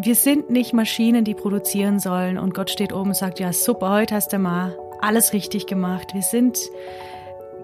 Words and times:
wir 0.00 0.14
sind 0.14 0.48
nicht 0.48 0.72
Maschinen, 0.72 1.24
die 1.24 1.34
produzieren 1.34 1.98
sollen 1.98 2.38
und 2.38 2.54
Gott 2.54 2.70
steht 2.70 2.92
oben 2.92 3.10
und 3.10 3.16
sagt, 3.16 3.40
ja 3.40 3.52
super, 3.52 3.90
heute 3.90 4.14
hast 4.14 4.32
du 4.32 4.38
mal 4.38 4.78
alles 5.00 5.32
richtig 5.32 5.66
gemacht. 5.66 6.14
Wir 6.14 6.22
sind 6.22 6.56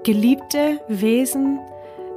geliebte 0.02 0.80
Wesen, 0.88 1.60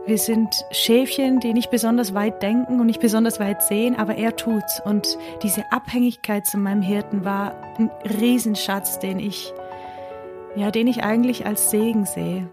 wir 0.08 0.18
sind 0.18 0.66
Schäfchen, 0.72 1.40
die 1.40 1.54
nicht 1.54 1.70
besonders 1.70 2.14
weit 2.16 2.42
denken 2.42 2.80
und 2.80 2.88
nicht 2.88 3.00
besonders 3.00 3.40
weit 3.40 3.62
sehen, 3.62 3.96
aber 3.96 4.16
er 4.16 4.36
tut's. 4.36 4.82
Und 4.84 5.18
diese 5.44 5.64
Abhängigkeit 5.72 6.48
zu 6.48 6.58
meinem 6.58 6.82
Hirten 6.82 7.24
war 7.24 7.54
ein 7.78 7.92
Riesenschatz, 8.20 8.98
den 9.00 9.20
ich, 9.20 9.54
ja, 10.56 10.72
den 10.72 10.88
ich 10.88 11.04
eigentlich 11.04 11.46
als 11.46 11.70
Segen 11.70 12.06
sehe. 12.06 12.48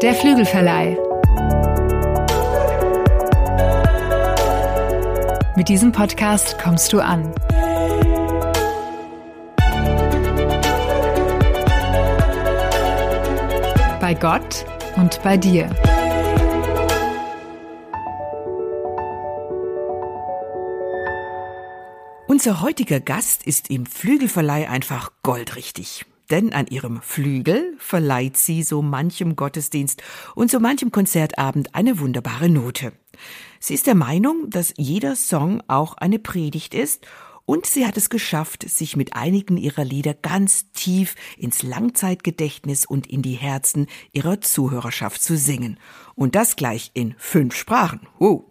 Der 0.00 0.14
Flügelverleih. 0.14 0.96
Mit 5.56 5.68
diesem 5.68 5.90
Podcast 5.90 6.56
kommst 6.60 6.92
du 6.92 7.00
an. 7.00 7.34
Bei 14.00 14.14
Gott 14.14 14.64
und 14.94 15.20
bei 15.24 15.36
dir. 15.36 15.68
Unser 22.28 22.60
heutiger 22.60 23.00
Gast 23.00 23.44
ist 23.44 23.68
im 23.68 23.84
Flügelverleih 23.84 24.70
einfach 24.70 25.10
goldrichtig 25.24 26.06
denn 26.30 26.52
an 26.52 26.66
ihrem 26.66 27.00
Flügel 27.02 27.74
verleiht 27.78 28.36
sie 28.36 28.62
so 28.62 28.82
manchem 28.82 29.36
Gottesdienst 29.36 30.02
und 30.34 30.50
so 30.50 30.60
manchem 30.60 30.92
Konzertabend 30.92 31.74
eine 31.74 31.98
wunderbare 31.98 32.48
Note. 32.48 32.92
Sie 33.60 33.74
ist 33.74 33.86
der 33.86 33.94
Meinung, 33.94 34.50
dass 34.50 34.74
jeder 34.76 35.16
Song 35.16 35.62
auch 35.66 35.94
eine 35.94 36.18
Predigt 36.18 36.74
ist 36.74 37.06
und 37.48 37.64
sie 37.64 37.86
hat 37.86 37.96
es 37.96 38.10
geschafft, 38.10 38.68
sich 38.68 38.94
mit 38.94 39.14
einigen 39.14 39.56
ihrer 39.56 39.82
Lieder 39.82 40.12
ganz 40.12 40.70
tief 40.72 41.14
ins 41.38 41.62
Langzeitgedächtnis 41.62 42.84
und 42.84 43.06
in 43.06 43.22
die 43.22 43.32
Herzen 43.32 43.86
ihrer 44.12 44.42
Zuhörerschaft 44.42 45.22
zu 45.22 45.38
singen. 45.38 45.80
Und 46.14 46.34
das 46.34 46.56
gleich 46.56 46.90
in 46.92 47.14
fünf 47.16 47.54
Sprachen. 47.56 48.00
Uh. 48.20 48.42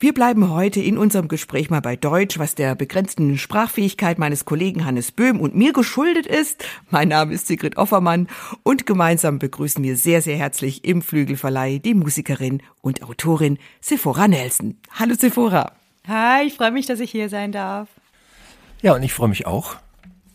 Wir 0.00 0.14
bleiben 0.14 0.48
heute 0.48 0.80
in 0.80 0.96
unserem 0.96 1.28
Gespräch 1.28 1.68
mal 1.68 1.82
bei 1.82 1.94
Deutsch, 1.94 2.38
was 2.38 2.54
der 2.54 2.74
begrenzten 2.74 3.36
Sprachfähigkeit 3.36 4.18
meines 4.18 4.46
Kollegen 4.46 4.86
Hannes 4.86 5.12
Böhm 5.12 5.38
und 5.38 5.54
mir 5.54 5.74
geschuldet 5.74 6.26
ist. 6.26 6.64
Mein 6.88 7.08
Name 7.08 7.34
ist 7.34 7.48
Sigrid 7.48 7.76
Offermann 7.76 8.28
und 8.62 8.86
gemeinsam 8.86 9.40
begrüßen 9.40 9.84
wir 9.84 9.98
sehr, 9.98 10.22
sehr 10.22 10.38
herzlich 10.38 10.86
im 10.86 11.02
Flügelverleih 11.02 11.80
die 11.80 11.92
Musikerin 11.92 12.62
und 12.80 13.02
Autorin 13.02 13.58
Sephora 13.82 14.26
Nelson. 14.26 14.78
Hallo 14.92 15.16
Sephora. 15.18 15.72
Hi, 16.08 16.46
ich 16.46 16.54
freue 16.54 16.72
mich, 16.72 16.86
dass 16.86 16.98
ich 16.98 17.10
hier 17.10 17.28
sein 17.28 17.52
darf. 17.52 17.88
Ja, 18.82 18.94
und 18.94 19.02
ich 19.04 19.12
freue 19.12 19.28
mich 19.28 19.46
auch, 19.46 19.76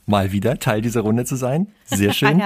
mal 0.05 0.31
wieder 0.31 0.57
Teil 0.57 0.81
dieser 0.81 1.01
Runde 1.01 1.25
zu 1.25 1.35
sein. 1.35 1.67
Sehr 1.85 2.13
schön. 2.13 2.41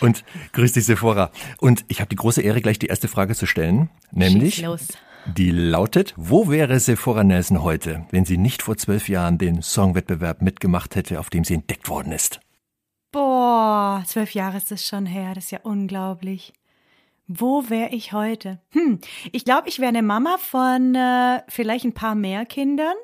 und 0.00 0.24
grüß 0.52 0.72
dich, 0.72 0.86
Sephora. 0.86 1.30
Und 1.58 1.84
ich 1.88 2.00
habe 2.00 2.08
die 2.08 2.16
große 2.16 2.40
Ehre, 2.40 2.62
gleich 2.62 2.78
die 2.78 2.86
erste 2.86 3.08
Frage 3.08 3.34
zu 3.34 3.46
stellen, 3.46 3.90
nämlich 4.10 4.64
die 5.26 5.50
lautet, 5.50 6.12
wo 6.16 6.48
wäre 6.48 6.80
Sephora 6.80 7.24
Nelson 7.24 7.62
heute, 7.62 8.06
wenn 8.10 8.24
sie 8.24 8.36
nicht 8.36 8.62
vor 8.62 8.76
zwölf 8.76 9.08
Jahren 9.08 9.38
den 9.38 9.62
Songwettbewerb 9.62 10.42
mitgemacht 10.42 10.96
hätte, 10.96 11.20
auf 11.20 11.30
dem 11.30 11.44
sie 11.44 11.54
entdeckt 11.54 11.88
worden 11.88 12.12
ist? 12.12 12.40
Boah, 13.12 14.02
zwölf 14.06 14.32
Jahre 14.32 14.56
ist 14.56 14.70
das 14.70 14.86
schon 14.86 15.06
her, 15.06 15.34
das 15.34 15.44
ist 15.44 15.50
ja 15.50 15.60
unglaublich. 15.62 16.52
Wo 17.26 17.70
wäre 17.70 17.90
ich 17.90 18.12
heute? 18.12 18.60
Hm, 18.72 18.98
ich 19.32 19.44
glaube, 19.46 19.68
ich 19.68 19.78
wäre 19.78 19.88
eine 19.88 20.02
Mama 20.02 20.36
von 20.38 20.94
äh, 20.94 21.40
vielleicht 21.48 21.86
ein 21.86 21.94
paar 21.94 22.14
mehr 22.14 22.44
Kindern. 22.44 22.94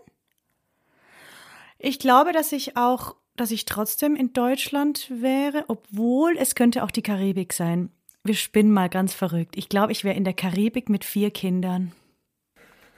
Ich 1.83 1.99
glaube, 1.99 2.33
dass 2.33 2.53
ich 2.53 2.77
auch, 2.77 3.17
dass 3.37 3.51
ich 3.51 3.65
trotzdem 3.65 4.15
in 4.15 4.35
Deutschland 4.35 5.11
wäre, 5.11 5.65
obwohl 5.69 6.37
es 6.37 6.55
könnte 6.55 6.85
auch 6.85 6.91
die 6.91 7.01
Karibik 7.01 7.55
sein. 7.55 7.89
Wir 8.23 8.35
spinnen 8.35 8.71
mal 8.71 8.91
ganz 8.91 9.15
verrückt. 9.15 9.57
Ich 9.57 9.71
glaube, 9.71 9.93
ich 9.93 10.05
wäre 10.05 10.15
in 10.15 10.25
der 10.25 10.35
Karibik 10.35 10.91
mit 10.91 11.07
vier 11.07 11.31
Kindern. 11.31 11.93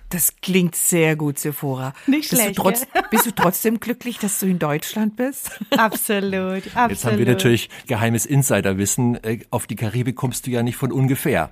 Das 0.08 0.36
klingt 0.42 0.74
sehr 0.74 1.14
gut, 1.14 1.38
Sephora. 1.38 1.94
Nicht 2.08 2.28
bist 2.28 2.42
schlecht. 2.42 2.58
Du 2.58 2.62
trotz, 2.62 2.86
bist 3.10 3.24
du 3.24 3.30
trotzdem 3.30 3.78
glücklich, 3.78 4.18
dass 4.18 4.40
du 4.40 4.46
in 4.46 4.58
Deutschland 4.58 5.14
bist? 5.14 5.52
Absolut, 5.70 6.66
absolut. 6.66 6.90
Jetzt 6.90 7.04
haben 7.04 7.18
wir 7.18 7.26
natürlich 7.26 7.70
geheimes 7.86 8.26
Insiderwissen. 8.26 9.22
Äh, 9.22 9.44
auf 9.50 9.68
die 9.68 9.76
Karibik 9.76 10.16
kommst 10.16 10.46
du 10.46 10.50
ja 10.50 10.64
nicht 10.64 10.76
von 10.76 10.90
ungefähr. 10.90 11.50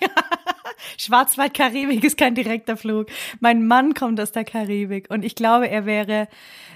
Schwarzwald-Karibik 0.98 2.04
ist 2.04 2.18
kein 2.18 2.34
direkter 2.34 2.76
Flug. 2.76 3.06
Mein 3.40 3.66
Mann 3.66 3.94
kommt 3.94 4.20
aus 4.20 4.32
der 4.32 4.44
Karibik 4.44 5.10
und 5.10 5.24
ich 5.24 5.34
glaube, 5.34 5.68
er 5.68 5.86
wäre, 5.86 6.28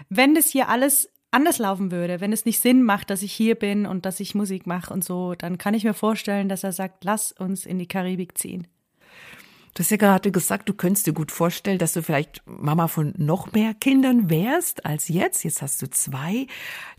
wenn 0.09 0.35
das 0.35 0.49
hier 0.49 0.69
alles 0.69 1.11
anders 1.31 1.59
laufen 1.59 1.91
würde, 1.91 2.21
wenn 2.21 2.33
es 2.33 2.45
nicht 2.45 2.61
Sinn 2.61 2.83
macht, 2.83 3.11
dass 3.11 3.23
ich 3.23 3.33
hier 3.33 3.57
bin 3.57 3.87
und 3.87 4.07
dass 4.07 4.21
ich 4.21 4.35
Musik 4.35 4.67
mache 4.67 4.93
und 4.93 5.05
so, 5.05 5.35
dann 5.35 5.59
kann 5.59 5.75
ich 5.75 5.85
mir 5.85 5.95
vorstellen, 5.95 6.49
dass 6.49 6.65
er 6.65 6.73
sagt, 6.73 7.05
lass 7.05 7.33
uns 7.33 7.67
in 7.67 7.79
die 7.79 7.89
Karibik 7.89 8.39
ziehen. 8.39 8.67
Du 9.75 9.81
hast 9.81 9.91
ja 9.91 9.99
gerade 9.99 10.31
gesagt, 10.31 10.71
du 10.71 10.73
könntest 10.73 11.07
dir 11.07 11.13
gut 11.13 11.31
vorstellen, 11.31 11.79
dass 11.79 11.93
du 11.93 12.03
vielleicht 12.03 12.43
Mama 12.47 12.89
von 12.89 13.13
noch 13.19 13.53
mehr 13.53 13.75
Kindern 13.75 14.31
wärst 14.31 14.87
als 14.87 15.09
jetzt. 15.09 15.45
Jetzt 15.45 15.61
hast 15.61 15.83
du 15.83 15.91
zwei. 15.91 16.47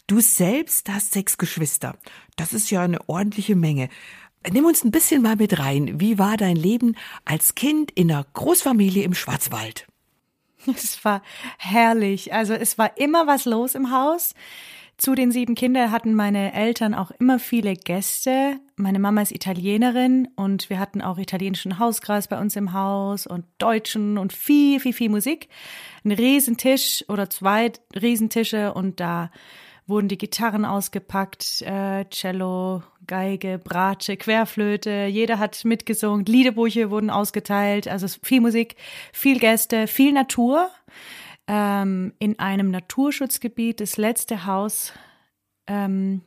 Du 0.06 0.20
selbst 0.20 0.88
hast 0.88 1.12
sechs 1.12 1.40
Geschwister. 1.40 1.98
Das 2.36 2.54
ist 2.54 2.70
ja 2.70 2.84
eine 2.84 3.10
ordentliche 3.10 3.56
Menge. 3.56 3.90
Nimm 4.52 4.66
uns 4.66 4.84
ein 4.84 4.92
bisschen 4.92 5.22
mal 5.22 5.36
mit 5.36 5.60
rein. 5.60 6.00
Wie 6.00 6.18
war 6.18 6.38
dein 6.38 6.56
Leben 6.56 6.96
als 7.26 7.56
Kind 7.56 7.92
in 7.92 8.12
einer 8.12 8.26
Großfamilie 8.34 9.04
im 9.04 9.14
Schwarzwald? 9.14 9.88
Es 10.76 11.04
war 11.06 11.22
herrlich. 11.58 12.34
Also 12.34 12.54
es 12.54 12.78
war 12.78 12.98
immer 12.98 13.28
was 13.28 13.46
los 13.46 13.76
im 13.76 13.92
Haus. 13.92 14.34
Zu 14.98 15.14
den 15.14 15.32
sieben 15.32 15.54
Kindern 15.54 15.92
hatten 15.92 16.16
meine 16.16 16.54
Eltern 16.54 16.96
auch 16.96 17.12
immer 17.12 17.38
viele 17.38 17.76
Gäste. 17.76 18.60
Meine 18.78 18.98
Mama 18.98 19.22
ist 19.22 19.32
Italienerin 19.32 20.28
und 20.36 20.72
wir 20.72 20.80
hatten 20.80 21.04
auch 21.04 21.20
italienischen 21.20 21.78
Hauskreis 21.78 22.28
bei 22.28 22.40
uns 22.40 22.56
im 22.56 22.74
Haus 22.74 23.28
und 23.28 23.46
Deutschen 23.60 24.18
und 24.18 24.34
viel, 24.34 24.80
viel, 24.80 24.94
viel 24.94 25.10
Musik. 25.10 25.50
Ein 26.04 26.14
Riesentisch 26.14 27.06
oder 27.10 27.30
zwei 27.30 27.72
Riesentische 27.96 28.74
und 28.74 29.00
da 29.00 29.30
wurden 29.86 30.08
die 30.08 30.18
Gitarren 30.18 30.66
ausgepackt, 30.66 31.62
äh, 31.62 32.06
Cello, 32.10 32.82
Geige, 33.08 33.58
Bratsche, 33.58 34.18
Querflöte, 34.18 35.08
jeder 35.10 35.40
hat 35.40 35.64
mitgesungen, 35.66 36.26
Liederbuche 36.26 36.90
wurden 36.90 37.10
ausgeteilt, 37.10 37.88
also 37.88 38.08
viel 38.22 38.42
Musik, 38.42 38.76
viel 39.14 39.40
Gäste, 39.40 39.88
viel 39.88 40.12
Natur. 40.12 40.70
Ähm, 41.48 42.14
in 42.20 42.40
einem 42.40 42.72
Naturschutzgebiet, 42.72 43.80
das 43.80 43.96
letzte 43.96 44.46
Haus, 44.46 44.92
ähm, 45.66 46.22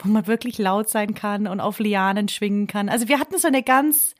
wo 0.00 0.08
man 0.08 0.26
wirklich 0.26 0.58
laut 0.58 0.88
sein 0.88 1.14
kann 1.14 1.46
und 1.46 1.60
auf 1.60 1.78
Lianen 1.78 2.28
schwingen 2.28 2.66
kann. 2.66 2.88
Also 2.88 3.06
wir 3.06 3.20
hatten 3.20 3.38
so 3.38 3.46
eine 3.46 3.62
ganz, 3.62 4.16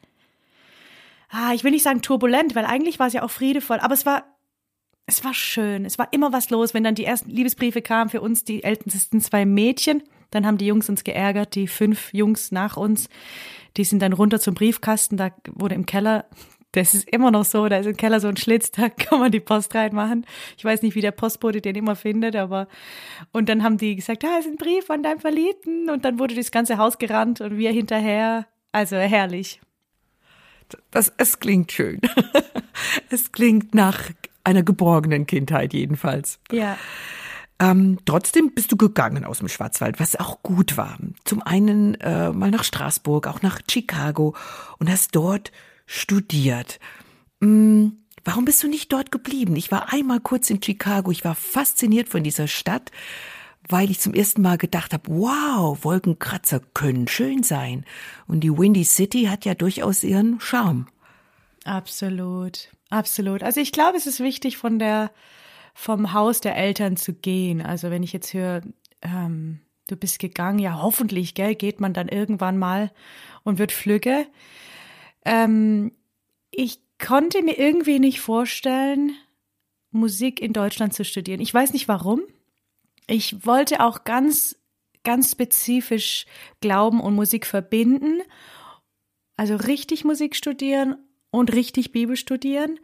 ah, 1.29 1.53
ich 1.55 1.65
will 1.65 1.73
nicht 1.73 1.83
sagen 1.83 2.03
turbulent, 2.03 2.55
weil 2.55 2.67
eigentlich 2.67 3.01
war 3.01 3.09
es 3.09 3.15
ja 3.15 3.25
auch 3.25 3.31
friedevoll, 3.31 3.81
aber 3.81 3.95
es 3.95 4.07
war 4.07 4.25
es 5.09 5.25
war 5.25 5.33
schön. 5.33 5.87
Es 5.87 5.99
war 5.99 6.13
immer 6.13 6.35
was 6.35 6.51
los, 6.51 6.75
wenn 6.75 6.85
dann 6.85 6.95
die 6.95 7.07
ersten 7.07 7.31
Liebesbriefe 7.31 7.81
kamen 7.81 8.11
für 8.11 8.21
uns, 8.21 8.45
die 8.45 8.63
ältesten 8.63 9.23
zwei 9.23 9.47
Mädchen. 9.47 10.03
Dann 10.31 10.47
haben 10.47 10.59
die 10.59 10.67
Jungs 10.67 10.89
uns 10.89 11.05
geärgert, 11.05 11.55
die 11.55 11.67
fünf 11.67 12.13
Jungs 12.13 12.53
nach 12.53 12.77
uns. 12.77 13.09
Die 13.77 13.85
sind 13.85 14.01
dann 14.03 14.13
runter 14.13 14.41
zum 14.41 14.55
Briefkasten, 14.55 15.17
da 15.17 15.31
wurde 15.53 15.75
im 15.75 15.87
Keller, 15.87 16.27
das 16.73 16.95
ist 16.95 17.09
immer 17.09 17.31
noch 17.31 17.45
so, 17.45 17.69
da 17.69 17.79
ist 17.79 17.87
im 17.87 17.97
Keller 17.97 18.21
so 18.21 18.29
ein 18.29 18.37
Schlitz, 18.37 18.71
da 18.73 18.89
kann 18.89 19.21
man 19.21 19.33
die 19.33 19.41
Post 19.41 19.75
reinmachen. 19.75 20.27
Ich 20.57 20.65
weiß 20.65 20.83
nicht, 20.83 20.95
wie 20.95 21.01
der 21.01 21.13
Postbote 21.13 21.61
den 21.61 21.77
immer 21.77 21.97
findet, 21.97 22.37
aber 22.37 22.69
und 23.33 23.49
dann 23.49 23.63
haben 23.63 23.79
die 23.79 23.97
gesagt, 23.97 24.25
da 24.25 24.29
ah, 24.37 24.39
ist 24.39 24.49
ein 24.49 24.57
Brief 24.57 24.87
von 24.87 25.03
deinem 25.03 25.21
Verliebten 25.21 25.91
und 25.91 26.05
dann 26.05 26.19
wurde 26.19 26.35
das 26.35 26.51
ganze 26.51 26.79
Haus 26.79 26.99
gerannt 26.99 27.41
und 27.41 27.57
wir 27.57 27.73
hinterher. 27.73 28.47
Also 28.71 28.97
herrlich. 28.97 29.61
Das, 30.91 31.13
es 31.17 31.41
klingt 31.41 31.73
schön. 31.73 32.01
es 33.11 33.33
klingt 33.33 33.75
nach 33.75 34.11
einer 34.45 34.63
geborgenen 34.63 35.27
Kindheit 35.27 35.73
jedenfalls. 35.73 36.41
Ja. 36.51 36.77
Ähm, 37.61 37.99
trotzdem 38.05 38.53
bist 38.55 38.71
du 38.71 38.77
gegangen 38.77 39.25
aus 39.25 39.39
dem 39.39 39.49
Schwarzwald, 39.49 39.99
was 39.99 40.17
auch 40.17 40.43
gut 40.43 40.77
war. 40.77 40.99
Zum 41.25 41.43
einen 41.43 41.95
äh, 41.97 42.31
mal 42.33 42.51
nach 42.51 42.65
Straßburg, 42.65 43.27
auch 43.27 43.43
nach 43.43 43.61
Chicago 43.69 44.37
und 44.79 44.89
hast 44.89 45.17
dort 45.17 45.51
studiert. 45.87 46.79
Hm, 47.41 47.99
warum 48.25 48.45
bist 48.45 48.63
du 48.63 48.69
nicht 48.69 48.93
dort 48.93 49.11
geblieben? 49.11 49.57
Ich 49.57 49.73
war 49.73 49.93
einmal 49.93 50.21
kurz 50.21 50.51
in 50.51 50.63
Chicago, 50.63 51.11
ich 51.11 51.25
war 51.25 51.35
fasziniert 51.35 52.09
von 52.09 52.23
dieser 52.23 52.47
Stadt, 52.47 52.93
weil 53.69 53.91
ich 53.91 53.99
zum 53.99 54.15
ersten 54.15 54.43
Mal 54.43 54.57
gedacht 54.57 54.93
habe, 54.93 55.05
wow, 55.09 55.83
Wolkenkratzer 55.83 56.61
können 56.75 57.09
schön 57.09 57.43
sein. 57.43 57.85
Und 58.27 58.41
die 58.41 58.57
Windy 58.57 58.85
City 58.85 59.25
hat 59.25 59.45
ja 59.45 59.55
durchaus 59.55 60.05
ihren 60.05 60.41
Charme. 60.41 60.87
Absolut. 61.65 62.69
Absolut. 62.91 63.43
Also 63.43 63.61
ich 63.61 63.73
glaube, 63.73 63.99
es 63.99 64.07
ist 64.07 64.21
wichtig, 64.21 64.57
von 64.57 64.79
der, 64.79 65.11
vom 65.79 66.13
Haus 66.13 66.41
der 66.41 66.57
Eltern 66.57 66.97
zu 66.97 67.13
gehen. 67.13 67.63
Also 67.63 67.89
wenn 67.89 68.03
ich 68.03 68.13
jetzt 68.13 68.35
höre, 68.35 68.63
ähm, 69.01 69.61
du 69.87 69.95
bist 69.95 70.19
gegangen, 70.19 70.59
ja 70.59 70.83
hoffentlich, 70.83 71.35
gell, 71.35 71.55
geht 71.55 71.79
man 71.79 71.93
dann 71.93 72.09
irgendwann 72.09 72.59
mal 72.59 72.91
und 73.45 73.61
wird 73.61 73.71
flügge. 73.71 74.27
Ähm, 75.25 75.93
ich 76.51 76.81
konnte 76.99 77.45
mir 77.45 77.57
irgendwie 77.57 78.01
nicht 78.01 78.21
vorstellen, 78.21 79.13
Musik 79.93 80.41
in 80.43 80.53
Deutschland 80.53 80.95
zu 80.95 81.05
studieren. 81.05 81.41
Ich 81.41 81.55
weiß 81.55 81.73
nicht 81.73 81.87
warum. 81.87 82.23
Ich 83.07 83.47
wollte 83.47 83.79
auch 83.79 84.03
ganz, 84.03 84.59
ganz 85.05 85.31
spezifisch 85.31 86.27
Glauben 86.61 87.01
und 87.01 87.15
Musik 87.15 87.47
verbinden. 87.47 88.21
Also 89.37 89.55
richtig 89.55 90.05
Musik 90.05 90.35
studieren 90.35 90.97
und 91.31 91.53
richtig 91.53 91.93
Bibel 91.93 92.17
studieren. 92.17 92.81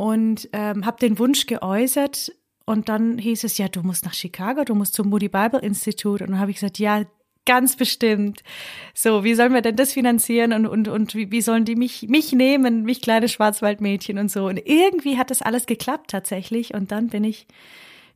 Und 0.00 0.48
ähm, 0.54 0.86
habe 0.86 0.96
den 0.98 1.18
Wunsch 1.18 1.44
geäußert. 1.44 2.32
Und 2.64 2.88
dann 2.88 3.18
hieß 3.18 3.44
es, 3.44 3.58
ja, 3.58 3.68
du 3.68 3.82
musst 3.82 4.06
nach 4.06 4.14
Chicago, 4.14 4.64
du 4.64 4.74
musst 4.74 4.94
zum 4.94 5.10
Moody 5.10 5.28
Bible 5.28 5.60
Institute. 5.60 6.24
Und 6.24 6.30
dann 6.30 6.40
habe 6.40 6.50
ich 6.50 6.56
gesagt, 6.56 6.78
ja, 6.78 7.04
Ganz 7.46 7.74
bestimmt. 7.74 8.42
So, 8.94 9.24
wie 9.24 9.34
sollen 9.34 9.54
wir 9.54 9.62
denn 9.62 9.74
das 9.74 9.94
finanzieren 9.94 10.52
und, 10.52 10.66
und, 10.66 10.88
und 10.88 11.14
wie, 11.14 11.32
wie 11.32 11.40
sollen 11.40 11.64
die 11.64 11.74
mich, 11.74 12.02
mich 12.02 12.32
nehmen, 12.32 12.82
mich 12.82 13.00
kleine 13.00 13.28
Schwarzwaldmädchen 13.28 14.18
und 14.18 14.30
so. 14.30 14.46
Und 14.46 14.58
irgendwie 14.66 15.16
hat 15.16 15.30
das 15.30 15.42
alles 15.42 15.66
geklappt 15.66 16.10
tatsächlich. 16.10 16.74
Und 16.74 16.92
dann 16.92 17.08
bin 17.08 17.24
ich, 17.24 17.46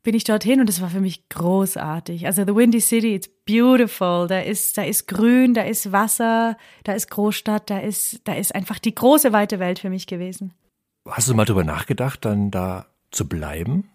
bin 0.02 0.14
ich 0.14 0.24
dorthin 0.24 0.60
und 0.60 0.68
es 0.68 0.82
war 0.82 0.90
für 0.90 1.00
mich 1.00 1.28
großartig. 1.30 2.26
Also 2.26 2.44
the 2.46 2.54
Windy 2.54 2.80
City, 2.80 3.14
it's 3.14 3.28
beautiful. 3.46 4.26
Da 4.28 4.40
ist, 4.40 4.76
da 4.76 4.84
ist 4.84 5.08
Grün, 5.08 5.54
da 5.54 5.62
ist 5.62 5.90
Wasser, 5.90 6.56
da 6.84 6.92
ist 6.92 7.10
Großstadt, 7.10 7.70
da 7.70 7.78
ist, 7.78 8.20
da 8.24 8.34
ist 8.34 8.54
einfach 8.54 8.78
die 8.78 8.94
große 8.94 9.32
weite 9.32 9.58
Welt 9.58 9.78
für 9.78 9.90
mich 9.90 10.06
gewesen. 10.06 10.52
Hast 11.06 11.28
du 11.28 11.34
mal 11.34 11.44
darüber 11.44 11.64
nachgedacht, 11.64 12.24
dann 12.24 12.50
da 12.50 12.86
zu 13.10 13.28
bleiben? 13.28 13.90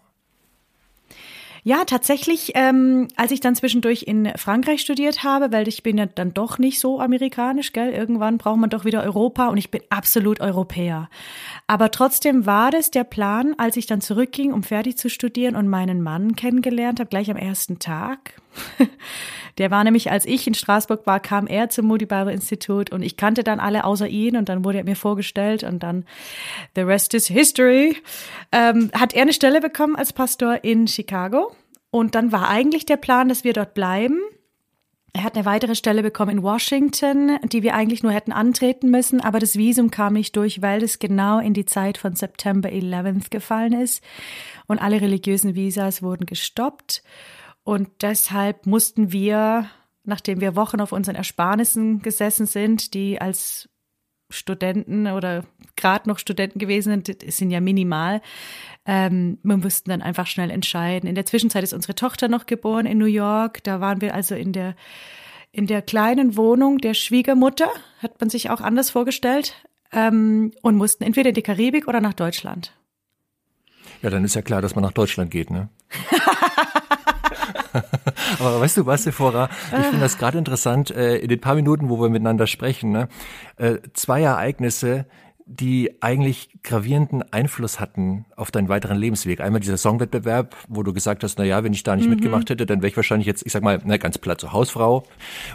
Ja, 1.63 1.83
tatsächlich, 1.83 2.53
ähm, 2.55 3.09
als 3.15 3.31
ich 3.31 3.41
dann 3.41 3.55
zwischendurch 3.55 4.03
in 4.03 4.31
Frankreich 4.37 4.81
studiert 4.81 5.23
habe, 5.23 5.51
weil 5.51 5.67
ich 5.67 5.83
bin 5.83 5.97
ja 5.97 6.05
dann 6.05 6.33
doch 6.33 6.57
nicht 6.57 6.79
so 6.79 7.01
amerikanisch, 7.01 7.73
gell? 7.73 7.91
Irgendwann 7.91 8.37
braucht 8.37 8.59
man 8.59 8.69
doch 8.69 8.85
wieder 8.85 9.03
Europa 9.03 9.47
und 9.47 9.57
ich 9.57 9.69
bin 9.69 9.81
absolut 9.89 10.39
Europäer. 10.39 11.09
Aber 11.67 11.91
trotzdem 11.91 12.45
war 12.45 12.71
das 12.71 12.91
der 12.91 13.03
Plan, 13.03 13.55
als 13.57 13.75
ich 13.75 13.87
dann 13.87 14.01
zurückging, 14.01 14.53
um 14.53 14.63
fertig 14.63 14.97
zu 14.97 15.09
studieren 15.09 15.55
und 15.55 15.67
meinen 15.67 16.01
Mann 16.01 16.35
kennengelernt 16.35 16.99
habe, 16.99 17.09
gleich 17.09 17.29
am 17.29 17.37
ersten 17.37 17.79
Tag. 17.79 18.41
Der 19.57 19.71
war 19.71 19.83
nämlich, 19.83 20.09
als 20.09 20.25
ich 20.25 20.47
in 20.47 20.53
Straßburg 20.53 21.05
war, 21.05 21.19
kam 21.19 21.45
er 21.45 21.69
zum 21.69 21.85
Moody 21.85 22.05
Bible 22.05 22.31
Institut 22.31 22.91
und 22.91 23.01
ich 23.01 23.17
kannte 23.17 23.43
dann 23.43 23.59
alle 23.59 23.83
außer 23.83 24.07
ihn 24.07 24.37
und 24.37 24.47
dann 24.47 24.63
wurde 24.63 24.77
er 24.77 24.83
mir 24.85 24.95
vorgestellt 24.95 25.63
und 25.63 25.83
dann 25.83 26.05
the 26.75 26.81
rest 26.81 27.13
is 27.13 27.27
history. 27.27 27.97
Ähm, 28.53 28.89
hat 28.93 29.13
er 29.13 29.23
eine 29.23 29.33
Stelle 29.33 29.59
bekommen 29.59 29.97
als 29.97 30.13
Pastor 30.13 30.63
in 30.63 30.87
Chicago 30.87 31.51
und 31.91 32.15
dann 32.15 32.31
war 32.31 32.47
eigentlich 32.47 32.85
der 32.85 32.97
Plan, 32.97 33.27
dass 33.27 33.43
wir 33.43 33.53
dort 33.53 33.73
bleiben. 33.73 34.21
Er 35.11 35.23
hat 35.23 35.35
eine 35.35 35.45
weitere 35.45 35.75
Stelle 35.75 36.03
bekommen 36.03 36.37
in 36.37 36.43
Washington, 36.43 37.39
die 37.43 37.63
wir 37.63 37.73
eigentlich 37.73 38.03
nur 38.03 38.11
hätten 38.11 38.31
antreten 38.31 38.91
müssen, 38.91 39.21
aber 39.21 39.39
das 39.39 39.57
Visum 39.57 39.89
kam 39.89 40.13
nicht 40.13 40.35
durch, 40.35 40.61
weil 40.61 40.83
es 40.83 40.99
genau 40.99 41.39
in 41.39 41.53
die 41.53 41.65
Zeit 41.65 41.97
von 41.97 42.15
September 42.15 42.69
11th 42.69 43.31
gefallen 43.31 43.73
ist 43.73 44.03
und 44.67 44.79
alle 44.79 45.01
religiösen 45.01 45.55
Visas 45.55 46.03
wurden 46.03 46.27
gestoppt. 46.27 47.03
Und 47.69 48.01
deshalb 48.01 48.65
mussten 48.65 49.11
wir, 49.11 49.69
nachdem 50.03 50.41
wir 50.41 50.55
Wochen 50.55 50.81
auf 50.81 50.91
unseren 50.91 51.13
Ersparnissen 51.13 52.01
gesessen 52.01 52.47
sind, 52.47 52.95
die 52.95 53.21
als 53.21 53.69
Studenten 54.31 55.05
oder 55.05 55.45
gerade 55.75 56.09
noch 56.09 56.17
Studenten 56.17 56.57
gewesen 56.57 57.03
sind, 57.05 57.31
sind 57.31 57.51
ja 57.51 57.61
minimal. 57.61 58.23
Ähm, 58.87 59.37
wir 59.43 59.57
mussten 59.57 59.91
dann 59.91 60.01
einfach 60.01 60.25
schnell 60.25 60.49
entscheiden. 60.49 61.07
In 61.07 61.13
der 61.13 61.27
Zwischenzeit 61.27 61.63
ist 61.63 61.73
unsere 61.73 61.93
Tochter 61.93 62.27
noch 62.27 62.47
geboren 62.47 62.87
in 62.87 62.97
New 62.97 63.05
York. 63.05 63.63
Da 63.63 63.79
waren 63.79 64.01
wir 64.01 64.15
also 64.15 64.33
in 64.33 64.51
der 64.51 64.75
in 65.51 65.67
der 65.67 65.83
kleinen 65.83 66.35
Wohnung 66.37 66.79
der 66.79 66.95
Schwiegermutter, 66.95 67.69
hat 67.99 68.19
man 68.19 68.31
sich 68.31 68.49
auch 68.49 68.61
anders 68.61 68.89
vorgestellt, 68.89 69.53
ähm, 69.91 70.53
und 70.63 70.75
mussten 70.75 71.03
entweder 71.03 71.29
in 71.29 71.35
die 71.35 71.43
Karibik 71.43 71.87
oder 71.87 72.01
nach 72.01 72.15
Deutschland. 72.15 72.73
Ja, 74.01 74.09
dann 74.09 74.25
ist 74.25 74.33
ja 74.33 74.41
klar, 74.41 74.63
dass 74.63 74.73
man 74.73 74.83
nach 74.83 74.93
Deutschland 74.93 75.29
geht, 75.29 75.51
ne? 75.51 75.69
Aber 78.39 78.61
weißt 78.61 78.77
du 78.77 78.85
was, 78.85 79.03
Sephora, 79.03 79.49
ich 79.71 79.85
finde 79.85 80.01
das 80.01 80.17
gerade 80.17 80.37
interessant, 80.37 80.91
äh, 80.91 81.17
in 81.17 81.29
den 81.29 81.41
paar 81.41 81.55
Minuten, 81.55 81.89
wo 81.89 81.99
wir 82.01 82.09
miteinander 82.09 82.47
sprechen, 82.47 82.91
ne, 82.91 83.09
äh, 83.57 83.77
zwei 83.93 84.21
Ereignisse, 84.21 85.05
die 85.51 85.97
eigentlich 85.99 86.49
gravierenden 86.61 87.23
Einfluss 87.33 87.79
hatten 87.79 88.25
auf 88.35 88.51
deinen 88.51 88.69
weiteren 88.69 88.99
Lebensweg. 88.99 89.41
Einmal 89.41 89.59
dieser 89.59 89.77
Songwettbewerb, 89.77 90.55
wo 90.67 90.83
du 90.83 90.93
gesagt 90.93 91.23
hast, 91.23 91.39
na 91.39 91.43
ja, 91.43 91.63
wenn 91.63 91.73
ich 91.73 91.81
da 91.81 91.95
nicht 91.95 92.05
mhm. 92.05 92.11
mitgemacht 92.11 92.51
hätte, 92.51 92.67
dann 92.67 92.81
wäre 92.81 92.89
ich 92.89 92.95
wahrscheinlich 92.95 93.25
jetzt, 93.25 93.43
ich 93.47 93.51
sag 93.51 93.63
mal, 93.63 93.81
na, 93.83 93.97
ganz 93.97 94.19
platt 94.19 94.39
zur 94.39 94.53
Hausfrau. 94.53 95.07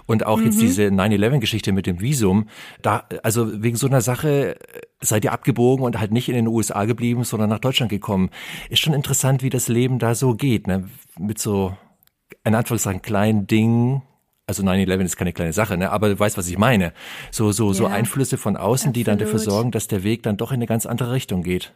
Und 0.07 0.27
auch 0.27 0.39
mhm. 0.39 0.47
jetzt 0.47 0.61
diese 0.61 0.87
9-11-Geschichte 0.89 1.71
mit 1.71 1.87
dem 1.87 2.01
Visum. 2.01 2.49
Da, 2.83 3.05
also 3.23 3.63
wegen 3.63 3.77
so 3.77 3.87
einer 3.87 4.01
Sache 4.01 4.57
seid 5.01 5.25
ihr 5.25 5.33
abgebogen 5.33 5.85
und 5.85 6.01
halt 6.01 6.11
nicht 6.11 6.29
in 6.29 6.35
den 6.35 6.49
USA 6.49 6.87
geblieben, 6.87 7.23
sondern 7.23 7.49
nach 7.49 7.61
Deutschland 7.61 7.89
gekommen. 7.89 8.31
Ist 8.71 8.81
schon 8.81 8.95
interessant, 8.95 9.45
wie 9.45 9.51
das 9.51 9.69
Leben 9.69 10.01
da 10.01 10.17
so 10.17 10.35
geht, 10.35 10.67
ne? 10.67 10.89
Mit 11.21 11.39
so 11.39 11.77
in 12.45 12.55
Anführungszeichen 12.55 13.03
kleinen 13.03 13.47
Dingen, 13.47 14.03
also 14.47 14.63
9-11 14.63 15.01
ist 15.05 15.17
keine 15.17 15.33
kleine 15.33 15.53
Sache, 15.53 15.77
ne? 15.77 15.91
aber 15.91 16.09
du 16.11 16.19
weißt, 16.19 16.37
was 16.37 16.49
ich 16.49 16.59
meine. 16.59 16.93
So, 17.31 17.53
so, 17.53 17.69
ja, 17.69 17.75
so 17.75 17.87
Einflüsse 17.87 18.37
von 18.37 18.57
außen, 18.57 18.89
absolut. 18.89 18.97
die 18.97 19.05
dann 19.05 19.19
dafür 19.19 19.39
sorgen, 19.39 19.71
dass 19.71 19.89
der 19.89 20.03
Weg 20.05 20.23
dann 20.23 20.37
doch 20.37 20.51
in 20.51 20.57
eine 20.57 20.67
ganz 20.67 20.87
andere 20.87 21.13
Richtung 21.13 21.43
geht. 21.43 21.73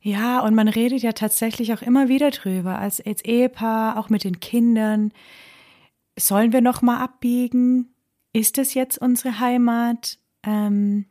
Ja, 0.00 0.40
und 0.40 0.54
man 0.54 0.66
redet 0.66 1.02
ja 1.02 1.12
tatsächlich 1.12 1.72
auch 1.72 1.82
immer 1.82 2.08
wieder 2.08 2.30
drüber, 2.30 2.78
als, 2.78 3.00
als 3.00 3.24
Ehepaar, 3.24 3.98
auch 3.98 4.08
mit 4.08 4.24
den 4.24 4.40
Kindern. 4.40 5.12
Sollen 6.18 6.52
wir 6.52 6.60
noch 6.60 6.82
mal 6.82 7.00
abbiegen? 7.00 7.94
Ist 8.32 8.58
es 8.58 8.74
jetzt 8.74 8.98
unsere 8.98 9.38
Heimat? 9.38 10.18
Ähm, 10.44 11.06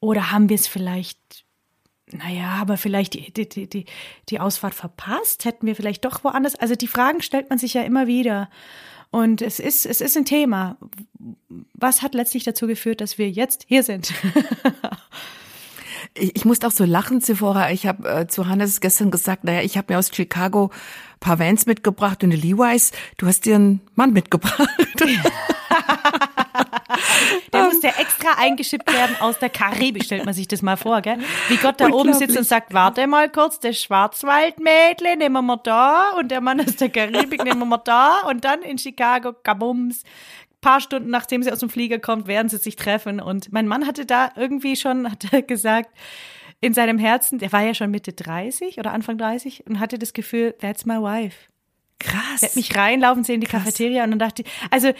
oder 0.00 0.32
haben 0.32 0.50
wir 0.50 0.56
es 0.56 0.66
vielleicht 0.66 1.46
naja, 2.12 2.58
aber 2.60 2.76
vielleicht 2.76 3.14
die, 3.14 3.32
die, 3.32 3.68
die, 3.68 3.84
die 4.28 4.40
Ausfahrt 4.40 4.74
verpasst? 4.74 5.44
Hätten 5.44 5.66
wir 5.66 5.76
vielleicht 5.76 6.04
doch 6.04 6.24
woanders? 6.24 6.54
Also 6.54 6.74
die 6.74 6.86
Fragen 6.86 7.22
stellt 7.22 7.50
man 7.50 7.58
sich 7.58 7.74
ja 7.74 7.82
immer 7.82 8.06
wieder. 8.06 8.50
Und 9.10 9.42
es 9.42 9.58
ist, 9.58 9.86
es 9.86 10.00
ist 10.00 10.16
ein 10.16 10.24
Thema. 10.24 10.76
Was 11.74 12.02
hat 12.02 12.14
letztlich 12.14 12.44
dazu 12.44 12.66
geführt, 12.66 13.00
dass 13.00 13.18
wir 13.18 13.28
jetzt 13.28 13.64
hier 13.66 13.82
sind? 13.82 14.12
ich, 16.14 16.36
ich 16.36 16.44
musste 16.44 16.66
auch 16.66 16.72
so 16.72 16.84
lachen, 16.84 17.20
Sephora. 17.20 17.72
Ich 17.72 17.86
habe 17.86 18.08
äh, 18.08 18.26
zu 18.28 18.46
Hannes 18.46 18.80
gestern 18.80 19.10
gesagt, 19.10 19.44
naja, 19.44 19.62
ich 19.62 19.76
habe 19.76 19.92
mir 19.92 19.98
aus 19.98 20.10
Chicago 20.14 20.70
paar 21.18 21.38
Vans 21.38 21.66
mitgebracht 21.66 22.22
und 22.22 22.32
eine 22.32 22.40
Levi's. 22.40 22.92
Du 23.18 23.26
hast 23.26 23.44
dir 23.46 23.56
einen 23.56 23.80
Mann 23.94 24.12
mitgebracht. 24.12 24.68
Der 27.52 27.64
muss 27.64 27.82
ja 27.82 27.90
extra 27.98 28.34
eingeschippt 28.38 28.92
werden 28.92 29.16
aus 29.20 29.38
der 29.38 29.50
Karibik, 29.50 30.04
stellt 30.04 30.24
man 30.24 30.34
sich 30.34 30.48
das 30.48 30.62
mal 30.62 30.76
vor, 30.76 31.00
gell? 31.00 31.18
Wie 31.48 31.56
Gott 31.56 31.80
da 31.80 31.88
oben 31.88 32.12
sitzt 32.14 32.36
und 32.36 32.44
sagt, 32.44 32.72
warte 32.72 33.06
mal 33.06 33.28
kurz, 33.30 33.60
das 33.60 33.80
Schwarzwaldmädle 33.80 35.16
nehmen 35.16 35.46
wir 35.46 35.56
da 35.58 36.10
und 36.18 36.30
der 36.30 36.40
Mann 36.40 36.60
aus 36.60 36.76
der 36.76 36.88
Karibik 36.88 37.44
nehmen 37.44 37.68
wir 37.68 37.78
da 37.78 38.20
und 38.28 38.44
dann 38.44 38.62
in 38.62 38.78
Chicago, 38.78 39.32
kabums, 39.32 40.02
paar 40.60 40.80
Stunden 40.80 41.10
nachdem 41.10 41.42
sie 41.42 41.52
aus 41.52 41.60
dem 41.60 41.70
Flieger 41.70 41.98
kommt, 41.98 42.26
werden 42.26 42.48
sie 42.48 42.58
sich 42.58 42.76
treffen 42.76 43.20
und 43.20 43.52
mein 43.52 43.66
Mann 43.66 43.86
hatte 43.86 44.06
da 44.06 44.30
irgendwie 44.36 44.76
schon, 44.76 45.10
hat 45.10 45.32
er 45.32 45.42
gesagt, 45.42 45.90
in 46.60 46.74
seinem 46.74 46.98
Herzen, 46.98 47.38
der 47.38 47.52
war 47.52 47.62
ja 47.62 47.72
schon 47.72 47.90
Mitte 47.90 48.12
30 48.12 48.78
oder 48.78 48.92
Anfang 48.92 49.16
30 49.16 49.66
und 49.66 49.80
hatte 49.80 49.98
das 49.98 50.12
Gefühl, 50.12 50.54
that's 50.60 50.84
my 50.84 50.96
wife. 50.96 51.36
Krass. 51.98 52.42
Er 52.42 52.48
hat 52.48 52.56
mich 52.56 52.76
reinlaufen 52.76 53.24
sehen 53.24 53.36
in 53.36 53.40
die 53.42 53.46
Krass. 53.46 53.64
Cafeteria 53.64 54.04
und 54.04 54.10
dann 54.10 54.18
dachte 54.18 54.42
ich, 54.42 54.48
also 54.70 54.92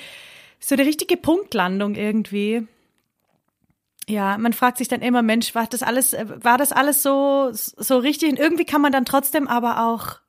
so 0.60 0.74
eine 0.74 0.84
richtige 0.84 1.16
Punktlandung 1.16 1.94
irgendwie. 1.94 2.66
Ja, 4.08 4.36
man 4.38 4.52
fragt 4.52 4.78
sich 4.78 4.88
dann 4.88 5.02
immer, 5.02 5.22
Mensch, 5.22 5.54
war 5.54 5.66
das 5.66 5.82
alles, 5.82 6.12
war 6.12 6.58
das 6.58 6.72
alles 6.72 7.02
so, 7.02 7.50
so 7.52 7.98
richtig? 7.98 8.30
Und 8.30 8.38
irgendwie 8.38 8.64
kann 8.64 8.82
man 8.82 8.92
dann 8.92 9.04
trotzdem 9.04 9.48
aber 9.48 9.86
auch, 9.86 10.20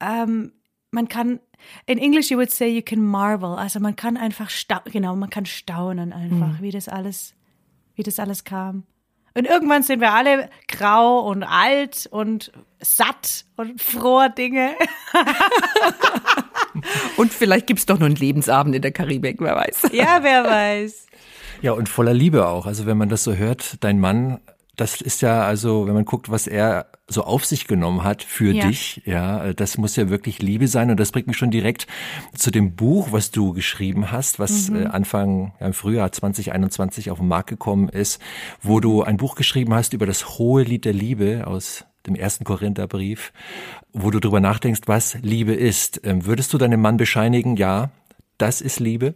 ähm, 0.00 0.52
man 0.90 1.08
kann, 1.08 1.40
in 1.86 1.98
English 1.98 2.30
you 2.30 2.38
would 2.38 2.50
say 2.50 2.68
you 2.68 2.82
can 2.82 3.02
marvel. 3.02 3.56
Also 3.56 3.80
man 3.80 3.96
kann 3.96 4.16
einfach, 4.16 4.50
genau, 4.84 5.16
man 5.16 5.30
kann 5.30 5.46
staunen 5.46 6.12
einfach, 6.12 6.58
mhm. 6.58 6.62
wie 6.62 6.70
das 6.70 6.88
alles, 6.88 7.34
wie 7.94 8.02
das 8.02 8.18
alles 8.18 8.44
kam. 8.44 8.84
Und 9.34 9.46
irgendwann 9.46 9.82
sind 9.82 10.00
wir 10.00 10.12
alle 10.12 10.50
grau 10.68 11.20
und 11.20 11.42
alt 11.42 12.06
und 12.10 12.52
satt 12.80 13.46
und 13.56 13.80
froher 13.80 14.28
Dinge. 14.28 14.74
und 17.22 17.32
vielleicht 17.32 17.66
gibt's 17.66 17.86
doch 17.86 17.98
noch 17.98 18.06
einen 18.06 18.16
Lebensabend 18.16 18.74
in 18.74 18.82
der 18.82 18.92
Karibik, 18.92 19.40
wer 19.40 19.56
weiß. 19.56 19.90
Ja, 19.92 20.18
wer 20.22 20.44
weiß. 20.50 21.06
Ja, 21.62 21.72
und 21.72 21.88
voller 21.88 22.12
Liebe 22.12 22.48
auch. 22.48 22.66
Also 22.66 22.84
wenn 22.86 22.98
man 22.98 23.08
das 23.08 23.22
so 23.22 23.34
hört, 23.34 23.76
dein 23.80 24.00
Mann 24.00 24.40
das 24.76 25.02
ist 25.02 25.20
ja 25.20 25.42
also, 25.42 25.86
wenn 25.86 25.94
man 25.94 26.06
guckt, 26.06 26.30
was 26.30 26.46
er 26.46 26.86
so 27.06 27.24
auf 27.24 27.44
sich 27.44 27.66
genommen 27.66 28.04
hat 28.04 28.22
für 28.22 28.52
ja. 28.52 28.66
dich, 28.66 29.02
ja, 29.04 29.52
das 29.52 29.76
muss 29.76 29.96
ja 29.96 30.08
wirklich 30.08 30.40
Liebe 30.40 30.66
sein 30.66 30.90
und 30.90 30.98
das 30.98 31.12
bringt 31.12 31.26
mich 31.26 31.36
schon 31.36 31.50
direkt 31.50 31.86
zu 32.34 32.50
dem 32.50 32.74
Buch, 32.74 33.08
was 33.12 33.30
du 33.30 33.52
geschrieben 33.52 34.10
hast, 34.10 34.38
was 34.38 34.70
mhm. 34.70 34.76
Äh, 34.76 34.86
Anfang 34.86 35.52
ja, 35.60 35.66
im 35.66 35.74
Frühjahr 35.74 36.10
2021 36.10 37.10
auf 37.10 37.18
den 37.18 37.28
Markt 37.28 37.50
gekommen 37.50 37.90
ist, 37.90 38.20
wo 38.62 38.80
du 38.80 39.02
ein 39.02 39.18
Buch 39.18 39.34
geschrieben 39.34 39.74
hast 39.74 39.92
über 39.92 40.06
das 40.06 40.38
hohe 40.38 40.62
Lied 40.62 40.86
der 40.86 40.94
Liebe 40.94 41.46
aus 41.46 41.84
dem 42.06 42.14
ersten 42.14 42.44
Korintherbrief, 42.44 43.32
wo 43.92 44.10
du 44.10 44.20
drüber 44.20 44.40
nachdenkst, 44.40 44.82
was 44.86 45.18
Liebe 45.22 45.54
ist. 45.54 46.00
Ähm, 46.04 46.26
würdest 46.26 46.52
du 46.52 46.58
deinem 46.58 46.80
Mann 46.80 46.96
bescheinigen, 46.96 47.56
ja, 47.56 47.90
das 48.38 48.60
ist 48.60 48.80
Liebe? 48.80 49.14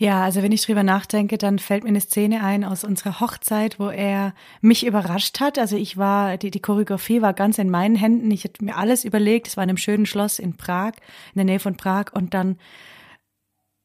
Ja, 0.00 0.24
also 0.24 0.42
wenn 0.42 0.50
ich 0.50 0.62
drüber 0.62 0.82
nachdenke, 0.82 1.36
dann 1.36 1.58
fällt 1.58 1.84
mir 1.84 1.90
eine 1.90 2.00
Szene 2.00 2.42
ein 2.42 2.64
aus 2.64 2.84
unserer 2.84 3.20
Hochzeit, 3.20 3.78
wo 3.78 3.90
er 3.90 4.34
mich 4.62 4.86
überrascht 4.86 5.40
hat. 5.40 5.58
Also 5.58 5.76
ich 5.76 5.98
war, 5.98 6.38
die, 6.38 6.50
die 6.50 6.62
Choreografie 6.62 7.20
war 7.20 7.34
ganz 7.34 7.58
in 7.58 7.68
meinen 7.68 7.96
Händen. 7.96 8.30
Ich 8.30 8.44
hatte 8.44 8.64
mir 8.64 8.78
alles 8.78 9.04
überlegt. 9.04 9.46
Es 9.46 9.58
war 9.58 9.64
in 9.64 9.68
einem 9.68 9.76
schönen 9.76 10.06
Schloss 10.06 10.38
in 10.38 10.56
Prag, 10.56 10.92
in 11.34 11.36
der 11.36 11.44
Nähe 11.44 11.60
von 11.60 11.76
Prag. 11.76 12.14
Und 12.14 12.32
dann, 12.32 12.56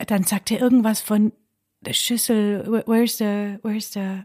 dann 0.07 0.23
sagte 0.23 0.55
er 0.55 0.61
irgendwas 0.61 1.01
von 1.01 1.33
der 1.81 1.91
Schüssel, 1.91 2.65
where's 2.85 3.17
the, 3.17 3.57
where's 3.61 3.91
the, 3.91 4.21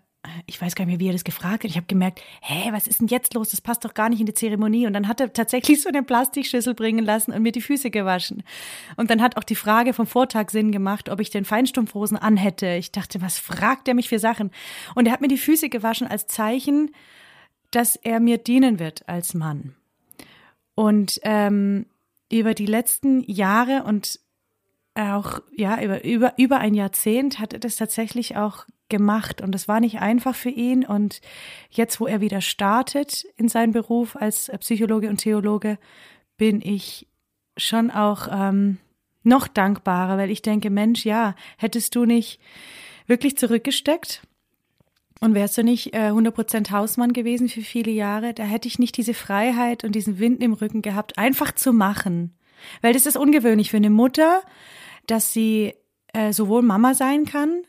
ich 0.47 0.61
weiß 0.61 0.75
gar 0.75 0.85
nicht 0.85 0.93
mehr, 0.93 1.01
wie 1.01 1.09
er 1.09 1.15
das 1.15 1.25
gefragt 1.25 1.65
hat. 1.65 1.71
Ich 1.71 1.77
habe 1.77 1.87
gemerkt, 1.87 2.21
hä, 2.43 2.71
was 2.73 2.87
ist 2.87 3.01
denn 3.01 3.09
jetzt 3.09 3.33
los? 3.35 3.51
Das 3.51 3.61
passt 3.61 3.85
doch 3.85 3.95
gar 3.95 4.11
nicht 4.11 4.21
in 4.21 4.27
die 4.27 4.35
Zeremonie. 4.35 4.87
Und 4.87 4.93
dann 4.93 5.09
hat 5.09 5.21
er 5.21 5.33
tatsächlich 5.33 5.81
so 5.81 5.89
eine 5.89 6.03
Plastikschüssel 6.03 6.75
bringen 6.75 7.05
lassen 7.05 7.33
und 7.33 7.43
mir 7.43 7.53
die 7.53 7.63
Füße 7.63 7.91
gewaschen. 7.91 8.43
Und 8.97 9.11
dann 9.11 9.23
hat 9.23 9.37
auch 9.39 9.45
die 9.45 9.55
Frage 9.55 9.95
vom 9.95 10.07
Vortag 10.07 10.51
Sinn 10.51 10.73
gemacht, 10.73 11.09
ob 11.09 11.21
ich 11.21 11.31
den 11.31 11.47
Feinstumpfhosen 11.47 12.19
anhätte. 12.19 12.75
Ich 12.75 12.93
dachte, 12.93 13.23
was 13.23 13.39
fragt 13.39 13.89
er 13.89 13.95
mich 13.95 14.09
für 14.09 14.19
Sachen? 14.19 14.51
Und 14.95 15.07
er 15.07 15.13
hat 15.13 15.23
mir 15.23 15.29
die 15.29 15.39
Füße 15.39 15.71
gewaschen 15.71 16.07
als 16.07 16.27
Zeichen, 16.27 16.91
dass 17.71 17.97
er 17.97 18.21
mir 18.21 18.37
dienen 18.37 18.79
wird 18.79 19.09
als 19.09 19.33
Mann. 19.33 19.75
Und 20.75 21.19
ähm, 21.23 21.87
über 22.31 22.53
die 22.53 22.67
letzten 22.67 23.23
Jahre 23.23 23.85
und 23.85 24.21
auch 24.95 25.41
ja 25.57 25.81
über 25.83 26.05
über 26.05 26.35
über 26.37 26.59
ein 26.59 26.75
Jahrzehnt 26.75 27.39
hat 27.39 27.53
er 27.53 27.61
das 27.61 27.77
tatsächlich 27.77 28.37
auch 28.37 28.67
gemacht 28.89 29.41
und 29.41 29.55
es 29.55 29.69
war 29.69 29.81
nicht 29.81 30.01
einfach 30.01 30.35
für 30.35 30.51
ihn 30.51 30.85
und 30.85 31.21
jetzt 31.71 32.01
wo 32.01 32.07
er 32.07 32.21
wieder 32.21 32.41
startet 32.41 33.25
in 33.37 33.49
seinem 33.49 33.73
Beruf 33.73 34.17
als 34.17 34.51
Psychologe 34.61 35.09
und 35.09 35.19
Theologe 35.19 35.79
bin 36.37 36.61
ich 36.61 37.07
schon 37.57 37.91
auch 37.91 38.29
ähm, 38.31 38.79
noch 39.23 39.47
dankbarer, 39.47 40.19
weil 40.19 40.31
ich 40.31 40.43
denke 40.43 40.71
Mensch 40.71 41.05
ja 41.05 41.35
hättest 41.57 41.95
du 41.95 42.05
nicht 42.05 42.41
wirklich 43.07 43.37
zurückgesteckt 43.37 44.23
und 45.21 45.35
wärst 45.35 45.57
du 45.59 45.63
nicht 45.63 45.95
äh, 45.95 46.11
100% 46.11 46.71
Hausmann 46.71 47.13
gewesen 47.13 47.49
für 47.49 47.61
viele 47.61 47.93
Jahre, 47.93 48.35
da 48.35 48.43
hätte 48.43 48.67
ich 48.67 48.79
nicht 48.79 48.97
diese 48.97 49.15
Freiheit 49.15 49.85
und 49.85 49.95
diesen 49.95 50.19
Wind 50.19 50.43
im 50.43 50.55
Rücken 50.55 50.83
gehabt, 50.83 51.19
einfach 51.19 51.53
zu 51.53 51.73
machen. 51.73 52.35
Weil 52.83 52.93
das 52.93 53.07
ist 53.07 53.17
ungewöhnlich 53.17 53.71
für 53.71 53.77
eine 53.77 53.91
Mutter, 53.91 54.43
dass 55.07 55.33
sie 55.33 55.75
äh, 56.13 56.33
sowohl 56.33 56.63
Mama 56.63 56.95
sein 56.95 57.25
kann 57.25 57.63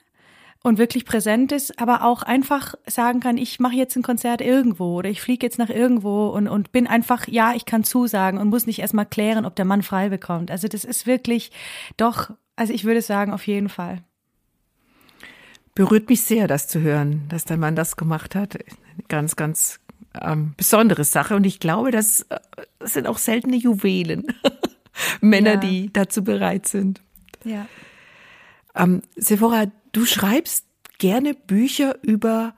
und 0.63 0.77
wirklich 0.77 1.05
präsent 1.05 1.51
ist, 1.51 1.79
aber 1.79 2.03
auch 2.03 2.23
einfach 2.23 2.75
sagen 2.85 3.19
kann, 3.19 3.37
ich 3.37 3.59
mache 3.59 3.75
jetzt 3.75 3.95
ein 3.95 4.03
Konzert 4.03 4.41
irgendwo 4.41 4.97
oder 4.97 5.09
ich 5.09 5.21
fliege 5.21 5.45
jetzt 5.45 5.57
nach 5.57 5.69
irgendwo 5.69 6.27
und, 6.27 6.47
und 6.47 6.71
bin 6.71 6.87
einfach, 6.87 7.27
ja, 7.27 7.53
ich 7.55 7.65
kann 7.65 7.83
zusagen 7.83 8.39
und 8.39 8.49
muss 8.49 8.67
nicht 8.67 8.79
erstmal 8.79 9.07
klären, 9.07 9.45
ob 9.45 9.55
der 9.55 9.65
Mann 9.65 9.81
frei 9.81 10.09
bekommt. 10.09 10.51
Also 10.51 10.67
das 10.67 10.83
ist 10.83 11.07
wirklich 11.07 11.51
doch, 11.97 12.31
also 12.55 12.73
ich 12.73 12.83
würde 12.83 13.01
sagen, 13.01 13.33
auf 13.33 13.47
jeden 13.47 13.69
Fall. 13.69 14.03
Berührt 15.73 16.09
mich 16.09 16.21
sehr, 16.21 16.47
das 16.47 16.67
zu 16.67 16.81
hören, 16.81 17.23
dass 17.29 17.45
dein 17.45 17.59
Mann 17.59 17.75
das 17.75 17.95
gemacht 17.95 18.35
hat. 18.35 18.59
Ganz, 19.07 19.35
ganz 19.35 19.79
ähm, 20.21 20.53
besondere 20.57 21.05
Sache. 21.05 21.35
Und 21.35 21.45
ich 21.45 21.59
glaube, 21.59 21.91
das, 21.91 22.25
das 22.29 22.39
äh, 22.39 22.87
sind 22.87 23.07
auch 23.07 23.17
seltene 23.17 23.55
Juwelen. 23.55 24.27
Männer, 25.21 25.53
ja. 25.53 25.57
die 25.57 25.93
dazu 25.93 26.23
bereit 26.23 26.67
sind. 26.67 27.01
Ja. 27.43 27.67
Ähm, 28.75 29.01
Sephora, 29.15 29.65
du 29.91 30.05
schreibst 30.05 30.65
gerne 30.97 31.33
Bücher 31.33 31.97
über 32.03 32.53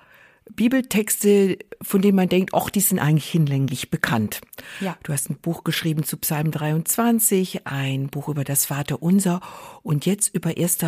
Bibeltexte, 0.52 1.58
von 1.82 2.02
denen 2.02 2.16
man 2.16 2.30
denkt, 2.30 2.54
ach, 2.54 2.70
die 2.70 2.82
sind 2.82 3.00
eigentlich 3.00 3.30
hinlänglich 3.30 3.90
bekannt. 3.90 4.42
Ja. 4.80 4.98
Du 5.04 5.14
hast 5.14 5.30
ein 5.30 5.38
Buch 5.38 5.64
geschrieben 5.64 6.04
zu 6.04 6.18
Psalm 6.18 6.52
23, 6.52 7.66
ein 7.66 8.08
Buch 8.08 8.28
über 8.28 8.44
das 8.44 8.66
Vaterunser 8.66 9.42
und 9.82 10.06
jetzt 10.06 10.34
über 10.36 10.52
1. 10.58 10.80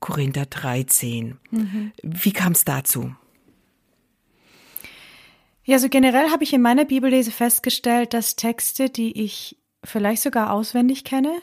Korinther 0.00 0.46
13. 0.46 1.38
Mhm. 1.50 1.92
Wie 2.02 2.32
kam 2.32 2.52
es 2.52 2.64
dazu? 2.64 3.14
Ja, 5.64 5.78
so 5.78 5.88
generell 5.88 6.30
habe 6.30 6.44
ich 6.44 6.52
in 6.52 6.60
meiner 6.60 6.84
Bibellese 6.84 7.30
festgestellt, 7.30 8.12
dass 8.12 8.36
Texte, 8.36 8.90
die 8.90 9.22
ich 9.22 9.58
vielleicht 9.82 10.22
sogar 10.22 10.52
auswendig 10.52 11.04
kenne, 11.04 11.40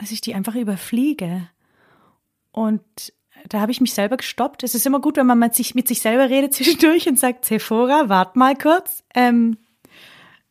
dass 0.00 0.10
ich 0.10 0.22
die 0.22 0.34
einfach 0.34 0.54
überfliege. 0.54 1.48
Und 2.52 2.82
da 3.48 3.60
habe 3.60 3.70
ich 3.70 3.80
mich 3.80 3.92
selber 3.92 4.16
gestoppt. 4.16 4.62
Es 4.62 4.74
ist 4.74 4.86
immer 4.86 5.00
gut, 5.00 5.16
wenn 5.16 5.26
man 5.26 5.38
mit 5.38 5.54
sich, 5.54 5.74
mit 5.74 5.86
sich 5.88 6.00
selber 6.00 6.28
redet 6.30 6.54
zwischendurch 6.54 7.06
und 7.06 7.18
sagt, 7.18 7.44
Sephora, 7.44 8.08
wart 8.08 8.34
mal 8.34 8.56
kurz. 8.56 9.04
Ähm, 9.14 9.58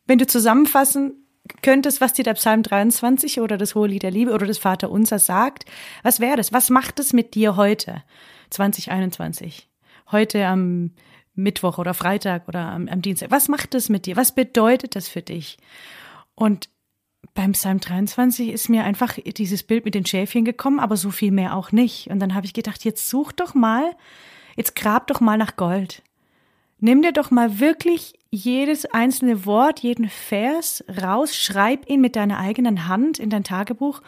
wenn 0.06 0.18
du 0.18 0.26
zusammenfassen 0.26 1.26
könntest, 1.62 2.00
was 2.00 2.12
dir 2.12 2.24
der 2.24 2.34
Psalm 2.34 2.62
23 2.62 3.40
oder 3.40 3.58
das 3.58 3.74
Hohe 3.74 3.88
Lied 3.88 4.04
der 4.04 4.12
Liebe 4.12 4.32
oder 4.32 4.46
das 4.46 4.58
Vater 4.58 4.90
Unser 4.90 5.18
sagt, 5.18 5.64
was 6.04 6.20
wäre 6.20 6.36
das? 6.36 6.52
Was 6.52 6.70
macht 6.70 7.00
es 7.00 7.12
mit 7.12 7.34
dir 7.34 7.56
heute, 7.56 8.04
2021? 8.50 9.68
Heute 10.12 10.46
am 10.46 10.92
Mittwoch 11.34 11.78
oder 11.78 11.94
Freitag 11.94 12.46
oder 12.46 12.60
am, 12.60 12.86
am 12.88 13.02
Dienstag. 13.02 13.32
Was 13.32 13.48
macht 13.48 13.74
es 13.74 13.88
mit 13.88 14.06
dir? 14.06 14.16
Was 14.16 14.32
bedeutet 14.32 14.94
das 14.94 15.08
für 15.08 15.22
dich? 15.22 15.58
Und 16.36 16.68
beim 17.34 17.52
Psalm 17.52 17.80
23 17.80 18.50
ist 18.50 18.68
mir 18.68 18.84
einfach 18.84 19.14
dieses 19.14 19.62
Bild 19.62 19.84
mit 19.84 19.94
den 19.94 20.06
Schäfchen 20.06 20.44
gekommen, 20.44 20.80
aber 20.80 20.96
so 20.96 21.10
viel 21.10 21.30
mehr 21.30 21.56
auch 21.56 21.72
nicht. 21.72 22.08
Und 22.08 22.20
dann 22.20 22.34
habe 22.34 22.46
ich 22.46 22.52
gedacht, 22.52 22.84
jetzt 22.84 23.08
such 23.08 23.32
doch 23.32 23.54
mal, 23.54 23.94
jetzt 24.56 24.74
grab 24.76 25.06
doch 25.06 25.20
mal 25.20 25.38
nach 25.38 25.56
Gold. 25.56 26.02
Nimm 26.80 27.02
dir 27.02 27.12
doch 27.12 27.30
mal 27.30 27.60
wirklich 27.60 28.14
jedes 28.30 28.86
einzelne 28.86 29.44
Wort, 29.44 29.80
jeden 29.80 30.08
Vers 30.08 30.84
raus, 31.02 31.36
schreib 31.36 31.88
ihn 31.90 32.00
mit 32.00 32.16
deiner 32.16 32.38
eigenen 32.38 32.88
Hand 32.88 33.18
in 33.18 33.28
dein 33.28 33.44
Tagebuch 33.44 34.02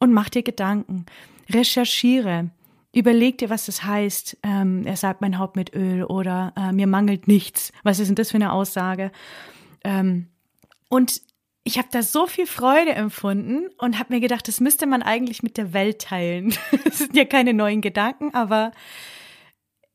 und 0.00 0.12
mach 0.12 0.28
dir 0.28 0.42
Gedanken. 0.42 1.06
Recherchiere. 1.50 2.50
Überleg 2.92 3.38
dir, 3.38 3.50
was 3.50 3.66
das 3.66 3.84
heißt. 3.84 4.38
Ähm, 4.42 4.84
er 4.86 4.96
sagt 4.96 5.20
mein 5.20 5.38
Haupt 5.38 5.54
mit 5.54 5.74
Öl 5.74 6.02
oder 6.02 6.52
äh, 6.56 6.72
mir 6.72 6.86
mangelt 6.86 7.28
nichts. 7.28 7.72
Was 7.82 8.00
ist 8.00 8.08
denn 8.08 8.16
das 8.16 8.30
für 8.30 8.38
eine 8.38 8.52
Aussage? 8.52 9.12
Ähm, 9.84 10.28
und 10.88 11.20
ich 11.66 11.78
habe 11.78 11.88
da 11.90 12.00
so 12.00 12.28
viel 12.28 12.46
Freude 12.46 12.92
empfunden 12.92 13.66
und 13.78 13.98
habe 13.98 14.14
mir 14.14 14.20
gedacht, 14.20 14.46
das 14.46 14.60
müsste 14.60 14.86
man 14.86 15.02
eigentlich 15.02 15.42
mit 15.42 15.56
der 15.56 15.72
Welt 15.72 16.00
teilen. 16.00 16.54
Das 16.84 16.98
sind 16.98 17.16
ja 17.16 17.24
keine 17.24 17.54
neuen 17.54 17.80
Gedanken, 17.80 18.32
aber 18.34 18.70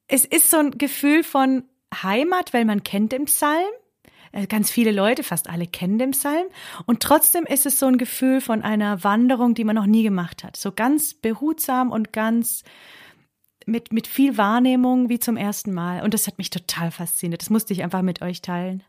es 0.10 0.26
ist 0.26 0.52
so 0.52 0.58
ein 0.58 0.72
Gefühl 0.72 1.24
von 1.24 1.64
Heimat, 2.04 2.54
weil 2.54 2.66
man 2.66 2.84
kennt 2.84 3.14
den 3.14 3.24
Psalm. 3.26 3.72
Äh, 4.34 4.48
ganz 4.48 4.70
viele 4.70 4.92
Leute, 4.92 5.24
fast 5.24 5.50
alle 5.50 5.66
kennen 5.66 5.98
den 5.98 6.12
Psalm. 6.12 6.46
Und 6.88 7.00
trotzdem 7.02 7.46
ist 7.46 7.66
es 7.66 7.80
so 7.80 7.86
ein 7.86 7.98
Gefühl 7.98 8.42
von 8.42 8.64
einer 8.64 9.06
Wanderung, 9.06 9.54
die 9.54 9.64
man 9.64 9.78
noch 9.78 9.86
nie 9.86 10.04
gemacht 10.04 10.44
hat. 10.44 10.58
So 10.58 10.74
ganz 10.74 11.14
behutsam 11.14 11.92
und 11.92 12.12
ganz 12.12 12.66
mit, 13.66 13.94
mit 13.94 14.08
viel 14.08 14.38
Wahrnehmung 14.38 15.08
wie 15.08 15.20
zum 15.20 15.38
ersten 15.38 15.74
Mal. 15.74 16.04
Und 16.04 16.14
das 16.14 16.28
hat 16.28 16.38
mich 16.38 16.50
total 16.50 16.92
fasziniert. 16.92 17.42
Das 17.42 17.50
musste 17.50 17.72
ich 17.72 17.82
einfach 17.82 18.02
mit 18.02 18.22
euch 18.22 18.42
teilen. 18.42 18.84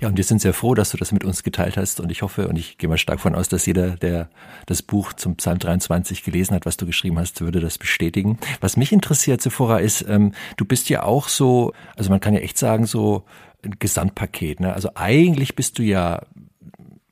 Ja, 0.00 0.08
und 0.08 0.16
wir 0.16 0.24
sind 0.24 0.40
sehr 0.40 0.52
froh, 0.52 0.74
dass 0.74 0.90
du 0.90 0.96
das 0.96 1.12
mit 1.12 1.24
uns 1.24 1.42
geteilt 1.42 1.76
hast. 1.76 2.00
Und 2.00 2.10
ich 2.10 2.22
hoffe 2.22 2.48
und 2.48 2.56
ich 2.58 2.78
gehe 2.78 2.88
mal 2.88 2.98
stark 2.98 3.20
von 3.20 3.34
aus, 3.34 3.48
dass 3.48 3.66
jeder, 3.66 3.96
der 3.96 4.28
das 4.66 4.82
Buch 4.82 5.12
zum 5.12 5.36
Psalm 5.36 5.58
23 5.58 6.22
gelesen 6.22 6.54
hat, 6.54 6.66
was 6.66 6.76
du 6.76 6.86
geschrieben 6.86 7.18
hast, 7.18 7.40
würde 7.40 7.60
das 7.60 7.78
bestätigen. 7.78 8.38
Was 8.60 8.76
mich 8.76 8.92
interessiert, 8.92 9.40
Sephora, 9.40 9.78
ist, 9.78 10.04
ähm, 10.08 10.32
du 10.56 10.64
bist 10.64 10.88
ja 10.88 11.02
auch 11.02 11.28
so, 11.28 11.72
also 11.96 12.10
man 12.10 12.20
kann 12.20 12.34
ja 12.34 12.40
echt 12.40 12.58
sagen, 12.58 12.86
so 12.86 13.24
ein 13.64 13.76
Gesamtpaket. 13.78 14.60
Ne? 14.60 14.72
Also 14.72 14.90
eigentlich 14.94 15.56
bist 15.56 15.78
du 15.78 15.82
ja 15.82 16.22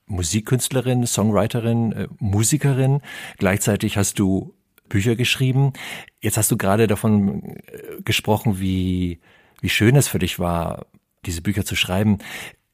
Musikkünstlerin, 0.07 1.07
Songwriterin, 1.07 1.93
äh, 1.93 2.09
Musikerin. 2.19 3.01
Gleichzeitig 3.39 3.97
hast 3.97 4.19
du 4.19 4.55
Bücher 4.89 5.17
geschrieben. 5.17 5.73
Jetzt 6.21 6.37
hast 6.37 6.51
du 6.51 6.57
gerade 6.57 6.87
davon 6.87 7.57
äh, 7.67 8.03
gesprochen, 8.05 8.61
wie, 8.61 9.21
wie 9.61 9.69
schön 9.71 9.97
es 9.97 10.09
für 10.09 10.19
dich 10.19 10.39
war, 10.39 10.87
diese 11.27 11.43
Bücher 11.43 11.65
zu 11.65 11.77
schreiben. 11.77 12.19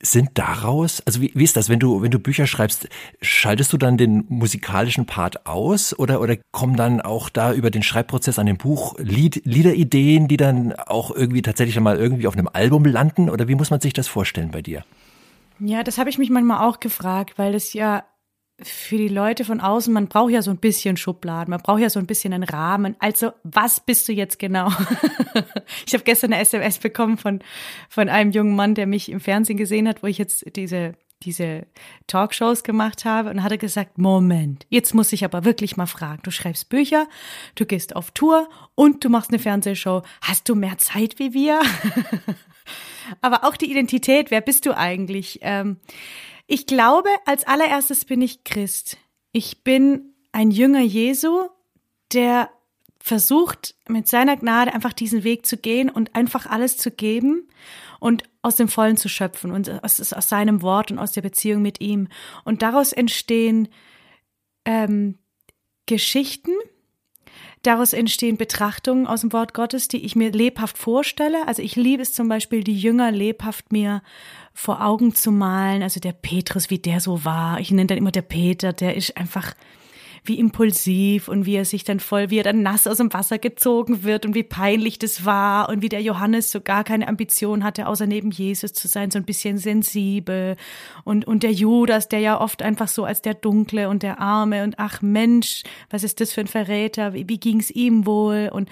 Sind 0.03 0.31
daraus, 0.35 1.03
also 1.03 1.21
wie, 1.21 1.31
wie 1.35 1.45
ist 1.45 1.57
das, 1.57 1.69
wenn 1.69 1.79
du, 1.79 2.01
wenn 2.01 2.11
du 2.11 2.19
Bücher 2.19 2.47
schreibst, 2.47 2.89
schaltest 3.21 3.71
du 3.73 3.77
dann 3.77 3.99
den 3.99 4.25
musikalischen 4.29 5.05
Part 5.05 5.47
aus 5.47 5.99
oder, 5.99 6.23
oder 6.23 6.37
kommen 6.53 6.77
dann 6.77 7.03
auch 7.03 7.29
da 7.29 7.53
über 7.53 7.71
den 7.71 7.83
Schreibprozess 7.83 8.39
an 8.39 8.47
dem 8.47 8.57
Buch 8.57 8.95
Lied, 8.99 9.43
Liederideen, 9.45 10.27
die 10.27 10.39
dann 10.39 10.73
auch 10.73 11.11
irgendwie 11.15 11.43
tatsächlich 11.43 11.79
mal 11.81 11.99
irgendwie 11.99 12.27
auf 12.27 12.35
einem 12.35 12.49
Album 12.51 12.87
landen 12.87 13.29
oder 13.29 13.47
wie 13.47 13.55
muss 13.55 13.71
man 13.71 13.81
sich 13.81 13.93
das 13.93 14.09
vorstellen 14.09 14.51
bei 14.53 14.63
dir? 14.63 14.85
Ja, 15.59 15.83
das 15.83 15.99
habe 15.99 16.09
ich 16.09 16.17
mich 16.17 16.31
manchmal 16.31 16.67
auch 16.67 16.81
gefragt, 16.81 17.35
weil 17.37 17.53
das 17.53 17.75
ja 17.75 18.05
für 18.63 18.97
die 18.97 19.09
Leute 19.09 19.45
von 19.45 19.61
außen, 19.61 19.93
man 19.93 20.09
braucht 20.09 20.33
ja 20.33 20.43
so 20.43 20.51
ein 20.51 20.59
bisschen 20.59 20.97
Schubladen, 20.97 21.51
man 21.51 21.61
braucht 21.61 21.81
ja 21.81 21.91
so 21.91 21.99
ein 21.99 22.07
bisschen 22.07 22.33
einen 22.33 22.45
Rahmen. 22.45 22.97
Also, 22.99 23.33
was 23.43 23.81
bist 23.81 24.09
du 24.09 24.13
jetzt 24.13 24.39
genau? 24.39 24.69
ich 25.87 25.95
habe 25.95 26.05
gestern 26.05 26.33
eine 26.33 26.43
SMS 26.43 26.79
bekommen 26.79 27.17
von, 27.17 27.41
von 27.89 28.09
einem 28.09 28.31
jungen 28.31 28.57
Mann, 28.57 28.75
der 28.75 28.87
mich 28.87 29.11
im 29.11 29.21
Fernsehen 29.21 29.57
gesehen 29.57 29.89
hat, 29.89 30.03
wo 30.03 30.07
ich 30.07 30.19
jetzt 30.19 30.45
diese, 30.57 30.95
diese 31.23 31.67
Talkshows 32.07 32.63
gemacht 32.63 33.05
habe 33.05 33.31
und 33.31 33.43
hatte 33.43 33.59
gesagt, 33.59 33.99
Moment, 33.99 34.67
jetzt 34.69 34.95
muss 34.95 35.13
ich 35.13 35.25
aber 35.25 35.45
wirklich 35.45 35.77
mal 35.77 35.87
fragen. 35.87 36.23
Du 36.23 36.31
schreibst 36.31 36.69
Bücher, 36.69 37.07
du 37.55 37.67
gehst 37.67 37.97
auf 37.97 38.11
Tour 38.11 38.49
und 38.75 39.05
du 39.05 39.09
machst 39.09 39.31
eine 39.31 39.39
Fernsehshow. 39.39 40.03
Hast 40.23 40.49
du 40.49 40.55
mehr 40.55 40.79
Zeit 40.79 41.19
wie 41.19 41.35
wir? 41.35 41.61
aber 43.21 43.45
auch 43.45 43.57
die 43.57 43.71
Identität, 43.71 44.31
wer 44.31 44.41
bist 44.41 44.67
du 44.67 44.77
eigentlich? 44.77 45.41
Ähm, 45.43 45.79
ich 46.51 46.67
glaube, 46.67 47.09
als 47.27 47.47
allererstes 47.47 48.05
bin 48.05 48.21
ich 48.21 48.43
Christ. 48.43 48.97
Ich 49.31 49.63
bin 49.63 50.15
ein 50.33 50.51
Jünger 50.51 50.81
Jesu, 50.81 51.49
der 52.13 52.51
versucht, 52.99 53.77
mit 53.87 54.09
seiner 54.09 54.37
Gnade 54.37 54.75
einfach 54.75 54.93
diesen 54.93 55.23
Weg 55.23 55.47
zu 55.47 55.57
gehen 55.57 55.89
und 55.89 56.17
einfach 56.17 56.47
alles 56.47 56.77
zu 56.77 56.91
geben 56.91 57.49
und 58.01 58.25
aus 58.43 58.57
dem 58.57 58.67
Vollen 58.67 58.97
zu 58.97 59.09
schöpfen 59.09 59.53
und 59.53 59.71
aus, 59.85 60.13
aus 60.13 60.29
seinem 60.29 60.61
Wort 60.61 60.91
und 60.91 60.99
aus 60.99 61.13
der 61.13 61.23
Beziehung 61.23 61.63
mit 61.63 61.81
ihm. 61.81 62.09
Und 62.45 62.63
daraus 62.63 62.93
entstehen 62.93 63.69
ähm, 64.65 65.19
Geschichten, 65.87 66.53
Daraus 67.63 67.93
entstehen 67.93 68.39
Betrachtungen 68.39 69.07
aus 69.07 69.21
dem 69.21 69.35
Wort 69.35 69.53
Gottes, 69.53 69.89
die 69.89 70.05
ich 70.05 70.17
mir 70.17 70.33
lebhaft 70.33 70.79
vorstelle. 70.79 71.47
Also 71.47 71.61
ich 71.61 71.77
liebe 71.77 72.03
es 72.03 72.15
zum 72.15 72.27
Beispiel, 72.27 72.65
die 72.65 72.79
Jünger 72.79 73.11
lebhaft 73.11 73.71
mir 73.71 74.03
vor 74.55 74.83
Augen 74.83 75.15
zu 75.15 75.31
malen. 75.31 75.83
Also 75.83 76.01
der 76.01 76.13
Petrus, 76.13 76.71
wie 76.71 76.79
der 76.79 77.01
so 77.01 77.25
war. 77.27 77.61
Ich 77.61 77.71
nenne 77.71 77.89
dann 77.89 77.99
immer 77.99 78.13
der 78.13 78.23
Peter, 78.23 78.73
der 78.73 78.97
ist 78.97 79.17
einfach 79.19 79.55
wie 80.25 80.39
impulsiv 80.39 81.29
und 81.29 81.47
wie 81.47 81.55
er 81.55 81.65
sich 81.65 81.85
dann 81.85 82.01
voll, 82.01 82.31
wie 82.31 82.39
er 82.39 82.45
dann 82.45 82.63
nass 82.63 82.87
aus 82.87 82.99
dem 82.99 83.13
Wasser 83.13 83.39
gezogen 83.39 84.03
wird 84.03 84.27
und 84.27 84.35
wie 84.35 84.43
peinlich 84.43 84.99
das 84.99 85.25
war 85.25 85.69
und 85.69 85.83
wie 85.83 85.89
der 85.89 86.03
Johannes 86.03 86.51
so 86.51 86.61
gar 86.61 86.85
keine 86.85 87.09
Ambition 87.09 87.65
hatte, 87.65 87.87
außer 87.87 88.07
neben 88.07 88.31
Jesus 88.31 88.73
zu 88.73 88.89
sein, 88.89 89.11
so 89.11 89.19
ein 89.19 89.25
bisschen 89.25 89.59
sensibel. 89.59 90.57
Und, 91.05 91.27
und 91.27 91.43
der 91.43 91.53
Judas, 91.53 92.09
der 92.09 92.21
ja 92.21 92.41
oft 92.41 92.63
einfach 92.63 92.89
so 92.89 93.05
als 93.05 93.23
der 93.23 93.35
Dunkle 93.35 93.89
und 93.89 94.03
der 94.03 94.21
Arme 94.21 94.65
und 94.65 94.79
ach 94.79 95.03
Mensch, 95.03 95.63
was 95.89 96.05
ist 96.05 96.21
das 96.21 96.33
für 96.33 96.41
ein 96.41 96.47
Verräter, 96.47 97.15
wie, 97.15 97.29
wie 97.29 97.39
ging's 97.39 97.71
ihm 97.71 98.07
wohl? 98.07 98.51
Und 98.53 98.69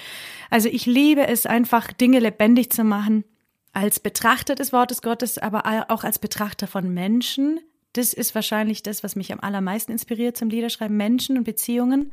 also 0.50 0.68
ich 0.68 0.86
liebe 0.86 1.26
es 1.26 1.46
einfach, 1.46 1.92
Dinge 1.92 2.20
lebendig 2.20 2.70
zu 2.70 2.84
machen 2.84 3.24
als 3.72 4.00
Betrachter 4.00 4.54
des 4.54 4.72
Wortes 4.72 5.02
Gottes, 5.02 5.38
aber 5.38 5.86
auch 5.88 6.02
als 6.02 6.18
Betrachter 6.18 6.66
von 6.66 6.92
Menschen, 6.92 7.60
das 7.92 8.12
ist 8.12 8.34
wahrscheinlich 8.34 8.82
das, 8.82 9.02
was 9.02 9.16
mich 9.16 9.32
am 9.32 9.40
allermeisten 9.40 9.92
inspiriert 9.92 10.36
zum 10.36 10.50
Liederschreiben, 10.50 10.96
Menschen 10.96 11.38
und 11.38 11.44
Beziehungen. 11.44 12.12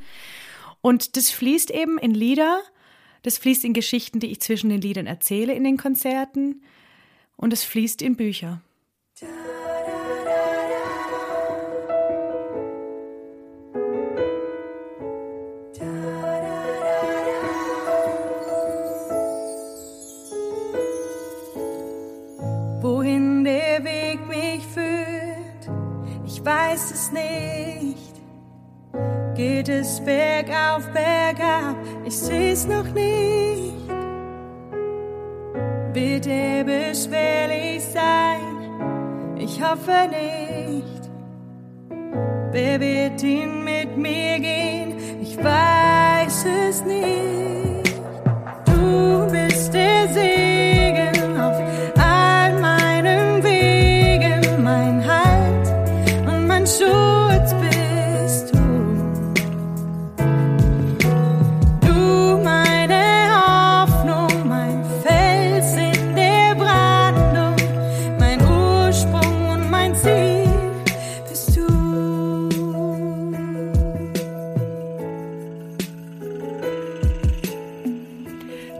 Und 0.82 1.18
das 1.18 1.32
fließt 1.32 1.72
eben 1.72 1.98
in 1.98 2.14
Lieder, 2.14 2.62
das 3.24 3.38
fließt 3.38 3.66
in 3.66 3.74
Geschichten, 3.74 4.20
die 4.20 4.32
ich 4.32 4.42
zwischen 4.42 4.70
den 4.70 4.82
Liedern 4.82 5.08
erzähle 5.08 5.54
in 5.54 5.64
den 5.64 5.78
Konzerten 5.78 6.62
und 7.36 7.54
es 7.54 7.64
fließt 7.64 8.02
in 8.02 8.16
Bücher. 8.16 8.62
weiß 9.20 9.65
nicht. 27.12 28.16
Geht 29.36 29.70
es 29.70 30.00
bergauf, 30.00 30.88
bergab, 30.94 31.76
ich 32.06 32.18
seh's 32.18 32.66
noch 32.66 32.86
nicht. 32.94 33.74
Wird 35.94 36.28
er 36.28 36.64
beschwerlich 36.64 37.84
sein? 37.84 39.36
Ich 39.38 39.62
hoffe 39.62 40.10
nicht. 40.10 41.10
Wer 42.52 42.80
wird 42.80 43.22
ihn 43.24 43.64
mit 43.64 43.98
mir 43.98 44.40
gehen? 44.40 45.22
Ich 45.22 45.38
weiß 45.38 46.46
es 46.70 46.84
nicht. 46.86 47.65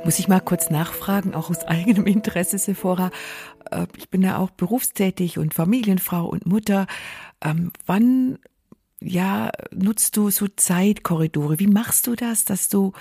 Muss 0.06 0.20
ich 0.20 0.28
mal 0.28 0.40
kurz 0.40 0.70
nachfragen, 0.70 1.34
auch 1.34 1.50
aus 1.50 1.64
eigenem 1.66 2.06
Interesse, 2.06 2.60
Sephora. 2.60 3.10
Äh, 3.72 3.88
ich 3.98 4.10
bin 4.10 4.22
ja 4.22 4.38
auch 4.38 4.52
berufstätig 4.52 5.40
und 5.40 5.56
Familienfrau 5.56 6.28
und 6.28 6.46
Mutter. 6.46 6.86
Ähm, 7.42 7.72
wann, 7.88 8.38
ja, 9.02 9.50
nutzt 9.72 10.16
du 10.16 10.30
so 10.30 10.48
Zeitkorridore? 10.48 11.60
Wie 11.60 11.66
machst 11.66 12.06
du 12.06 12.16
das, 12.16 12.46
dass 12.46 12.70
du 12.70 12.94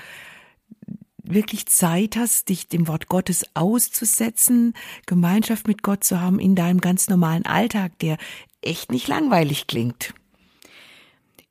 wirklich 1.22 1.66
Zeit 1.66 2.16
hast, 2.16 2.48
dich 2.48 2.68
dem 2.68 2.88
Wort 2.88 3.08
Gottes 3.08 3.44
auszusetzen, 3.52 4.72
Gemeinschaft 5.04 5.68
mit 5.68 5.82
Gott 5.82 6.04
zu 6.04 6.22
haben 6.22 6.38
in 6.38 6.54
deinem 6.54 6.80
ganz 6.80 7.08
normalen 7.08 7.44
Alltag, 7.44 7.98
der 7.98 8.16
echt 8.62 8.90
nicht 8.90 9.08
langweilig 9.08 9.66
klingt? 9.66 10.14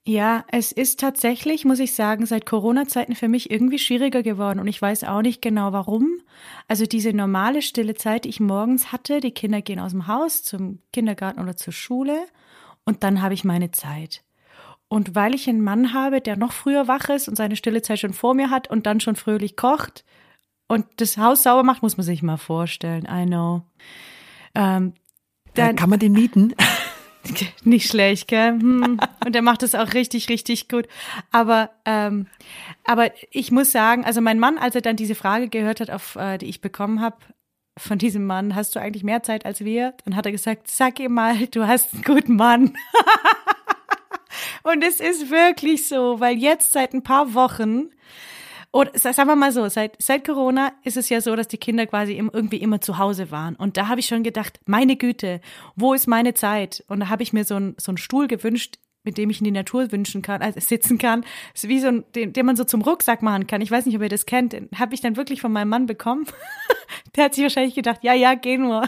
Ja, 0.06 0.44
es 0.52 0.74
ist 0.74 1.00
tatsächlich, 1.00 1.64
muss 1.64 1.80
ich 1.80 1.96
sagen, 1.96 2.26
seit 2.26 2.46
Corona-Zeiten 2.46 3.16
für 3.16 3.30
mich 3.30 3.50
irgendwie 3.50 3.80
schwieriger 3.80 4.22
geworden 4.22 4.60
und 4.60 4.68
ich 4.68 4.82
weiß 4.82 5.06
auch 5.06 5.22
nicht 5.22 5.42
genau 5.42 5.72
warum. 5.72 6.20
Also 6.68 6.86
diese 6.86 7.14
normale 7.14 7.62
stille 7.62 7.94
Zeit, 7.96 8.26
die 8.26 8.30
ich 8.30 8.42
morgens 8.42 8.92
hatte, 8.92 9.22
die 9.22 9.32
Kinder 9.32 9.62
gehen 9.62 9.80
aus 9.80 9.92
dem 9.92 10.08
Haus 10.08 10.44
zum 10.44 10.80
Kindergarten 10.92 11.40
oder 11.40 11.56
zur 11.56 11.72
Schule 11.72 12.18
und 12.84 13.04
dann 13.04 13.22
habe 13.22 13.34
ich 13.34 13.46
meine 13.46 13.72
Zeit. 13.72 14.26
Und 14.90 15.16
weil 15.16 15.34
ich 15.34 15.48
einen 15.48 15.64
Mann 15.64 15.94
habe, 15.94 16.20
der 16.20 16.36
noch 16.36 16.52
früher 16.52 16.90
wach 16.90 17.08
ist 17.08 17.30
und 17.30 17.38
seine 17.38 17.56
stille 17.56 17.82
Zeit 17.82 18.00
schon 18.00 18.14
vor 18.14 18.34
mir 18.34 18.50
hat 18.50 18.70
und 18.70 18.86
dann 18.86 19.00
schon 19.00 19.16
fröhlich 19.16 19.56
kocht 19.56 20.04
und 20.68 20.86
das 20.98 21.18
Haus 21.18 21.44
sauber 21.44 21.64
macht, 21.64 21.82
muss 21.82 21.96
man 21.96 22.06
sich 22.06 22.22
mal 22.22 22.38
vorstellen. 22.38 23.08
I 23.10 23.26
know. 23.26 23.64
Ähm, 24.54 24.96
dann, 25.54 25.78
kann 25.78 25.90
man 25.90 26.00
den 26.00 26.12
mieten? 26.12 26.54
Nicht 27.64 27.90
schlecht, 27.90 28.28
gell? 28.28 28.60
Hm. 28.60 29.00
Und 29.26 29.36
er 29.36 29.42
macht 29.42 29.64
es 29.64 29.76
auch 29.76 29.94
richtig, 29.94 30.30
richtig 30.30 30.68
gut. 30.68 30.88
Aber, 31.32 31.72
ähm, 31.86 32.28
aber 32.84 33.12
ich 33.32 33.52
muss 33.52 33.72
sagen, 33.72 34.06
also 34.06 34.22
mein 34.22 34.40
Mann, 34.40 34.58
als 34.58 34.76
er 34.76 34.82
dann 34.82 34.96
diese 34.96 35.16
Frage 35.16 35.50
gehört 35.50 35.80
hat, 35.80 35.90
auf, 35.90 36.16
äh, 36.16 36.38
die 36.38 36.48
ich 36.48 36.62
bekommen 36.62 37.02
habe, 37.02 37.18
von 37.78 37.98
diesem 37.98 38.26
Mann, 38.26 38.56
hast 38.56 38.76
du 38.76 38.80
eigentlich 38.80 39.04
mehr 39.04 39.24
Zeit 39.24 39.46
als 39.46 39.66
wir? 39.66 39.96
Dann 40.06 40.16
hat 40.16 40.26
er 40.26 40.32
gesagt, 40.32 40.70
sag 40.70 41.00
ihm 41.00 41.14
mal, 41.14 41.48
du 41.48 41.66
hast 41.68 41.94
einen 41.94 42.04
guten 42.04 42.36
Mann. 42.36 42.74
Und 44.64 44.84
es 44.84 45.00
ist 45.00 45.30
wirklich 45.32 45.88
so, 45.88 46.20
weil 46.20 46.38
jetzt 46.38 46.72
seit 46.72 46.94
ein 46.94 47.04
paar 47.04 47.34
Wochen 47.34 47.90
oder 48.74 48.92
sagen 48.98 49.30
wir 49.30 49.36
mal 49.36 49.52
so, 49.52 49.70
seit, 49.70 50.02
seit 50.02 50.26
Corona 50.26 50.72
ist 50.84 50.98
es 50.98 51.08
ja 51.08 51.22
so, 51.22 51.36
dass 51.36 51.48
die 51.48 51.60
Kinder 51.60 51.86
quasi 51.86 52.14
irgendwie 52.14 52.58
immer 52.58 52.82
zu 52.82 52.98
Hause 52.98 53.30
waren. 53.30 53.56
Und 53.56 53.78
da 53.78 53.88
habe 53.88 54.00
ich 54.00 54.08
schon 54.08 54.24
gedacht, 54.24 54.60
meine 54.66 54.96
Güte, 54.96 55.42
wo 55.76 55.94
ist 55.94 56.08
meine 56.08 56.34
Zeit? 56.34 56.84
Und 56.88 57.02
da 57.02 57.10
habe 57.10 57.22
ich 57.22 57.34
mir 57.34 57.46
so, 57.46 57.56
ein, 57.56 57.76
so 57.78 57.92
einen 57.92 57.98
Stuhl 57.98 58.28
gewünscht, 58.28 58.80
mit 59.04 59.20
dem 59.20 59.30
ich 59.30 59.40
in 59.40 59.46
die 59.46 59.52
Natur 59.52 59.92
wünschen 59.92 60.24
kann, 60.24 60.42
also 60.42 60.60
sitzen 60.60 60.98
kann. 60.98 61.24
Ist 61.54 61.68
wie 61.68 61.80
so 61.80 61.88
ein, 61.88 62.04
den, 62.16 62.34
den 62.34 62.46
man 62.48 62.56
so 62.56 62.64
zum 62.64 62.82
Rucksack 62.82 63.22
machen 63.22 63.46
kann. 63.46 63.62
Ich 63.62 63.70
weiß 63.70 63.86
nicht, 63.86 63.96
ob 63.96 64.02
ihr 64.02 64.10
das 64.10 64.26
kennt. 64.26 64.56
Habe 64.76 64.96
ich 64.96 65.02
dann 65.02 65.18
wirklich 65.18 65.40
von 65.40 65.52
meinem 65.52 65.70
Mann 65.70 65.86
bekommen. 65.86 66.26
Der 67.16 67.26
hat 67.26 67.36
sich 67.36 67.44
wahrscheinlich 67.44 67.76
gedacht, 67.76 68.00
ja, 68.02 68.14
ja, 68.14 68.34
geh 68.34 68.58
nur. 68.58 68.88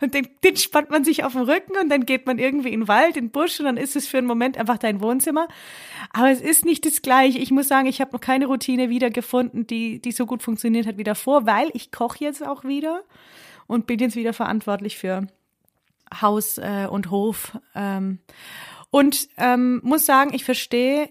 Und 0.00 0.14
den, 0.14 0.28
den 0.44 0.56
spannt 0.56 0.90
man 0.90 1.04
sich 1.04 1.24
auf 1.24 1.32
den 1.32 1.42
Rücken 1.42 1.72
und 1.80 1.88
dann 1.88 2.06
geht 2.06 2.26
man 2.26 2.38
irgendwie 2.38 2.72
in 2.72 2.80
den 2.80 2.88
Wald, 2.88 3.16
in 3.16 3.26
den 3.26 3.30
Busch 3.30 3.58
und 3.60 3.66
dann 3.66 3.76
ist 3.76 3.96
es 3.96 4.06
für 4.06 4.18
einen 4.18 4.26
Moment 4.26 4.58
einfach 4.58 4.78
dein 4.78 5.00
Wohnzimmer. 5.00 5.48
Aber 6.12 6.30
es 6.30 6.40
ist 6.40 6.64
nicht 6.64 6.84
das 6.84 7.02
Gleiche. 7.02 7.38
Ich 7.38 7.50
muss 7.50 7.68
sagen, 7.68 7.86
ich 7.86 8.00
habe 8.00 8.12
noch 8.12 8.20
keine 8.20 8.46
Routine 8.46 8.88
wiedergefunden, 8.88 9.66
die, 9.66 10.00
die 10.00 10.12
so 10.12 10.26
gut 10.26 10.42
funktioniert 10.42 10.86
hat 10.86 10.98
wie 10.98 11.04
davor, 11.04 11.46
weil 11.46 11.70
ich 11.74 11.92
koche 11.92 12.24
jetzt 12.24 12.46
auch 12.46 12.64
wieder 12.64 13.02
und 13.66 13.86
bin 13.86 13.98
jetzt 13.98 14.16
wieder 14.16 14.32
verantwortlich 14.32 14.96
für 14.98 15.26
Haus 16.20 16.58
äh, 16.58 16.86
und 16.90 17.10
Hof. 17.10 17.58
Ähm, 17.74 18.18
und 18.90 19.28
ähm, 19.36 19.80
muss 19.82 20.06
sagen, 20.06 20.32
ich 20.32 20.44
verstehe 20.44 21.10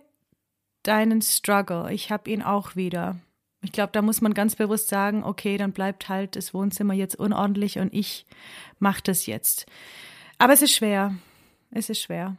deinen 0.83 1.21
Struggle. 1.21 1.91
Ich 1.91 2.11
habe 2.11 2.29
ihn 2.29 2.41
auch 2.41 2.75
wieder. 2.75 3.17
Ich 3.65 3.71
glaube, 3.71 3.91
da 3.91 4.01
muss 4.01 4.21
man 4.21 4.33
ganz 4.33 4.55
bewusst 4.55 4.87
sagen, 4.87 5.23
okay, 5.23 5.57
dann 5.57 5.71
bleibt 5.71 6.07
halt 6.07 6.35
das 6.35 6.53
Wohnzimmer 6.53 6.93
jetzt 6.93 7.15
unordentlich 7.15 7.79
und 7.79 7.93
ich 7.93 8.25
mache 8.79 9.01
das 9.03 9.25
jetzt. 9.25 9.65
Aber 10.37 10.53
es 10.53 10.61
ist 10.61 10.73
schwer. 10.73 11.15
Es 11.71 11.89
ist 11.89 12.01
schwer. 12.01 12.37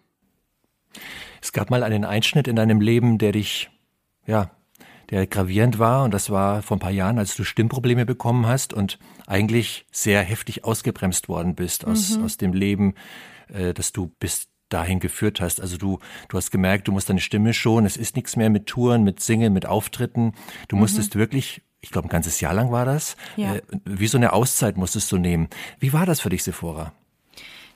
Es 1.42 1.52
gab 1.52 1.70
mal 1.70 1.82
einen 1.82 2.04
Einschnitt 2.04 2.48
in 2.48 2.56
deinem 2.56 2.80
Leben, 2.80 3.18
der 3.18 3.32
dich, 3.32 3.70
ja, 4.26 4.50
der 5.10 5.26
gravierend 5.26 5.78
war 5.78 6.04
und 6.04 6.12
das 6.12 6.30
war 6.30 6.62
vor 6.62 6.76
ein 6.76 6.80
paar 6.80 6.90
Jahren, 6.90 7.18
als 7.18 7.36
du 7.36 7.44
Stimmprobleme 7.44 8.06
bekommen 8.06 8.46
hast 8.46 8.72
und 8.72 8.98
eigentlich 9.26 9.86
sehr 9.92 10.22
heftig 10.22 10.64
ausgebremst 10.64 11.28
worden 11.28 11.54
bist 11.54 11.84
aus, 11.84 12.16
mhm. 12.16 12.24
aus 12.24 12.36
dem 12.38 12.52
Leben, 12.52 12.94
äh, 13.48 13.72
das 13.72 13.92
du 13.92 14.12
bist 14.18 14.48
dahin 14.68 15.00
geführt 15.00 15.40
hast. 15.40 15.60
Also 15.60 15.76
du, 15.76 15.98
du 16.28 16.36
hast 16.36 16.50
gemerkt, 16.50 16.88
du 16.88 16.92
musst 16.92 17.08
deine 17.08 17.20
Stimme 17.20 17.52
schon, 17.54 17.86
es 17.86 17.96
ist 17.96 18.16
nichts 18.16 18.36
mehr 18.36 18.50
mit 18.50 18.66
Touren, 18.66 19.04
mit 19.04 19.20
Singen, 19.20 19.52
mit 19.52 19.66
Auftritten. 19.66 20.32
Du 20.68 20.76
mhm. 20.76 20.82
musstest 20.82 21.16
wirklich, 21.16 21.62
ich 21.80 21.90
glaube, 21.90 22.08
ein 22.08 22.10
ganzes 22.10 22.40
Jahr 22.40 22.54
lang 22.54 22.72
war 22.72 22.84
das. 22.84 23.16
Ja. 23.36 23.56
Äh, 23.56 23.62
wie 23.84 24.08
so 24.08 24.18
eine 24.18 24.32
Auszeit 24.32 24.76
musstest 24.76 25.10
du 25.12 25.18
nehmen. 25.18 25.48
Wie 25.78 25.92
war 25.92 26.06
das 26.06 26.20
für 26.20 26.30
dich, 26.30 26.42
Sephora? 26.42 26.92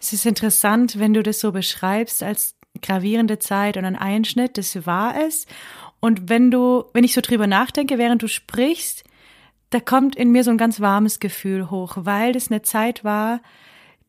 Es 0.01 0.13
ist 0.13 0.27
interessant, 0.27 0.99
wenn 0.99 1.15
du 1.15 1.23
das 1.23 1.41
so 1.41 1.53
beschreibst 1.53 2.23
als 2.23 2.57
gravierende 2.83 3.39
Zeit 3.39 3.77
und 3.77 3.85
ein 3.85 3.97
Einschnitt, 3.97 4.57
das 4.57 4.87
war 4.87 5.15
es. 5.27 5.47
Und 6.01 6.29
wenn 6.29 6.51
du, 6.51 6.85
wenn 6.95 7.05
ich 7.05 7.13
so 7.13 7.21
drüber 7.21 7.47
nachdenke, 7.47 7.99
während 7.99 8.23
du 8.23 8.29
sprichst, 8.29 9.05
da 9.69 9.79
kommt 9.79 10.17
in 10.17 10.33
mir 10.33 10.43
so 10.43 10.51
ein 10.51 10.59
ganz 10.59 10.81
warmes 10.81 11.21
Gefühl 11.21 11.71
hoch, 11.71 11.99
weil 12.01 12.33
das 12.33 12.51
eine 12.51 12.63
Zeit 12.63 13.05
war, 13.05 13.41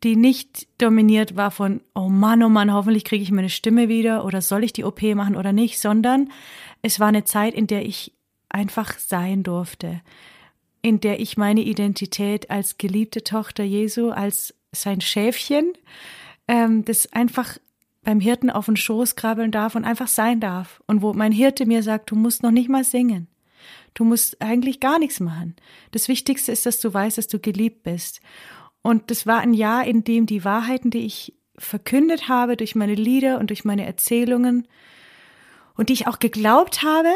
die 0.03 0.15
nicht 0.15 0.67
dominiert 0.79 1.35
war 1.35 1.51
von, 1.51 1.81
oh 1.93 2.09
Mann, 2.09 2.41
oh 2.43 2.49
Mann, 2.49 2.73
hoffentlich 2.73 3.03
kriege 3.03 3.23
ich 3.23 3.31
meine 3.31 3.49
Stimme 3.49 3.87
wieder 3.87 4.25
oder 4.25 4.41
soll 4.41 4.63
ich 4.63 4.73
die 4.73 4.83
OP 4.83 5.01
machen 5.01 5.35
oder 5.35 5.53
nicht, 5.53 5.79
sondern 5.79 6.29
es 6.81 6.99
war 6.99 7.07
eine 7.07 7.23
Zeit, 7.23 7.53
in 7.53 7.67
der 7.67 7.85
ich 7.85 8.13
einfach 8.49 8.97
sein 8.97 9.43
durfte, 9.43 10.01
in 10.81 10.99
der 10.99 11.19
ich 11.19 11.37
meine 11.37 11.61
Identität 11.61 12.49
als 12.49 12.77
geliebte 12.77 13.23
Tochter 13.23 13.63
Jesu, 13.63 14.09
als 14.09 14.55
sein 14.71 15.01
Schäfchen, 15.01 15.73
ähm, 16.47 16.83
das 16.85 17.11
einfach 17.13 17.57
beim 18.03 18.19
Hirten 18.19 18.49
auf 18.49 18.65
den 18.65 18.77
Schoß 18.77 19.15
krabbeln 19.15 19.51
darf 19.51 19.75
und 19.75 19.85
einfach 19.85 20.07
sein 20.07 20.39
darf. 20.39 20.81
Und 20.87 21.01
wo 21.03 21.13
mein 21.13 21.31
Hirte 21.31 21.65
mir 21.67 21.83
sagt, 21.83 22.09
du 22.09 22.15
musst 22.15 22.41
noch 22.41 22.51
nicht 22.51 22.69
mal 22.69 22.83
singen. 22.83 23.27
Du 23.93 24.05
musst 24.05 24.41
eigentlich 24.41 24.79
gar 24.79 24.97
nichts 24.97 25.19
machen. 25.19 25.55
Das 25.91 26.07
Wichtigste 26.07 26.51
ist, 26.51 26.65
dass 26.65 26.79
du 26.79 26.93
weißt, 26.93 27.17
dass 27.17 27.27
du 27.27 27.39
geliebt 27.39 27.83
bist. 27.83 28.21
Und 28.81 29.11
das 29.11 29.27
war 29.27 29.39
ein 29.39 29.53
Jahr, 29.53 29.85
in 29.85 30.03
dem 30.03 30.25
die 30.25 30.43
Wahrheiten, 30.43 30.89
die 30.89 31.05
ich 31.05 31.33
verkündet 31.57 32.27
habe 32.27 32.57
durch 32.57 32.75
meine 32.75 32.95
Lieder 32.95 33.39
und 33.39 33.49
durch 33.49 33.63
meine 33.65 33.85
Erzählungen 33.85 34.67
und 35.75 35.89
die 35.89 35.93
ich 35.93 36.07
auch 36.07 36.19
geglaubt 36.19 36.81
habe, 36.83 37.09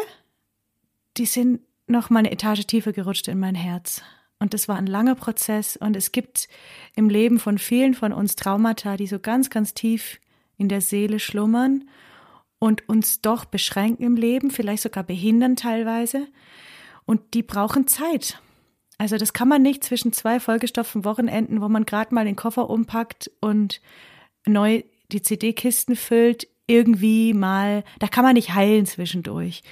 die 1.18 1.26
sind 1.26 1.62
noch 1.88 2.10
mal 2.10 2.20
eine 2.20 2.32
Etage 2.32 2.66
tiefer 2.66 2.94
gerutscht 2.94 3.28
in 3.28 3.40
mein 3.40 3.56
Herz. 3.56 4.02
Und 4.40 4.54
das 4.54 4.68
war 4.68 4.76
ein 4.76 4.88
langer 4.88 5.16
Prozess. 5.16 5.78
Und 5.78 5.96
es 5.96 6.12
gibt 6.12 6.48
im 6.96 7.10
Leben 7.10 7.40
von 7.40 7.58
vielen 7.58 7.94
von 7.94 8.12
uns 8.12 8.36
Traumata, 8.36 8.98
die 8.98 9.08
so 9.08 9.20
ganz, 9.20 9.50
ganz 9.50 9.74
tief 9.74 10.20
in 10.58 10.70
der 10.70 10.82
Seele 10.82 11.20
schlummern 11.20 11.90
und 12.60 12.88
uns 12.90 13.22
doch 13.22 13.46
beschränken 13.46 14.04
im 14.04 14.16
Leben, 14.16 14.52
vielleicht 14.52 14.84
sogar 14.84 15.04
behindern 15.04 15.56
teilweise. 15.56 16.28
Und 17.06 17.34
die 17.34 17.44
brauchen 17.44 17.88
Zeit. 17.88 18.42
Also 18.98 19.18
das 19.18 19.34
kann 19.34 19.48
man 19.48 19.62
nicht 19.62 19.84
zwischen 19.84 20.14
zwei 20.14 20.40
vollgestopften 20.40 21.04
Wochenenden, 21.04 21.62
wo 21.62 21.68
man 21.68 21.86
gerade 21.86 22.14
mal 22.16 22.26
den 22.26 22.36
Koffer 22.36 22.70
umpackt 22.70 23.30
und 23.42 23.82
neu 24.46 24.84
die 25.12 25.22
CD-Kisten 25.22 25.96
füllt, 25.96 26.48
irgendwie 26.68 27.34
mal, 27.34 27.84
da 28.00 28.08
kann 28.08 28.24
man 28.24 28.34
nicht 28.34 28.54
heilen 28.54 28.86
zwischendurch. 28.86 29.64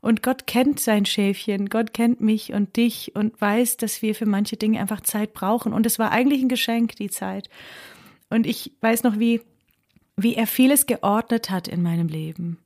Und 0.00 0.22
Gott 0.22 0.46
kennt 0.46 0.78
sein 0.78 1.06
Schäfchen, 1.06 1.68
Gott 1.68 1.92
kennt 1.92 2.20
mich 2.20 2.52
und 2.52 2.76
dich 2.76 3.16
und 3.16 3.40
weiß, 3.40 3.76
dass 3.78 4.02
wir 4.02 4.14
für 4.14 4.26
manche 4.26 4.56
Dinge 4.56 4.80
einfach 4.80 5.00
Zeit 5.00 5.32
brauchen. 5.32 5.72
Und 5.72 5.86
es 5.86 5.98
war 5.98 6.12
eigentlich 6.12 6.42
ein 6.42 6.48
Geschenk, 6.48 6.94
die 6.96 7.10
Zeit. 7.10 7.48
Und 8.30 8.46
ich 8.46 8.72
weiß 8.82 9.02
noch, 9.02 9.18
wie, 9.18 9.40
wie 10.16 10.36
er 10.36 10.46
vieles 10.46 10.86
geordnet 10.86 11.50
hat 11.50 11.66
in 11.66 11.82
meinem 11.82 12.06
Leben. 12.06 12.58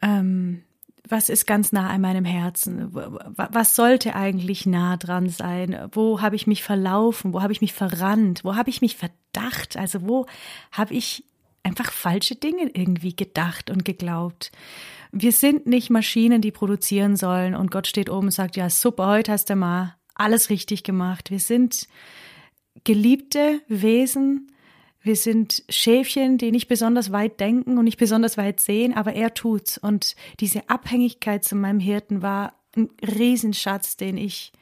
Ähm, 0.00 0.62
was 1.08 1.28
ist 1.28 1.46
ganz 1.46 1.72
nah 1.72 1.88
an 1.88 2.00
meinem 2.00 2.24
Herzen? 2.24 2.90
Was 2.92 3.74
sollte 3.74 4.14
eigentlich 4.14 4.66
nah 4.66 4.96
dran 4.96 5.28
sein? 5.28 5.88
Wo 5.92 6.20
habe 6.20 6.36
ich 6.36 6.46
mich 6.46 6.62
verlaufen? 6.62 7.32
Wo 7.32 7.42
habe 7.42 7.52
ich 7.52 7.60
mich 7.60 7.72
verrannt? 7.72 8.44
Wo 8.44 8.56
habe 8.56 8.70
ich 8.70 8.80
mich 8.80 8.96
verdacht? 8.96 9.76
Also 9.76 10.06
wo 10.06 10.26
habe 10.72 10.94
ich 10.94 11.24
einfach 11.62 11.92
falsche 11.92 12.36
Dinge 12.36 12.70
irgendwie 12.72 13.14
gedacht 13.14 13.70
und 13.70 13.84
geglaubt? 13.84 14.52
Wir 15.12 15.32
sind 15.32 15.66
nicht 15.66 15.90
Maschinen, 15.90 16.42
die 16.42 16.52
produzieren 16.52 17.16
sollen 17.16 17.54
und 17.54 17.70
Gott 17.70 17.86
steht 17.86 18.10
oben 18.10 18.26
und 18.26 18.32
sagt, 18.32 18.56
ja, 18.56 18.68
super, 18.68 19.06
heute 19.06 19.32
hast 19.32 19.48
du 19.48 19.56
mal 19.56 19.94
alles 20.14 20.50
richtig 20.50 20.82
gemacht. 20.82 21.30
Wir 21.30 21.40
sind 21.40 21.88
geliebte 22.84 23.60
Wesen, 23.68 24.52
wir 25.08 25.16
sind 25.16 25.64
Schäfchen, 25.70 26.36
die 26.36 26.52
nicht 26.52 26.68
besonders 26.68 27.10
weit 27.10 27.40
denken 27.40 27.78
und 27.78 27.86
nicht 27.86 27.98
besonders 27.98 28.36
weit 28.36 28.60
sehen, 28.60 28.94
aber 28.94 29.14
er 29.14 29.32
tut's. 29.34 29.78
Und 29.78 30.14
diese 30.38 30.68
Abhängigkeit 30.68 31.42
zu 31.44 31.56
meinem 31.56 31.80
Hirten 31.80 32.22
war 32.22 32.52
ein 32.76 32.90
Riesenschatz, 33.02 33.96
den 33.96 34.18
ich, 34.18 34.52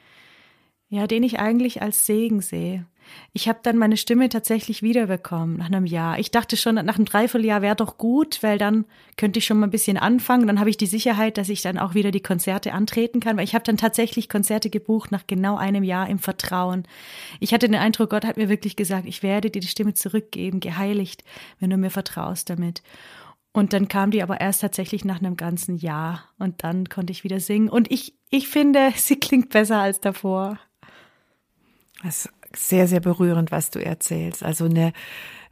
ja, 0.88 1.08
den 1.08 1.24
ich 1.24 1.40
eigentlich 1.40 1.82
als 1.82 2.06
Segen 2.06 2.40
sehe. 2.40 2.86
Ich 3.32 3.48
habe 3.48 3.58
dann 3.62 3.76
meine 3.76 3.96
Stimme 3.96 4.28
tatsächlich 4.28 4.82
wiederbekommen 4.82 5.58
nach 5.58 5.66
einem 5.66 5.86
Jahr. 5.86 6.18
Ich 6.18 6.30
dachte 6.30 6.56
schon, 6.56 6.76
nach 6.76 6.96
einem 6.96 7.04
Dreivierteljahr 7.04 7.62
wäre 7.62 7.76
doch 7.76 7.98
gut, 7.98 8.42
weil 8.42 8.58
dann 8.58 8.86
könnte 9.16 9.38
ich 9.38 9.46
schon 9.46 9.58
mal 9.58 9.66
ein 9.66 9.70
bisschen 9.70 9.96
anfangen. 9.96 10.46
Dann 10.46 10.58
habe 10.58 10.70
ich 10.70 10.76
die 10.76 10.86
Sicherheit, 10.86 11.38
dass 11.38 11.48
ich 11.48 11.62
dann 11.62 11.78
auch 11.78 11.94
wieder 11.94 12.10
die 12.10 12.22
Konzerte 12.22 12.72
antreten 12.72 13.20
kann, 13.20 13.36
weil 13.36 13.44
ich 13.44 13.54
habe 13.54 13.64
dann 13.64 13.76
tatsächlich 13.76 14.28
Konzerte 14.28 14.70
gebucht 14.70 15.12
nach 15.12 15.26
genau 15.26 15.56
einem 15.56 15.84
Jahr 15.84 16.08
im 16.08 16.18
Vertrauen. 16.18 16.84
Ich 17.40 17.52
hatte 17.52 17.68
den 17.68 17.76
Eindruck, 17.76 18.10
Gott 18.10 18.24
hat 18.24 18.36
mir 18.36 18.48
wirklich 18.48 18.76
gesagt, 18.76 19.06
ich 19.06 19.22
werde 19.22 19.50
dir 19.50 19.60
die 19.60 19.68
Stimme 19.68 19.94
zurückgeben, 19.94 20.60
geheiligt, 20.60 21.22
wenn 21.60 21.70
du 21.70 21.76
mir 21.76 21.90
vertraust 21.90 22.50
damit. 22.50 22.82
Und 23.56 23.72
dann 23.72 23.88
kam 23.88 24.10
die 24.10 24.22
aber 24.22 24.38
erst 24.38 24.60
tatsächlich 24.60 25.06
nach 25.06 25.18
einem 25.18 25.38
ganzen 25.38 25.78
Jahr 25.78 26.24
und 26.38 26.62
dann 26.62 26.90
konnte 26.90 27.10
ich 27.10 27.24
wieder 27.24 27.40
singen. 27.40 27.70
Und 27.70 27.90
ich, 27.90 28.14
ich 28.28 28.48
finde, 28.48 28.92
sie 28.96 29.16
klingt 29.16 29.48
besser 29.48 29.78
als 29.78 29.98
davor. 29.98 30.58
Das 32.02 32.28
sehr, 32.56 32.88
sehr 32.88 33.00
berührend, 33.00 33.50
was 33.50 33.70
du 33.70 33.84
erzählst. 33.84 34.42
Also 34.42 34.64
eine, 34.64 34.92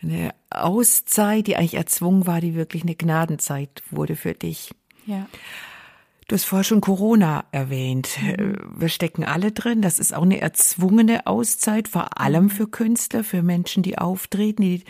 eine 0.03 0.35
Auszeit, 0.51 1.47
die 1.47 1.57
eigentlich 1.57 1.75
erzwungen 1.75 2.27
war, 2.27 2.41
die 2.41 2.55
wirklich 2.55 2.83
eine 2.83 2.95
Gnadenzeit 2.95 3.83
wurde 3.91 4.17
für 4.17 4.35
dich. 4.35 4.71
Ja. 5.07 5.27
Du 6.29 6.37
hast 6.37 6.45
vorher 6.45 6.65
schon 6.65 6.81
Corona 6.81 7.45
erwähnt. 7.53 8.19
Mhm. 8.23 8.57
Wir 8.77 8.89
stecken 8.89 9.25
alle 9.25 9.53
drin. 9.53 9.83
Das 9.83 9.99
ist 9.99 10.15
auch 10.15 10.23
eine 10.23 10.41
erzwungene 10.41 11.27
Auszeit, 11.27 11.89
vor 11.89 12.19
allem 12.19 12.49
für 12.49 12.67
Künstler, 12.67 13.25
für 13.25 13.43
Menschen, 13.43 13.83
die 13.83 13.99
auftreten, 13.99 14.63
die 14.63 14.85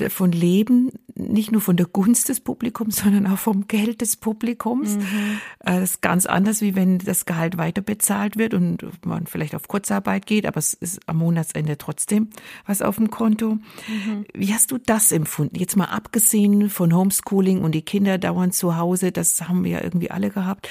davon 0.00 0.32
leben, 0.32 0.90
nicht 1.14 1.52
nur 1.52 1.60
von 1.60 1.76
der 1.76 1.86
Gunst 1.86 2.28
des 2.28 2.40
Publikums, 2.40 2.96
sondern 3.04 3.26
auch 3.26 3.38
vom 3.38 3.68
Geld 3.68 4.00
des 4.00 4.16
Publikums. 4.16 4.96
Mhm. 4.96 5.40
Äh, 5.60 5.80
das 5.80 5.90
ist 5.90 6.02
ganz 6.02 6.26
anders, 6.26 6.60
wie 6.60 6.74
wenn 6.74 6.98
das 6.98 7.26
Gehalt 7.26 7.58
weiter 7.58 7.82
bezahlt 7.82 8.36
wird 8.36 8.54
und 8.54 8.84
man 9.04 9.26
vielleicht 9.26 9.54
auf 9.54 9.68
Kurzarbeit 9.68 10.26
geht, 10.26 10.46
aber 10.46 10.58
es 10.58 10.74
ist 10.74 11.00
am 11.06 11.18
Monatsende 11.18 11.78
trotzdem 11.78 12.30
was 12.66 12.82
auf 12.82 12.96
dem 12.96 13.10
Konto. 13.10 13.54
Mhm. 13.54 14.24
Wie 14.34 14.52
hast 14.52 14.70
du 14.70 14.78
das 14.78 15.12
empfunden? 15.12 15.56
Jetzt 15.56 15.76
mal 15.76 15.86
abgesehen 15.86 16.70
von 16.70 16.94
Homeschooling 16.94 17.62
und 17.62 17.74
die 17.74 17.82
Kinder 17.82 18.18
dauernd 18.18 18.54
zu 18.54 18.76
Hause, 18.76 19.12
das 19.12 19.48
haben 19.48 19.64
wir 19.64 19.70
ja 19.72 19.84
irgendwie 19.84 20.10
alle 20.10 20.30
gehabt 20.30 20.68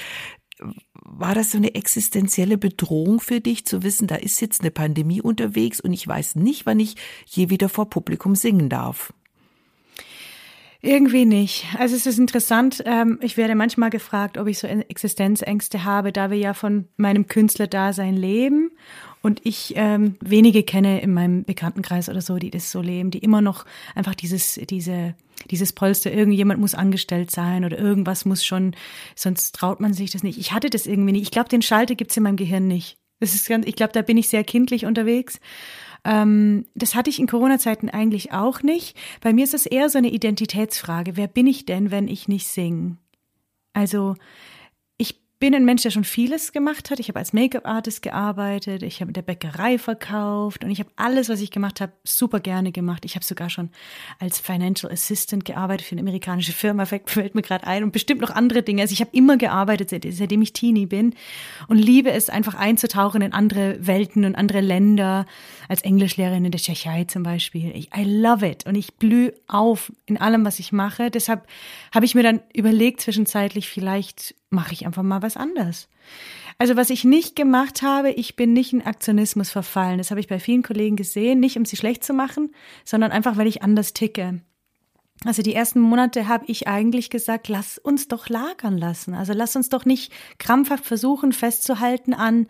war 0.92 1.34
das 1.34 1.52
so 1.52 1.58
eine 1.58 1.74
existenzielle 1.74 2.58
Bedrohung 2.58 3.20
für 3.20 3.40
dich, 3.40 3.66
zu 3.66 3.82
wissen, 3.82 4.06
da 4.06 4.16
ist 4.16 4.40
jetzt 4.40 4.60
eine 4.60 4.70
Pandemie 4.70 5.20
unterwegs 5.20 5.80
und 5.80 5.92
ich 5.92 6.06
weiß 6.06 6.36
nicht, 6.36 6.66
wann 6.66 6.80
ich 6.80 6.96
je 7.26 7.50
wieder 7.50 7.68
vor 7.68 7.90
Publikum 7.90 8.34
singen 8.34 8.68
darf? 8.68 9.12
Irgendwie 10.82 11.26
nicht. 11.26 11.66
Also 11.78 11.94
es 11.94 12.06
ist 12.06 12.18
interessant. 12.18 12.82
Ähm, 12.86 13.18
ich 13.20 13.36
werde 13.36 13.54
manchmal 13.54 13.90
gefragt, 13.90 14.38
ob 14.38 14.46
ich 14.46 14.58
so 14.58 14.66
Existenzängste 14.66 15.84
habe, 15.84 16.10
da 16.10 16.30
wir 16.30 16.38
ja 16.38 16.54
von 16.54 16.88
meinem 16.96 17.26
Künstlerdasein 17.26 18.16
leben 18.16 18.70
und 19.20 19.42
ich 19.44 19.74
ähm, 19.76 20.16
wenige 20.20 20.62
kenne 20.62 21.02
in 21.02 21.12
meinem 21.12 21.44
Bekanntenkreis 21.44 22.08
oder 22.08 22.22
so, 22.22 22.36
die 22.36 22.50
das 22.50 22.70
so 22.70 22.80
leben, 22.80 23.10
die 23.10 23.18
immer 23.18 23.42
noch 23.42 23.66
einfach 23.94 24.14
dieses, 24.14 24.54
diese, 24.54 25.14
dieses 25.50 25.74
Polster, 25.74 26.12
irgendjemand 26.12 26.60
muss 26.60 26.74
angestellt 26.74 27.30
sein 27.30 27.66
oder 27.66 27.78
irgendwas 27.78 28.24
muss 28.24 28.42
schon, 28.42 28.74
sonst 29.14 29.54
traut 29.54 29.80
man 29.80 29.92
sich 29.92 30.10
das 30.10 30.22
nicht. 30.22 30.38
Ich 30.38 30.52
hatte 30.52 30.70
das 30.70 30.86
irgendwie 30.86 31.12
nicht. 31.12 31.22
Ich 31.22 31.30
glaube, 31.30 31.50
den 31.50 31.62
Schalter 31.62 31.94
gibt's 31.94 32.16
in 32.16 32.22
meinem 32.22 32.36
Gehirn 32.36 32.66
nicht. 32.66 32.96
Das 33.20 33.34
ist 33.34 33.46
ganz, 33.46 33.66
ich 33.66 33.76
glaube, 33.76 33.92
da 33.92 34.00
bin 34.00 34.16
ich 34.16 34.28
sehr 34.28 34.44
kindlich 34.44 34.86
unterwegs. 34.86 35.40
Ähm, 36.04 36.66
das 36.74 36.94
hatte 36.94 37.10
ich 37.10 37.18
in 37.18 37.26
Corona-Zeiten 37.26 37.90
eigentlich 37.90 38.32
auch 38.32 38.62
nicht. 38.62 38.96
Bei 39.20 39.32
mir 39.32 39.44
ist 39.44 39.54
es 39.54 39.66
eher 39.66 39.88
so 39.88 39.98
eine 39.98 40.10
Identitätsfrage. 40.10 41.16
Wer 41.16 41.28
bin 41.28 41.46
ich 41.46 41.66
denn, 41.66 41.90
wenn 41.90 42.08
ich 42.08 42.28
nicht 42.28 42.46
singe? 42.46 42.96
Also 43.72 44.16
bin 45.40 45.54
ein 45.54 45.64
Mensch, 45.64 45.82
der 45.82 45.90
schon 45.90 46.04
vieles 46.04 46.52
gemacht 46.52 46.90
hat. 46.90 47.00
Ich 47.00 47.08
habe 47.08 47.18
als 47.18 47.32
Make-up-Artist 47.32 48.02
gearbeitet, 48.02 48.82
ich 48.82 49.00
habe 49.00 49.08
in 49.08 49.14
der 49.14 49.22
Bäckerei 49.22 49.78
verkauft 49.78 50.62
und 50.62 50.70
ich 50.70 50.80
habe 50.80 50.90
alles, 50.96 51.30
was 51.30 51.40
ich 51.40 51.50
gemacht 51.50 51.80
habe, 51.80 51.92
super 52.04 52.40
gerne 52.40 52.72
gemacht. 52.72 53.06
Ich 53.06 53.14
habe 53.14 53.24
sogar 53.24 53.48
schon 53.48 53.70
als 54.18 54.38
Financial 54.38 54.92
Assistant 54.92 55.46
gearbeitet 55.46 55.86
für 55.86 55.94
eine 55.94 56.02
amerikanische 56.02 56.52
Firma, 56.52 56.84
fällt 56.84 57.34
mir 57.34 57.40
gerade 57.40 57.66
ein 57.66 57.82
und 57.82 57.92
bestimmt 57.92 58.20
noch 58.20 58.28
andere 58.28 58.62
Dinge. 58.62 58.82
Also 58.82 58.92
ich 58.92 59.00
habe 59.00 59.10
immer 59.14 59.38
gearbeitet, 59.38 60.04
seitdem 60.14 60.42
ich 60.42 60.52
Teenie 60.52 60.84
bin 60.84 61.14
und 61.68 61.78
liebe 61.78 62.10
es 62.10 62.28
einfach 62.28 62.54
einzutauchen 62.54 63.22
in 63.22 63.32
andere 63.32 63.78
Welten 63.80 64.26
und 64.26 64.34
andere 64.34 64.60
Länder. 64.60 65.24
Als 65.68 65.82
Englischlehrerin 65.82 66.44
in 66.44 66.50
der 66.50 66.60
Tschechei 66.60 67.04
zum 67.04 67.22
Beispiel. 67.22 67.70
Ich, 67.74 67.90
I 67.96 68.04
love 68.04 68.46
it 68.46 68.66
und 68.66 68.74
ich 68.74 68.94
blühe 68.94 69.32
auf 69.46 69.92
in 70.04 70.20
allem, 70.20 70.44
was 70.44 70.58
ich 70.58 70.72
mache. 70.72 71.10
Deshalb 71.10 71.46
habe 71.94 72.04
ich 72.04 72.14
mir 72.14 72.24
dann 72.24 72.40
überlegt, 72.52 73.00
zwischenzeitlich 73.00 73.68
vielleicht 73.68 74.34
mache 74.50 74.72
ich 74.72 74.84
einfach 74.84 75.02
mal 75.02 75.22
was 75.22 75.36
anderes. 75.36 75.88
Also 76.58 76.76
was 76.76 76.90
ich 76.90 77.04
nicht 77.04 77.36
gemacht 77.36 77.82
habe, 77.82 78.10
ich 78.10 78.36
bin 78.36 78.52
nicht 78.52 78.72
in 78.72 78.84
Aktionismus 78.84 79.50
verfallen. 79.50 79.98
Das 79.98 80.10
habe 80.10 80.20
ich 80.20 80.28
bei 80.28 80.38
vielen 80.38 80.62
Kollegen 80.62 80.96
gesehen, 80.96 81.40
nicht 81.40 81.56
um 81.56 81.64
sie 81.64 81.76
schlecht 81.76 82.04
zu 82.04 82.12
machen, 82.12 82.52
sondern 82.84 83.12
einfach, 83.12 83.36
weil 83.36 83.46
ich 83.46 83.62
anders 83.62 83.94
ticke. 83.94 84.42
Also 85.24 85.42
die 85.42 85.54
ersten 85.54 85.80
Monate 85.80 86.28
habe 86.28 86.44
ich 86.48 86.66
eigentlich 86.66 87.10
gesagt, 87.10 87.48
lass 87.48 87.78
uns 87.78 88.08
doch 88.08 88.28
lagern 88.28 88.78
lassen. 88.78 89.14
Also 89.14 89.32
lass 89.32 89.54
uns 89.54 89.68
doch 89.68 89.84
nicht 89.84 90.12
krampfhaft 90.38 90.84
versuchen 90.84 91.32
festzuhalten 91.32 92.14
an 92.14 92.46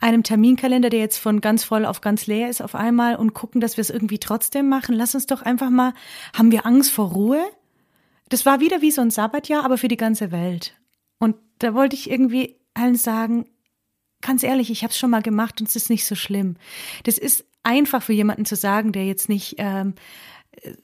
einem 0.00 0.24
Terminkalender, 0.24 0.90
der 0.90 0.98
jetzt 0.98 1.18
von 1.18 1.40
ganz 1.40 1.62
voll 1.62 1.86
auf 1.86 2.00
ganz 2.00 2.26
leer 2.26 2.48
ist 2.48 2.60
auf 2.60 2.74
einmal 2.74 3.14
und 3.16 3.34
gucken, 3.34 3.60
dass 3.60 3.76
wir 3.76 3.82
es 3.82 3.90
irgendwie 3.90 4.18
trotzdem 4.18 4.68
machen. 4.68 4.96
Lass 4.96 5.14
uns 5.14 5.26
doch 5.26 5.42
einfach 5.42 5.70
mal, 5.70 5.94
haben 6.36 6.50
wir 6.50 6.66
Angst 6.66 6.90
vor 6.90 7.12
Ruhe? 7.12 7.44
Das 8.28 8.44
war 8.46 8.60
wieder 8.60 8.82
wie 8.82 8.90
so 8.90 9.00
ein 9.00 9.10
Sabbatjahr, 9.10 9.64
aber 9.64 9.78
für 9.78 9.88
die 9.88 9.96
ganze 9.96 10.32
Welt. 10.32 10.74
Da 11.62 11.74
wollte 11.74 11.94
ich 11.94 12.10
irgendwie 12.10 12.56
allen 12.74 12.96
sagen, 12.96 13.46
ganz 14.20 14.42
ehrlich, 14.42 14.70
ich 14.70 14.82
habe 14.82 14.90
es 14.90 14.98
schon 14.98 15.10
mal 15.10 15.22
gemacht 15.22 15.60
und 15.60 15.68
es 15.68 15.76
ist 15.76 15.90
nicht 15.90 16.06
so 16.06 16.14
schlimm. 16.14 16.56
Das 17.04 17.18
ist 17.18 17.44
einfach 17.62 18.02
für 18.02 18.12
jemanden 18.12 18.44
zu 18.44 18.56
sagen, 18.56 18.92
der 18.92 19.06
jetzt 19.06 19.28
nicht 19.28 19.56
ähm, 19.58 19.94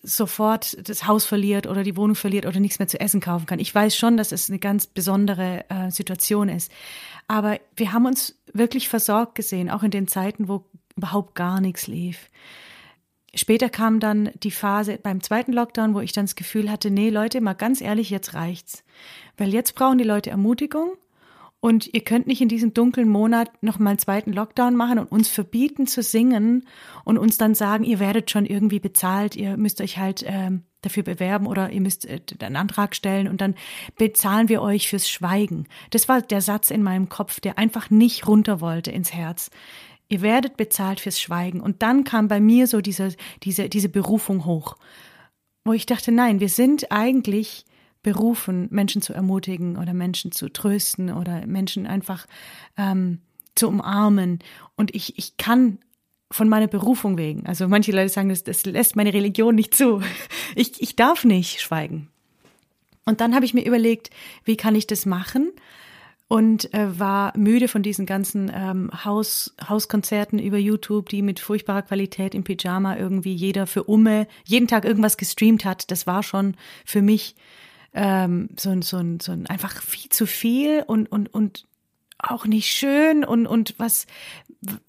sofort 0.02 0.88
das 0.88 1.06
Haus 1.06 1.24
verliert 1.24 1.66
oder 1.66 1.82
die 1.82 1.96
Wohnung 1.96 2.14
verliert 2.14 2.46
oder 2.46 2.60
nichts 2.60 2.78
mehr 2.78 2.88
zu 2.88 3.00
essen 3.00 3.20
kaufen 3.20 3.46
kann. 3.46 3.58
Ich 3.58 3.74
weiß 3.74 3.96
schon, 3.96 4.16
dass 4.16 4.32
es 4.32 4.48
eine 4.48 4.58
ganz 4.58 4.86
besondere 4.86 5.64
äh, 5.68 5.90
Situation 5.90 6.48
ist. 6.48 6.70
Aber 7.26 7.58
wir 7.76 7.92
haben 7.92 8.06
uns 8.06 8.38
wirklich 8.52 8.88
versorgt 8.88 9.34
gesehen, 9.34 9.70
auch 9.70 9.82
in 9.82 9.90
den 9.90 10.08
Zeiten, 10.08 10.48
wo 10.48 10.64
überhaupt 10.96 11.34
gar 11.34 11.60
nichts 11.60 11.86
lief. 11.86 12.30
Später 13.34 13.68
kam 13.68 14.00
dann 14.00 14.30
die 14.42 14.50
Phase 14.50 14.98
beim 15.02 15.22
zweiten 15.22 15.52
Lockdown, 15.52 15.94
wo 15.94 16.00
ich 16.00 16.12
dann 16.12 16.24
das 16.24 16.34
Gefühl 16.34 16.70
hatte, 16.70 16.90
nee, 16.90 17.10
Leute, 17.10 17.40
mal 17.40 17.52
ganz 17.52 17.80
ehrlich, 17.80 18.10
jetzt 18.10 18.34
reicht's. 18.34 18.84
Weil 19.36 19.52
jetzt 19.52 19.74
brauchen 19.74 19.98
die 19.98 20.04
Leute 20.04 20.30
Ermutigung 20.30 20.96
und 21.60 21.92
ihr 21.92 22.02
könnt 22.02 22.26
nicht 22.26 22.40
in 22.40 22.48
diesem 22.48 22.72
dunklen 22.72 23.08
Monat 23.08 23.50
noch 23.62 23.78
mal 23.78 23.90
einen 23.90 23.98
zweiten 23.98 24.32
Lockdown 24.32 24.76
machen 24.76 24.98
und 24.98 25.10
uns 25.10 25.28
verbieten 25.28 25.86
zu 25.86 26.02
singen 26.02 26.66
und 27.04 27.18
uns 27.18 27.36
dann 27.36 27.54
sagen, 27.54 27.84
ihr 27.84 27.98
werdet 27.98 28.30
schon 28.30 28.46
irgendwie 28.46 28.80
bezahlt, 28.80 29.36
ihr 29.36 29.56
müsst 29.56 29.80
euch 29.80 29.98
halt 29.98 30.24
ähm, 30.26 30.62
dafür 30.82 31.02
bewerben 31.02 31.46
oder 31.46 31.70
ihr 31.70 31.80
müsst 31.80 32.06
äh, 32.06 32.20
einen 32.40 32.56
Antrag 32.56 32.94
stellen 32.94 33.26
und 33.26 33.40
dann 33.40 33.56
bezahlen 33.96 34.48
wir 34.48 34.62
euch 34.62 34.88
fürs 34.88 35.08
Schweigen. 35.08 35.66
Das 35.90 36.08
war 36.08 36.22
der 36.22 36.40
Satz 36.40 36.70
in 36.70 36.82
meinem 36.82 37.08
Kopf, 37.08 37.40
der 37.40 37.58
einfach 37.58 37.90
nicht 37.90 38.28
runter 38.28 38.60
wollte 38.60 38.92
ins 38.92 39.12
Herz. 39.12 39.50
Ihr 40.08 40.22
werdet 40.22 40.56
bezahlt 40.56 41.00
fürs 41.00 41.20
Schweigen. 41.20 41.60
Und 41.60 41.82
dann 41.82 42.04
kam 42.04 42.28
bei 42.28 42.40
mir 42.40 42.66
so 42.66 42.80
diese, 42.80 43.14
diese, 43.42 43.68
diese 43.68 43.88
Berufung 43.88 44.44
hoch, 44.44 44.76
wo 45.64 45.72
ich 45.72 45.86
dachte, 45.86 46.12
nein, 46.12 46.40
wir 46.40 46.48
sind 46.48 46.90
eigentlich 46.90 47.66
berufen, 48.02 48.68
Menschen 48.70 49.02
zu 49.02 49.12
ermutigen 49.12 49.76
oder 49.76 49.92
Menschen 49.92 50.32
zu 50.32 50.48
trösten 50.48 51.12
oder 51.12 51.46
Menschen 51.46 51.86
einfach 51.86 52.26
ähm, 52.76 53.20
zu 53.54 53.68
umarmen. 53.68 54.38
Und 54.76 54.94
ich, 54.94 55.18
ich 55.18 55.36
kann 55.36 55.78
von 56.30 56.48
meiner 56.48 56.68
Berufung 56.68 57.18
wegen, 57.18 57.46
also 57.46 57.68
manche 57.68 57.92
Leute 57.92 58.08
sagen, 58.08 58.28
das, 58.28 58.44
das 58.44 58.64
lässt 58.64 58.96
meine 58.96 59.12
Religion 59.12 59.54
nicht 59.54 59.74
zu. 59.74 60.02
Ich, 60.54 60.80
ich 60.80 60.96
darf 60.96 61.24
nicht 61.24 61.60
schweigen. 61.60 62.08
Und 63.04 63.20
dann 63.20 63.34
habe 63.34 63.44
ich 63.44 63.54
mir 63.54 63.64
überlegt, 63.64 64.10
wie 64.44 64.56
kann 64.56 64.74
ich 64.74 64.86
das 64.86 65.06
machen? 65.06 65.52
Und 66.28 66.72
äh, 66.74 66.98
war 66.98 67.36
müde 67.36 67.68
von 67.68 67.82
diesen 67.82 68.04
ganzen 68.04 68.52
ähm, 68.54 68.90
Haus, 69.04 69.54
Hauskonzerten 69.66 70.38
über 70.38 70.58
YouTube, 70.58 71.08
die 71.08 71.22
mit 71.22 71.40
furchtbarer 71.40 71.82
Qualität 71.82 72.34
im 72.34 72.44
Pyjama 72.44 72.96
irgendwie 72.96 73.32
jeder 73.32 73.66
für 73.66 73.84
Umme 73.84 74.28
jeden 74.44 74.68
Tag 74.68 74.84
irgendwas 74.84 75.16
gestreamt 75.16 75.64
hat. 75.64 75.90
Das 75.90 76.06
war 76.06 76.22
schon 76.22 76.54
für 76.84 77.00
mich 77.00 77.34
ähm, 77.94 78.50
so, 78.58 78.68
ein 78.68 78.82
so, 78.82 78.98
ein 78.98 79.20
so 79.20 79.32
ein 79.32 79.46
einfach 79.46 79.80
viel 79.80 80.10
zu 80.10 80.26
viel 80.26 80.84
und, 80.86 81.10
und, 81.10 81.32
und 81.32 81.64
auch 82.18 82.44
nicht 82.44 82.68
schön 82.68 83.24
und, 83.24 83.46
und 83.46 83.74
was, 83.78 84.06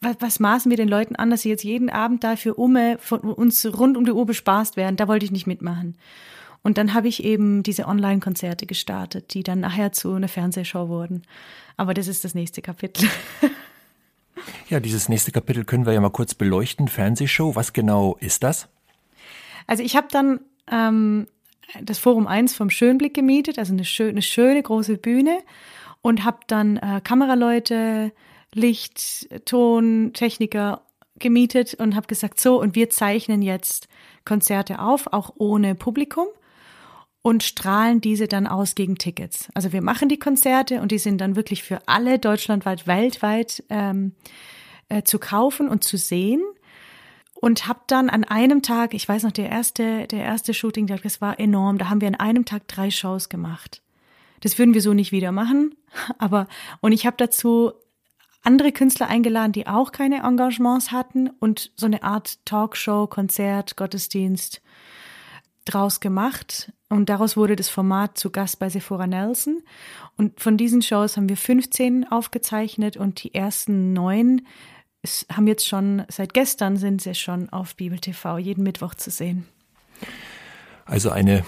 was, 0.01 0.17
was 0.19 0.39
maßen 0.41 0.69
wir 0.69 0.77
den 0.77 0.89
Leuten 0.89 1.15
an, 1.15 1.29
dass 1.29 1.43
sie 1.43 1.49
jetzt 1.49 1.63
jeden 1.63 1.89
Abend 1.89 2.23
dafür 2.23 2.59
Umme 2.59 2.97
von 2.99 3.19
uns 3.21 3.65
rund 3.65 3.95
um 3.95 4.03
die 4.03 4.11
Uhr 4.11 4.25
bespaßt 4.25 4.75
werden? 4.75 4.97
Da 4.97 5.07
wollte 5.07 5.25
ich 5.25 5.31
nicht 5.31 5.47
mitmachen. 5.47 5.95
Und 6.61 6.77
dann 6.77 6.93
habe 6.93 7.07
ich 7.07 7.23
eben 7.23 7.63
diese 7.63 7.87
Online-Konzerte 7.87 8.65
gestartet, 8.65 9.33
die 9.33 9.43
dann 9.43 9.61
nachher 9.61 9.91
zu 9.91 10.13
einer 10.13 10.27
Fernsehshow 10.27 10.89
wurden. 10.89 11.23
Aber 11.77 11.93
das 11.93 12.07
ist 12.07 12.23
das 12.23 12.35
nächste 12.35 12.61
Kapitel. 12.61 13.09
Ja, 14.69 14.79
dieses 14.79 15.09
nächste 15.09 15.31
Kapitel 15.31 15.65
können 15.65 15.85
wir 15.85 15.93
ja 15.93 15.99
mal 15.99 16.11
kurz 16.11 16.33
beleuchten. 16.33 16.87
Fernsehshow, 16.87 17.55
was 17.55 17.73
genau 17.73 18.15
ist 18.19 18.43
das? 18.43 18.67
Also 19.67 19.83
ich 19.83 19.95
habe 19.95 20.07
dann 20.11 20.39
ähm, 20.71 21.27
das 21.81 21.99
Forum 21.99 22.27
1 22.27 22.55
vom 22.55 22.69
Schönblick 22.69 23.13
gemietet, 23.13 23.59
also 23.59 23.73
eine, 23.73 23.85
schöne, 23.85 24.11
eine 24.11 24.21
schöne 24.21 24.61
große 24.61 24.97
Bühne 24.97 25.39
und 26.01 26.23
habe 26.23 26.39
dann 26.47 26.77
äh, 26.77 27.01
Kameraleute, 27.03 28.11
Licht, 28.53 29.27
Ton, 29.45 30.11
Techniker 30.13 30.81
gemietet 31.19 31.75
und 31.75 31.95
habe 31.95 32.07
gesagt, 32.07 32.39
so, 32.39 32.59
und 32.59 32.75
wir 32.75 32.89
zeichnen 32.89 33.41
jetzt 33.41 33.87
Konzerte 34.25 34.79
auf, 34.79 35.07
auch 35.11 35.33
ohne 35.37 35.75
Publikum 35.75 36.27
und 37.21 37.43
strahlen 37.43 38.01
diese 38.01 38.27
dann 38.27 38.47
aus 38.47 38.75
gegen 38.75 38.97
Tickets. 38.97 39.49
Also 39.53 39.73
wir 39.73 39.81
machen 39.81 40.09
die 40.09 40.19
Konzerte 40.19 40.81
und 40.81 40.91
die 40.91 40.99
sind 40.99 41.19
dann 41.19 41.35
wirklich 41.35 41.63
für 41.63 41.87
alle 41.87 42.17
deutschlandweit, 42.17 42.87
weltweit 42.87 43.63
ähm, 43.69 44.13
äh, 44.87 45.03
zu 45.03 45.19
kaufen 45.19 45.67
und 45.67 45.83
zu 45.83 45.97
sehen. 45.97 46.41
Und 47.41 47.67
habe 47.67 47.79
dann 47.87 48.09
an 48.09 48.25
einem 48.25 48.61
Tag, 48.61 48.93
ich 48.93 49.07
weiß 49.07 49.23
noch, 49.23 49.31
der 49.31 49.49
erste, 49.49 50.07
der 50.07 50.25
erste 50.25 50.53
Shooting, 50.53 50.87
das 50.87 51.21
war 51.21 51.39
enorm. 51.39 51.77
Da 51.77 51.87
haben 51.87 52.01
wir 52.01 52.09
an 52.09 52.15
einem 52.15 52.43
Tag 52.43 52.67
drei 52.67 52.91
Shows 52.91 53.29
gemacht. 53.29 53.81
Das 54.41 54.57
würden 54.57 54.73
wir 54.73 54.81
so 54.81 54.93
nicht 54.93 55.13
wieder 55.13 55.31
machen. 55.31 55.75
Aber 56.17 56.47
und 56.81 56.91
ich 56.91 57.05
habe 57.05 57.15
dazu 57.17 57.71
andere 58.43 58.71
Künstler 58.71 59.07
eingeladen, 59.07 59.53
die 59.53 59.67
auch 59.67 59.91
keine 59.91 60.23
Engagements 60.23 60.91
hatten 60.91 61.29
und 61.39 61.71
so 61.75 61.85
eine 61.85 62.03
Art 62.03 62.45
Talkshow, 62.45 63.07
Konzert, 63.07 63.77
Gottesdienst 63.77 64.61
draus 65.73 65.99
gemacht. 65.99 66.71
Und 66.89 67.09
daraus 67.09 67.37
wurde 67.37 67.55
das 67.55 67.69
Format 67.69 68.17
zu 68.17 68.31
Gast 68.31 68.59
bei 68.59 68.69
Sephora 68.69 69.07
Nelson. 69.07 69.61
Und 70.17 70.39
von 70.39 70.57
diesen 70.57 70.81
Shows 70.81 71.17
haben 71.17 71.29
wir 71.29 71.37
15 71.37 72.11
aufgezeichnet 72.11 72.97
und 72.97 73.23
die 73.23 73.33
ersten 73.33 73.93
neun 73.93 74.41
haben 75.31 75.47
jetzt 75.47 75.67
schon, 75.67 76.03
seit 76.09 76.33
gestern 76.33 76.77
sind 76.77 77.01
sie 77.01 77.15
schon 77.15 77.49
auf 77.49 77.75
Bibel 77.75 77.99
TV 77.99 78.37
jeden 78.37 78.63
Mittwoch 78.63 78.95
zu 78.95 79.11
sehen. 79.11 79.47
Also 80.85 81.09
eine 81.11 81.45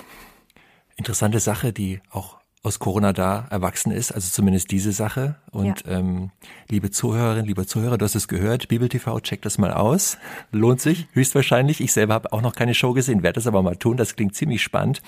interessante 0.96 1.40
Sache, 1.40 1.74
die 1.74 2.00
auch 2.12 2.41
aus 2.64 2.78
Corona 2.78 3.12
da 3.12 3.48
erwachsen 3.50 3.92
ist, 3.92 4.12
also 4.12 4.30
zumindest 4.30 4.70
diese 4.70 4.92
Sache. 4.92 5.36
Und 5.52 5.84
ja. 5.86 5.98
ähm, 5.98 6.30
liebe 6.70 6.92
Zuhörerinnen, 6.92 7.46
lieber 7.46 7.66
Zuhörer, 7.66 7.98
du 7.98 8.06
hast 8.06 8.16
es 8.16 8.28
gehört, 8.28 8.68
Bibel 8.68 8.88
TV, 8.88 9.20
check 9.20 9.42
das 9.42 9.58
mal 9.58 9.74
aus. 9.74 10.18
Lohnt 10.52 10.80
sich, 10.80 11.08
höchstwahrscheinlich. 11.14 11.82
Ich 11.82 11.92
selber 11.92 12.14
habe 12.14 12.32
auch 12.34 12.42
noch 12.42 12.54
keine 12.54 12.76
Show 12.76 12.94
gesehen, 12.94 13.24
werde 13.24 13.36
das 13.36 13.48
aber 13.48 13.64
mal 13.64 13.78
tun, 13.78 13.98
das 13.98 14.16
klingt 14.16 14.36
ziemlich 14.36 14.62
spannend. 14.62 15.02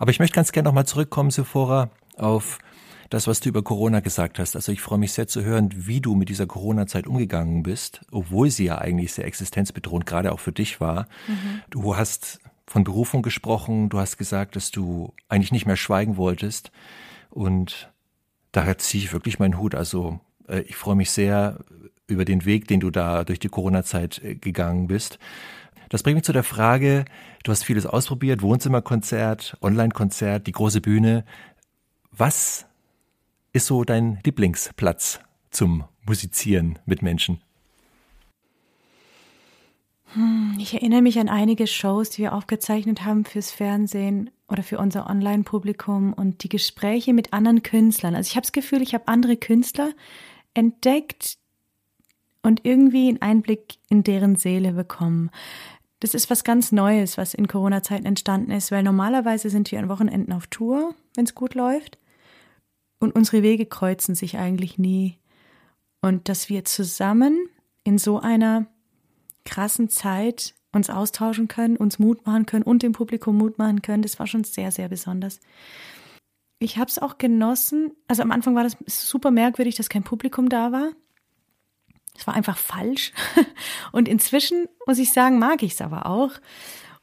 Aber 0.00 0.10
ich 0.10 0.18
möchte 0.18 0.34
ganz 0.34 0.50
gerne 0.50 0.68
nochmal 0.68 0.86
zurückkommen, 0.86 1.30
Sephora, 1.30 1.90
auf 2.16 2.58
das, 3.08 3.26
was 3.26 3.40
du 3.40 3.48
über 3.48 3.62
Corona 3.62 4.00
gesagt 4.00 4.38
hast. 4.40 4.56
Also 4.56 4.72
ich 4.72 4.80
freue 4.80 4.98
mich 4.98 5.12
sehr 5.12 5.28
zu 5.28 5.44
hören, 5.44 5.70
wie 5.74 6.00
du 6.00 6.14
mit 6.16 6.28
dieser 6.28 6.46
Corona-Zeit 6.46 7.06
umgegangen 7.06 7.62
bist, 7.62 8.00
obwohl 8.10 8.50
sie 8.50 8.64
ja 8.64 8.78
eigentlich 8.78 9.12
sehr 9.12 9.26
existenzbedrohend 9.26 10.06
gerade 10.06 10.32
auch 10.32 10.40
für 10.40 10.52
dich 10.52 10.80
war. 10.80 11.06
Mhm. 11.26 11.62
Du 11.70 11.96
hast 11.96 12.40
von 12.70 12.84
Berufung 12.84 13.22
gesprochen. 13.22 13.88
Du 13.88 13.98
hast 13.98 14.16
gesagt, 14.16 14.54
dass 14.54 14.70
du 14.70 15.12
eigentlich 15.28 15.50
nicht 15.50 15.66
mehr 15.66 15.74
schweigen 15.74 16.16
wolltest. 16.16 16.70
Und 17.28 17.92
daher 18.52 18.78
ziehe 18.78 19.02
ich 19.02 19.12
wirklich 19.12 19.40
meinen 19.40 19.58
Hut. 19.58 19.74
Also 19.74 20.20
äh, 20.46 20.60
ich 20.60 20.76
freue 20.76 20.94
mich 20.94 21.10
sehr 21.10 21.64
über 22.06 22.24
den 22.24 22.44
Weg, 22.44 22.68
den 22.68 22.78
du 22.78 22.90
da 22.90 23.24
durch 23.24 23.40
die 23.40 23.48
Corona-Zeit 23.48 24.22
äh, 24.22 24.36
gegangen 24.36 24.86
bist. 24.86 25.18
Das 25.88 26.04
bringt 26.04 26.14
mich 26.14 26.24
zu 26.24 26.32
der 26.32 26.44
Frage, 26.44 27.06
du 27.42 27.50
hast 27.50 27.64
vieles 27.64 27.86
ausprobiert, 27.86 28.40
Wohnzimmerkonzert, 28.40 29.56
Online-Konzert, 29.60 30.46
die 30.46 30.52
große 30.52 30.80
Bühne. 30.80 31.24
Was 32.12 32.66
ist 33.52 33.66
so 33.66 33.82
dein 33.82 34.20
Lieblingsplatz 34.24 35.18
zum 35.50 35.86
Musizieren 36.06 36.78
mit 36.86 37.02
Menschen? 37.02 37.40
Hm, 40.14 40.56
ich 40.58 40.74
erinnere 40.74 41.02
mich 41.02 41.18
an 41.18 41.28
einige 41.28 41.66
Shows, 41.66 42.10
die 42.10 42.22
wir 42.22 42.32
aufgezeichnet 42.32 43.04
haben 43.04 43.24
fürs 43.24 43.50
Fernsehen 43.50 44.30
oder 44.48 44.62
für 44.62 44.78
unser 44.78 45.08
Online-Publikum 45.08 46.12
und 46.12 46.42
die 46.42 46.48
Gespräche 46.48 47.12
mit 47.12 47.32
anderen 47.32 47.62
Künstlern. 47.62 48.14
Also 48.14 48.28
ich 48.28 48.36
habe 48.36 48.42
das 48.42 48.52
Gefühl, 48.52 48.82
ich 48.82 48.94
habe 48.94 49.06
andere 49.06 49.36
Künstler 49.36 49.92
entdeckt 50.54 51.38
und 52.42 52.64
irgendwie 52.64 53.08
einen 53.08 53.22
Einblick 53.22 53.76
in 53.88 54.02
deren 54.02 54.34
Seele 54.34 54.72
bekommen. 54.72 55.30
Das 56.00 56.14
ist 56.14 56.30
was 56.30 56.44
ganz 56.44 56.72
Neues, 56.72 57.18
was 57.18 57.34
in 57.34 57.46
Corona-Zeiten 57.46 58.06
entstanden 58.06 58.50
ist, 58.50 58.72
weil 58.72 58.82
normalerweise 58.82 59.50
sind 59.50 59.70
wir 59.70 59.78
an 59.78 59.88
Wochenenden 59.88 60.32
auf 60.32 60.46
Tour, 60.46 60.94
wenn 61.14 61.24
es 61.24 61.34
gut 61.34 61.54
läuft. 61.54 61.98
Und 62.98 63.14
unsere 63.14 63.42
Wege 63.42 63.66
kreuzen 63.66 64.14
sich 64.14 64.38
eigentlich 64.38 64.78
nie. 64.78 65.18
Und 66.00 66.28
dass 66.28 66.48
wir 66.48 66.64
zusammen 66.64 67.38
in 67.84 67.98
so 67.98 68.18
einer 68.18 68.66
krassen 69.44 69.88
Zeit 69.88 70.54
uns 70.72 70.90
austauschen 70.90 71.48
können, 71.48 71.76
uns 71.76 71.98
Mut 71.98 72.26
machen 72.26 72.46
können 72.46 72.64
und 72.64 72.82
dem 72.82 72.92
Publikum 72.92 73.36
Mut 73.36 73.58
machen 73.58 73.82
können. 73.82 74.02
Das 74.02 74.18
war 74.18 74.26
schon 74.26 74.44
sehr, 74.44 74.70
sehr 74.70 74.88
besonders. 74.88 75.40
Ich 76.58 76.76
habe 76.76 76.90
es 76.90 76.98
auch 76.98 77.18
genossen. 77.18 77.92
Also 78.06 78.22
am 78.22 78.30
Anfang 78.30 78.54
war 78.54 78.62
das 78.62 78.76
super 78.86 79.30
merkwürdig, 79.30 79.76
dass 79.76 79.88
kein 79.88 80.04
Publikum 80.04 80.48
da 80.48 80.72
war. 80.72 80.90
Es 82.16 82.26
war 82.26 82.34
einfach 82.34 82.58
falsch. 82.58 83.12
Und 83.92 84.08
inzwischen, 84.08 84.66
muss 84.86 84.98
ich 84.98 85.12
sagen, 85.12 85.38
mag 85.38 85.62
ich 85.62 85.72
es 85.72 85.80
aber 85.80 86.06
auch. 86.06 86.32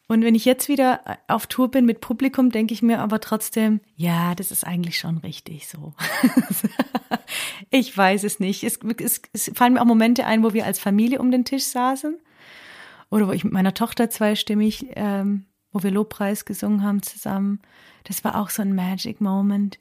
Und 0.07 0.23
wenn 0.23 0.35
ich 0.35 0.45
jetzt 0.45 0.69
wieder 0.69 1.01
auf 1.27 1.47
Tour 1.47 1.69
bin 1.69 1.85
mit 1.85 1.99
Publikum, 1.99 2.49
denke 2.49 2.73
ich 2.73 2.81
mir 2.81 2.99
aber 2.99 3.19
trotzdem, 3.19 3.81
ja, 3.95 4.35
das 4.35 4.51
ist 4.51 4.65
eigentlich 4.65 4.97
schon 4.97 5.17
richtig 5.17 5.67
so. 5.67 5.93
ich 7.71 7.97
weiß 7.97 8.23
es 8.23 8.39
nicht. 8.39 8.63
Es, 8.63 8.79
es, 8.99 9.21
es 9.33 9.51
fallen 9.53 9.73
mir 9.73 9.81
auch 9.81 9.85
Momente 9.85 10.25
ein, 10.25 10.43
wo 10.43 10.53
wir 10.53 10.65
als 10.65 10.79
Familie 10.79 11.19
um 11.19 11.29
den 11.29 11.43
Tisch 11.43 11.65
saßen. 11.65 12.17
Oder 13.09 13.27
wo 13.27 13.31
ich 13.31 13.43
mit 13.43 13.53
meiner 13.53 13.73
Tochter 13.73 14.09
zweistimmig, 14.09 14.87
ähm, 14.95 15.45
wo 15.71 15.83
wir 15.83 15.91
Lobpreis 15.91 16.45
gesungen 16.45 16.83
haben 16.83 17.01
zusammen. 17.01 17.61
Das 18.03 18.23
war 18.23 18.35
auch 18.35 18.49
so 18.49 18.61
ein 18.61 18.75
Magic 18.75 19.21
Moment. 19.21 19.79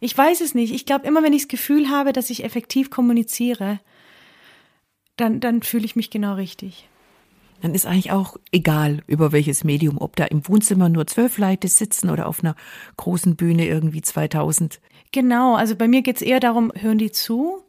Ich 0.00 0.16
weiß 0.16 0.40
es 0.40 0.54
nicht. 0.54 0.72
Ich 0.72 0.86
glaube, 0.86 1.06
immer 1.06 1.22
wenn 1.22 1.32
ich 1.32 1.42
das 1.42 1.48
Gefühl 1.48 1.90
habe, 1.90 2.12
dass 2.12 2.30
ich 2.30 2.44
effektiv 2.44 2.90
kommuniziere, 2.90 3.80
dann, 5.16 5.40
dann 5.40 5.62
fühle 5.62 5.84
ich 5.84 5.96
mich 5.96 6.10
genau 6.10 6.34
richtig 6.34 6.88
dann 7.60 7.74
ist 7.74 7.86
eigentlich 7.86 8.12
auch 8.12 8.36
egal, 8.52 9.02
über 9.06 9.32
welches 9.32 9.64
Medium, 9.64 9.98
ob 9.98 10.16
da 10.16 10.24
im 10.24 10.46
Wohnzimmer 10.48 10.88
nur 10.88 11.06
zwölf 11.06 11.38
Leute 11.38 11.68
sitzen 11.68 12.10
oder 12.10 12.28
auf 12.28 12.42
einer 12.42 12.54
großen 12.96 13.36
Bühne 13.36 13.66
irgendwie 13.66 14.02
2000. 14.02 14.80
Genau, 15.12 15.54
also 15.54 15.74
bei 15.74 15.88
mir 15.88 16.02
geht's 16.02 16.22
eher 16.22 16.40
darum, 16.40 16.72
hören 16.74 16.98
die 16.98 17.10
zu? 17.10 17.62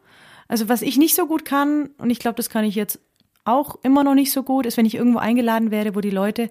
Also 0.47 0.69
was 0.69 0.81
ich 0.81 0.97
nicht 0.97 1.15
so 1.15 1.27
gut 1.27 1.45
kann, 1.45 1.89
und 1.97 2.09
ich 2.09 2.19
glaube, 2.19 2.35
das 2.35 2.49
kann 2.49 2.65
ich 2.65 2.75
jetzt 2.75 2.99
auch 3.51 3.77
immer 3.83 4.03
noch 4.03 4.15
nicht 4.15 4.31
so 4.31 4.43
gut, 4.43 4.65
ist, 4.65 4.77
wenn 4.77 4.85
ich 4.85 4.95
irgendwo 4.95 5.19
eingeladen 5.19 5.71
werde, 5.71 5.95
wo 5.95 6.01
die 6.01 6.09
Leute 6.09 6.49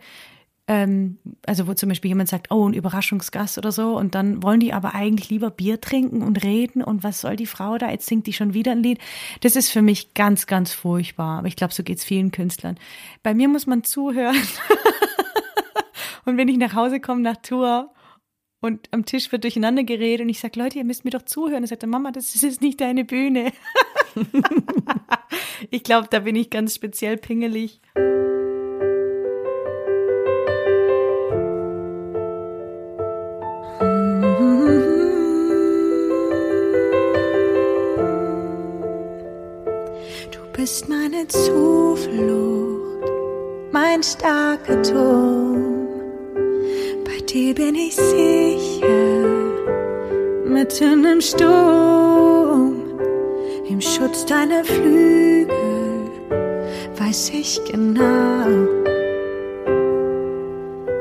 ähm, 0.68 1.16
also 1.46 1.66
wo 1.66 1.72
zum 1.72 1.88
Beispiel 1.88 2.10
jemand 2.10 2.28
sagt, 2.28 2.50
oh, 2.50 2.68
ein 2.68 2.74
Überraschungsgast 2.74 3.56
oder 3.56 3.72
so, 3.72 3.96
und 3.96 4.14
dann 4.14 4.42
wollen 4.42 4.60
die 4.60 4.74
aber 4.74 4.94
eigentlich 4.94 5.30
lieber 5.30 5.50
Bier 5.50 5.80
trinken 5.80 6.22
und 6.22 6.44
reden 6.44 6.82
und 6.84 7.02
was 7.02 7.22
soll 7.22 7.36
die 7.36 7.46
Frau 7.46 7.78
da, 7.78 7.90
jetzt 7.90 8.06
singt 8.06 8.26
die 8.26 8.34
schon 8.34 8.52
wieder 8.52 8.72
ein 8.72 8.82
Lied. 8.82 8.98
Das 9.40 9.56
ist 9.56 9.70
für 9.70 9.80
mich 9.80 10.12
ganz, 10.12 10.46
ganz 10.46 10.72
furchtbar. 10.72 11.38
Aber 11.38 11.48
ich 11.48 11.56
glaube, 11.56 11.72
so 11.72 11.82
geht's 11.82 12.04
vielen 12.04 12.30
Künstlern. 12.30 12.78
Bei 13.22 13.32
mir 13.32 13.48
muss 13.48 13.66
man 13.66 13.82
zuhören. 13.82 14.36
und 16.26 16.36
wenn 16.36 16.48
ich 16.48 16.58
nach 16.58 16.74
Hause 16.74 17.00
komme 17.00 17.22
nach 17.22 17.38
Tour 17.38 17.90
und 18.60 18.88
am 18.90 19.06
Tisch 19.06 19.32
wird 19.32 19.44
durcheinander 19.44 19.84
geredet 19.84 20.24
und 20.24 20.28
ich 20.28 20.40
sage, 20.40 20.60
Leute, 20.60 20.76
ihr 20.78 20.84
müsst 20.84 21.04
mir 21.06 21.12
doch 21.12 21.22
zuhören. 21.22 21.62
Dann 21.62 21.66
sagt 21.66 21.82
er, 21.82 21.88
Mama, 21.88 22.10
das 22.10 22.34
ist 22.34 22.60
nicht 22.60 22.82
deine 22.82 23.06
Bühne. 23.06 23.52
ich 25.70 25.82
glaube, 25.82 26.08
da 26.10 26.20
bin 26.20 26.36
ich 26.36 26.50
ganz 26.50 26.74
speziell 26.74 27.16
pingelig. 27.16 27.80
bist 40.58 40.88
meine 40.88 41.26
Zuflucht, 41.28 43.08
mein 43.70 44.02
starker 44.02 44.82
Turm. 44.82 45.86
Bei 47.04 47.24
dir 47.24 47.54
bin 47.54 47.76
ich 47.76 47.94
sicher, 47.94 49.24
mitten 50.44 51.04
im 51.04 51.20
Sturm, 51.20 52.37
im 53.68 53.80
Schutz 53.80 54.24
deiner 54.24 54.64
Flügel, 54.64 56.10
weiß 56.96 57.30
ich 57.30 57.60
genau. 57.70 58.46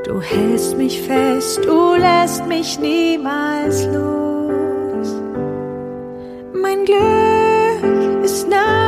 Du 0.04 0.20
hältst 0.20 0.76
mich 0.76 1.00
fest, 1.02 1.64
du 1.64 1.94
lässt 1.94 2.46
mich 2.46 2.78
niemals 2.78 3.86
los. 3.86 5.14
Mein 6.52 6.84
Glück 6.84 8.24
ist 8.24 8.48
nah 8.48 8.78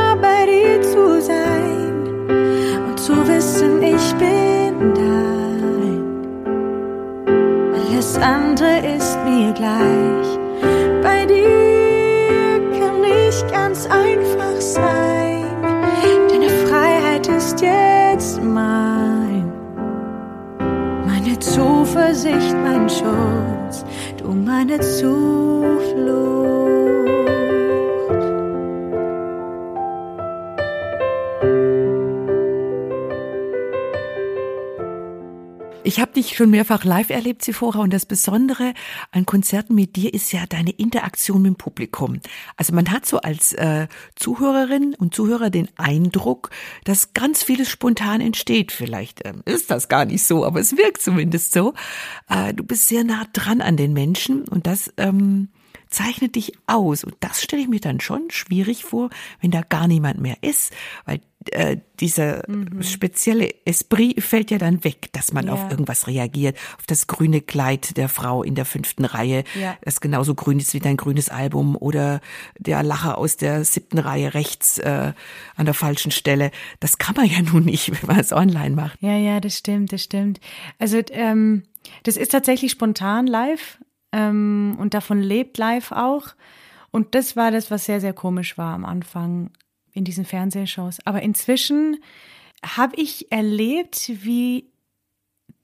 zu 3.01 3.27
wissen, 3.27 3.81
ich 3.81 4.15
bin 4.15 4.93
dein. 4.93 6.03
Alles 7.73 8.17
andere 8.17 8.95
ist 8.95 9.17
mir 9.25 9.51
gleich. 9.53 10.10
Zuversicht, 21.91 22.55
mein 22.63 22.89
Schutz, 22.89 23.83
du 24.17 24.31
meine 24.31 24.79
Zuflucht. 24.79 26.40
Dich 36.31 36.37
schon 36.37 36.49
mehrfach 36.49 36.83
live 36.83 37.09
erlebt, 37.09 37.43
Sephora, 37.43 37.79
und 37.79 37.91
das 37.93 38.05
Besondere 38.05 38.73
an 39.11 39.25
Konzerten 39.25 39.75
mit 39.75 39.95
dir 39.95 40.13
ist 40.13 40.31
ja 40.31 40.45
deine 40.47 40.71
Interaktion 40.71 41.41
mit 41.41 41.49
dem 41.49 41.55
Publikum. 41.55 42.21
Also 42.57 42.73
man 42.73 42.91
hat 42.91 43.05
so 43.05 43.19
als 43.19 43.53
äh, 43.53 43.87
Zuhörerin 44.15 44.95
und 44.95 45.13
Zuhörer 45.13 45.49
den 45.49 45.67
Eindruck, 45.75 46.49
dass 46.85 47.13
ganz 47.13 47.43
vieles 47.43 47.69
spontan 47.69 48.21
entsteht. 48.21 48.71
Vielleicht 48.71 49.25
ähm, 49.25 49.41
ist 49.45 49.69
das 49.71 49.89
gar 49.89 50.05
nicht 50.05 50.23
so, 50.23 50.45
aber 50.45 50.59
es 50.59 50.77
wirkt 50.77 51.01
zumindest 51.01 51.53
so. 51.53 51.73
Äh, 52.29 52.53
du 52.53 52.63
bist 52.63 52.87
sehr 52.87 53.03
nah 53.03 53.25
dran 53.33 53.61
an 53.61 53.77
den 53.77 53.93
Menschen 53.93 54.47
und 54.47 54.67
das 54.67 54.93
ähm, 54.97 55.49
zeichnet 55.91 56.35
dich 56.35 56.53
aus. 56.65 57.03
Und 57.03 57.15
das 57.19 57.43
stelle 57.43 57.61
ich 57.61 57.67
mir 57.67 57.79
dann 57.79 57.99
schon 57.99 58.31
schwierig 58.31 58.83
vor, 58.83 59.09
wenn 59.41 59.51
da 59.51 59.61
gar 59.61 59.87
niemand 59.87 60.19
mehr 60.19 60.37
ist, 60.41 60.73
weil 61.05 61.19
äh, 61.51 61.77
dieser 61.99 62.43
mhm. 62.47 62.81
spezielle 62.81 63.53
Esprit 63.65 64.23
fällt 64.23 64.51
ja 64.51 64.57
dann 64.57 64.83
weg, 64.83 65.09
dass 65.11 65.33
man 65.33 65.47
ja. 65.47 65.53
auf 65.53 65.69
irgendwas 65.69 66.07
reagiert, 66.07 66.57
auf 66.77 66.85
das 66.85 67.07
grüne 67.07 67.41
Kleid 67.41 67.97
der 67.97 68.09
Frau 68.09 68.43
in 68.43 68.55
der 68.55 68.65
fünften 68.65 69.05
Reihe, 69.05 69.43
ja. 69.59 69.77
das 69.81 70.01
genauso 70.01 70.35
grün 70.35 70.59
ist 70.59 70.73
wie 70.73 70.79
dein 70.79 70.97
grünes 70.97 71.29
Album 71.29 71.75
oder 71.75 72.21
der 72.57 72.83
Lacher 72.83 73.17
aus 73.17 73.37
der 73.37 73.65
siebten 73.65 73.97
Reihe 73.97 74.33
rechts 74.33 74.77
äh, 74.77 75.13
an 75.55 75.65
der 75.65 75.73
falschen 75.73 76.11
Stelle. 76.11 76.51
Das 76.79 76.97
kann 76.97 77.15
man 77.15 77.25
ja 77.25 77.41
nun 77.53 77.65
nicht, 77.65 77.91
wenn 77.91 78.07
man 78.07 78.19
es 78.19 78.31
online 78.31 78.75
macht. 78.75 79.01
Ja, 79.01 79.17
ja, 79.17 79.39
das 79.39 79.57
stimmt, 79.57 79.91
das 79.91 80.03
stimmt. 80.03 80.39
Also 80.79 81.01
ähm, 81.11 81.63
das 82.03 82.17
ist 82.17 82.31
tatsächlich 82.31 82.71
spontan 82.71 83.27
live 83.27 83.79
ähm, 84.11 84.75
und 84.79 84.93
davon 84.93 85.21
lebt 85.21 85.57
live 85.57 85.91
auch. 85.91 86.29
Und 86.91 87.15
das 87.15 87.35
war 87.35 87.51
das, 87.51 87.71
was 87.71 87.85
sehr, 87.85 88.01
sehr 88.01 88.13
komisch 88.13 88.57
war 88.57 88.73
am 88.73 88.85
Anfang 88.85 89.51
in 89.93 90.03
diesen 90.03 90.25
Fernsehshows. 90.25 90.99
Aber 91.05 91.21
inzwischen 91.21 91.97
habe 92.63 92.95
ich 92.95 93.31
erlebt, 93.31 94.11
wie 94.23 94.70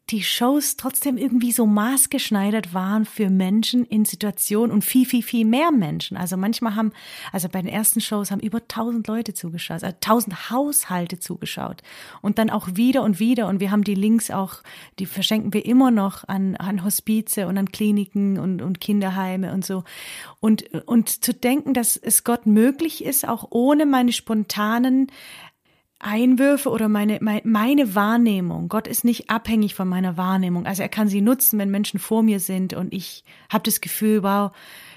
die 0.09 0.23
Shows 0.23 0.77
trotzdem 0.77 1.17
irgendwie 1.17 1.51
so 1.51 1.65
maßgeschneidert 1.65 2.73
waren 2.73 3.05
für 3.05 3.29
Menschen 3.29 3.85
in 3.85 4.05
Situationen 4.05 4.71
und 4.71 4.85
viel, 4.85 5.05
viel, 5.05 5.21
viel 5.21 5.45
mehr 5.45 5.71
Menschen. 5.71 6.15
Also 6.15 6.37
manchmal 6.37 6.75
haben, 6.75 6.93
also 7.33 7.49
bei 7.49 7.61
den 7.61 7.69
ersten 7.69 7.99
Shows 7.99 8.31
haben 8.31 8.39
über 8.39 8.65
tausend 8.69 9.07
Leute 9.07 9.33
zugeschaut, 9.33 9.83
also 9.83 9.97
tausend 9.99 10.49
Haushalte 10.49 11.19
zugeschaut 11.19 11.81
und 12.21 12.39
dann 12.39 12.49
auch 12.49 12.69
wieder 12.73 13.03
und 13.03 13.19
wieder 13.19 13.47
und 13.47 13.59
wir 13.59 13.69
haben 13.69 13.83
die 13.83 13.95
Links 13.95 14.31
auch, 14.31 14.55
die 14.97 15.05
verschenken 15.05 15.53
wir 15.53 15.65
immer 15.65 15.91
noch 15.91 16.25
an, 16.27 16.55
an 16.55 16.85
Hospize 16.85 17.47
und 17.47 17.57
an 17.57 17.71
Kliniken 17.71 18.39
und, 18.39 18.61
und 18.61 18.79
Kinderheime 18.79 19.51
und 19.51 19.65
so. 19.65 19.83
Und, 20.39 20.73
und 20.85 21.09
zu 21.09 21.33
denken, 21.33 21.73
dass 21.73 21.97
es 21.97 22.23
Gott 22.23 22.45
möglich 22.45 23.03
ist, 23.03 23.27
auch 23.27 23.47
ohne 23.49 23.85
meine 23.85 24.13
spontanen 24.13 25.11
Einwürfe 25.99 26.69
oder 26.69 26.89
meine, 26.89 27.19
meine, 27.21 27.95
Wahrnehmung. 27.95 28.69
Gott 28.69 28.87
ist 28.87 29.03
nicht 29.03 29.31
abhängig 29.31 29.73
von 29.73 29.87
meiner 29.87 30.15
Wahrnehmung. 30.15 30.67
Also 30.67 30.83
er 30.83 30.89
kann 30.89 31.07
sie 31.07 31.21
nutzen, 31.21 31.57
wenn 31.57 31.71
Menschen 31.71 31.99
vor 31.99 32.21
mir 32.21 32.39
sind 32.39 32.73
und 32.73 32.93
ich 32.93 33.23
habe 33.51 33.63
das 33.63 33.81
Gefühl, 33.81 34.21
wow, 34.21 34.51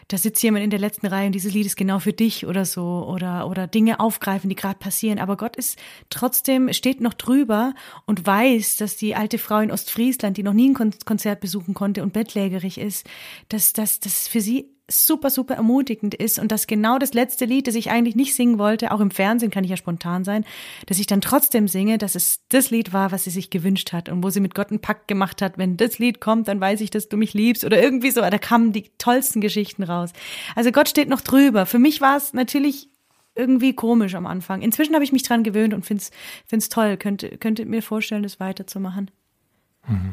da 0.09 0.19
sitzt 0.19 0.43
jemand 0.43 0.65
in 0.65 0.71
der 0.71 0.81
letzten 0.81 1.07
Reihe 1.07 1.27
und 1.27 1.33
dieses 1.33 1.55
Lied 1.55 1.67
ist 1.67 1.77
genau 1.77 2.01
für 2.01 2.13
dich 2.13 2.45
oder 2.45 2.65
so 2.65 3.07
oder 3.09 3.49
oder 3.49 3.67
Dinge 3.67 4.01
aufgreifen, 4.01 4.51
die 4.51 4.57
gerade 4.57 4.79
passieren. 4.79 5.21
Aber 5.21 5.37
Gott 5.37 5.57
ist 5.57 5.79
trotzdem 6.11 6.71
steht 6.73 7.01
noch 7.01 7.15
drüber 7.15 7.75
und 8.07 8.27
weiß, 8.27 8.77
dass 8.77 8.97
die 8.97 9.15
alte 9.15 9.39
Frau 9.39 9.61
in 9.61 9.71
Ostfriesland, 9.71 10.37
die 10.37 10.43
noch 10.43 10.53
nie 10.53 10.71
ein 10.71 10.95
Konzert 11.05 11.41
besuchen 11.41 11.75
konnte 11.75 12.03
und 12.03 12.13
bettlägerig 12.13 12.79
ist, 12.79 13.09
dass 13.49 13.73
das 13.73 14.01
das 14.01 14.29
für 14.29 14.41
sie 14.41 14.69
super, 14.91 15.31
super 15.31 15.55
ermutigend 15.55 16.15
ist 16.15 16.39
und 16.39 16.53
dass 16.53 16.67
genau 16.67 16.99
das 16.99 17.15
letzte 17.15 17.45
Lied, 17.45 17.67
das 17.67 17.75
ich 17.75 17.91
eigentlich 17.91 18.17
nicht 18.17 18.35
singen 18.35 18.59
wollte, 18.59 18.93
auch 18.93 19.01
im 19.01 19.11
Fernsehen 19.11 19.51
kann 19.51 19.65
ich 19.65 19.71
ja 19.71 19.77
spontan 19.77 20.25
sein, 20.25 20.45
dass 20.87 20.99
ich 20.99 21.07
dann 21.07 21.21
trotzdem 21.21 21.69
singe, 21.69 21.99
dass 21.99 22.15
es 22.15 22.41
das 22.49 22.71
Lied 22.71 22.93
war, 22.93 23.13
was 23.13 23.25
sie 23.25 23.31
sich 23.31 23.51
gewünscht 23.51 23.93
hat 23.93 24.09
und 24.09 24.23
wo 24.23 24.31
sie 24.31 24.41
mit 24.41 24.55
Gott 24.55 24.71
einen 24.71 24.81
Pakt 24.81 25.09
gemacht 25.09 25.43
hat, 25.43 25.59
wenn 25.59 25.77
das 25.77 25.99
Lied 25.99 26.21
kommt, 26.21 26.49
dann 26.49 26.61
weiß 26.61 26.81
ich, 26.81 26.91
dass 26.91 27.09
du 27.09 27.17
mich 27.17 27.35
liebst 27.35 27.65
oder 27.65 27.83
irgendwie 27.83 28.11
so, 28.11 28.21
da 28.21 28.39
kamen 28.39 28.73
die 28.73 28.91
tollsten 28.99 29.41
Geschichten 29.41 29.83
raus. 29.83 30.13
Also 30.55 30.73
Gott 30.73 30.89
steht 30.89 31.09
noch 31.09 31.21
drüber. 31.21 31.67
Für 31.67 31.79
mich 31.79 32.01
war 32.01 32.17
es 32.17 32.33
natürlich 32.33 32.89
irgendwie 33.35 33.75
komisch 33.75 34.15
am 34.15 34.27
Anfang. 34.27 34.61
Inzwischen 34.61 34.95
habe 34.95 35.05
ich 35.05 35.13
mich 35.13 35.23
dran 35.23 35.45
gewöhnt 35.45 35.73
und 35.73 35.87
finde 35.87 36.05
es 36.51 36.69
toll. 36.69 36.97
Könnte, 36.97 37.39
könnte 37.39 37.65
mir 37.65 37.83
vorstellen, 37.83 38.23
das 38.23 38.41
weiterzumachen. 38.41 39.11
Mhm. 39.87 40.13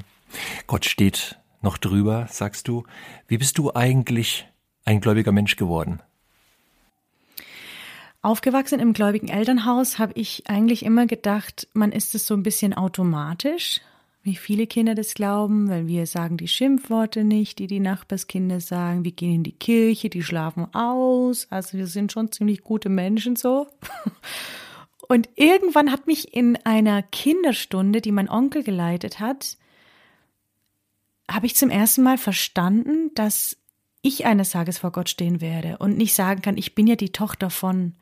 Gott 0.67 0.85
steht 0.85 1.37
noch 1.61 1.77
drüber, 1.77 2.27
sagst 2.29 2.67
du. 2.67 2.83
Wie 3.27 3.37
bist 3.37 3.57
du 3.57 3.73
eigentlich 3.73 4.47
ein 4.87 5.01
gläubiger 5.01 5.31
Mensch 5.31 5.57
geworden? 5.57 6.01
Aufgewachsen 8.21 8.79
im 8.79 8.93
gläubigen 8.93 9.27
Elternhaus 9.27 9.99
habe 9.99 10.13
ich 10.15 10.49
eigentlich 10.49 10.83
immer 10.83 11.05
gedacht, 11.05 11.67
man 11.73 11.91
ist 11.91 12.15
es 12.15 12.25
so 12.25 12.33
ein 12.33 12.43
bisschen 12.43 12.73
automatisch, 12.73 13.81
wie 14.23 14.35
viele 14.35 14.65
Kinder 14.65 14.95
das 14.95 15.13
glauben, 15.13 15.69
weil 15.69 15.87
wir 15.87 16.07
sagen 16.07 16.37
die 16.37 16.47
Schimpfworte 16.47 17.23
nicht, 17.23 17.59
die 17.59 17.67
die 17.67 17.79
Nachbarskinder 17.79 18.59
sagen, 18.59 19.03
wir 19.03 19.11
gehen 19.11 19.35
in 19.35 19.43
die 19.43 19.51
Kirche, 19.51 20.09
die 20.09 20.23
schlafen 20.23 20.73
aus, 20.73 21.47
also 21.49 21.77
wir 21.77 21.87
sind 21.87 22.11
schon 22.11 22.31
ziemlich 22.31 22.63
gute 22.63 22.89
Menschen 22.89 23.35
so. 23.35 23.67
Und 25.09 25.29
irgendwann 25.35 25.91
hat 25.91 26.07
mich 26.07 26.33
in 26.33 26.57
einer 26.65 27.01
Kinderstunde, 27.01 28.01
die 28.01 28.11
mein 28.11 28.29
Onkel 28.29 28.63
geleitet 28.63 29.19
hat, 29.19 29.57
habe 31.29 31.45
ich 31.45 31.55
zum 31.55 31.69
ersten 31.69 32.03
Mal 32.03 32.17
verstanden, 32.17 33.11
dass 33.15 33.57
ich 34.07 34.25
eines 34.25 34.51
Tages 34.51 34.79
vor 34.79 34.91
Gott 34.91 35.09
stehen 35.09 35.41
werde 35.41 35.77
und 35.77 35.97
nicht 35.97 36.13
sagen 36.13 36.41
kann, 36.41 36.57
ich 36.57 36.75
bin 36.75 36.87
ja 36.87 36.95
die 36.95 37.11
Tochter 37.11 37.49
von, 37.49 37.93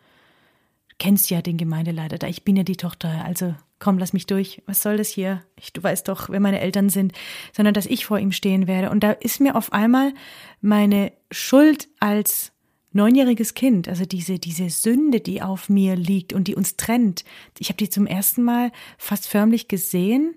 kennst 0.99 1.29
ja 1.29 1.41
den 1.41 1.57
Gemeindeleiter 1.57 2.17
da, 2.17 2.27
ich 2.27 2.43
bin 2.43 2.55
ja 2.55 2.63
die 2.63 2.77
Tochter, 2.77 3.25
also 3.25 3.55
komm, 3.79 3.97
lass 3.97 4.13
mich 4.13 4.25
durch, 4.25 4.61
was 4.65 4.81
soll 4.81 4.97
das 4.97 5.09
hier? 5.09 5.43
Ich, 5.59 5.73
du 5.73 5.83
weißt 5.83 6.07
doch, 6.07 6.29
wer 6.29 6.39
meine 6.39 6.61
Eltern 6.61 6.89
sind, 6.89 7.13
sondern 7.53 7.73
dass 7.73 7.85
ich 7.85 8.05
vor 8.05 8.19
ihm 8.19 8.31
stehen 8.31 8.67
werde. 8.67 8.89
Und 8.89 9.03
da 9.03 9.11
ist 9.11 9.41
mir 9.41 9.55
auf 9.55 9.73
einmal 9.73 10.13
meine 10.61 11.11
Schuld 11.31 11.89
als 11.99 12.51
neunjähriges 12.93 13.53
Kind, 13.53 13.89
also 13.89 14.05
diese, 14.05 14.39
diese 14.39 14.69
Sünde, 14.69 15.19
die 15.19 15.41
auf 15.41 15.67
mir 15.67 15.97
liegt 15.97 16.31
und 16.31 16.47
die 16.47 16.55
uns 16.55 16.77
trennt. 16.77 17.25
Ich 17.59 17.67
habe 17.67 17.77
die 17.77 17.89
zum 17.89 18.07
ersten 18.07 18.41
Mal 18.41 18.71
fast 18.97 19.27
förmlich 19.27 19.67
gesehen 19.67 20.35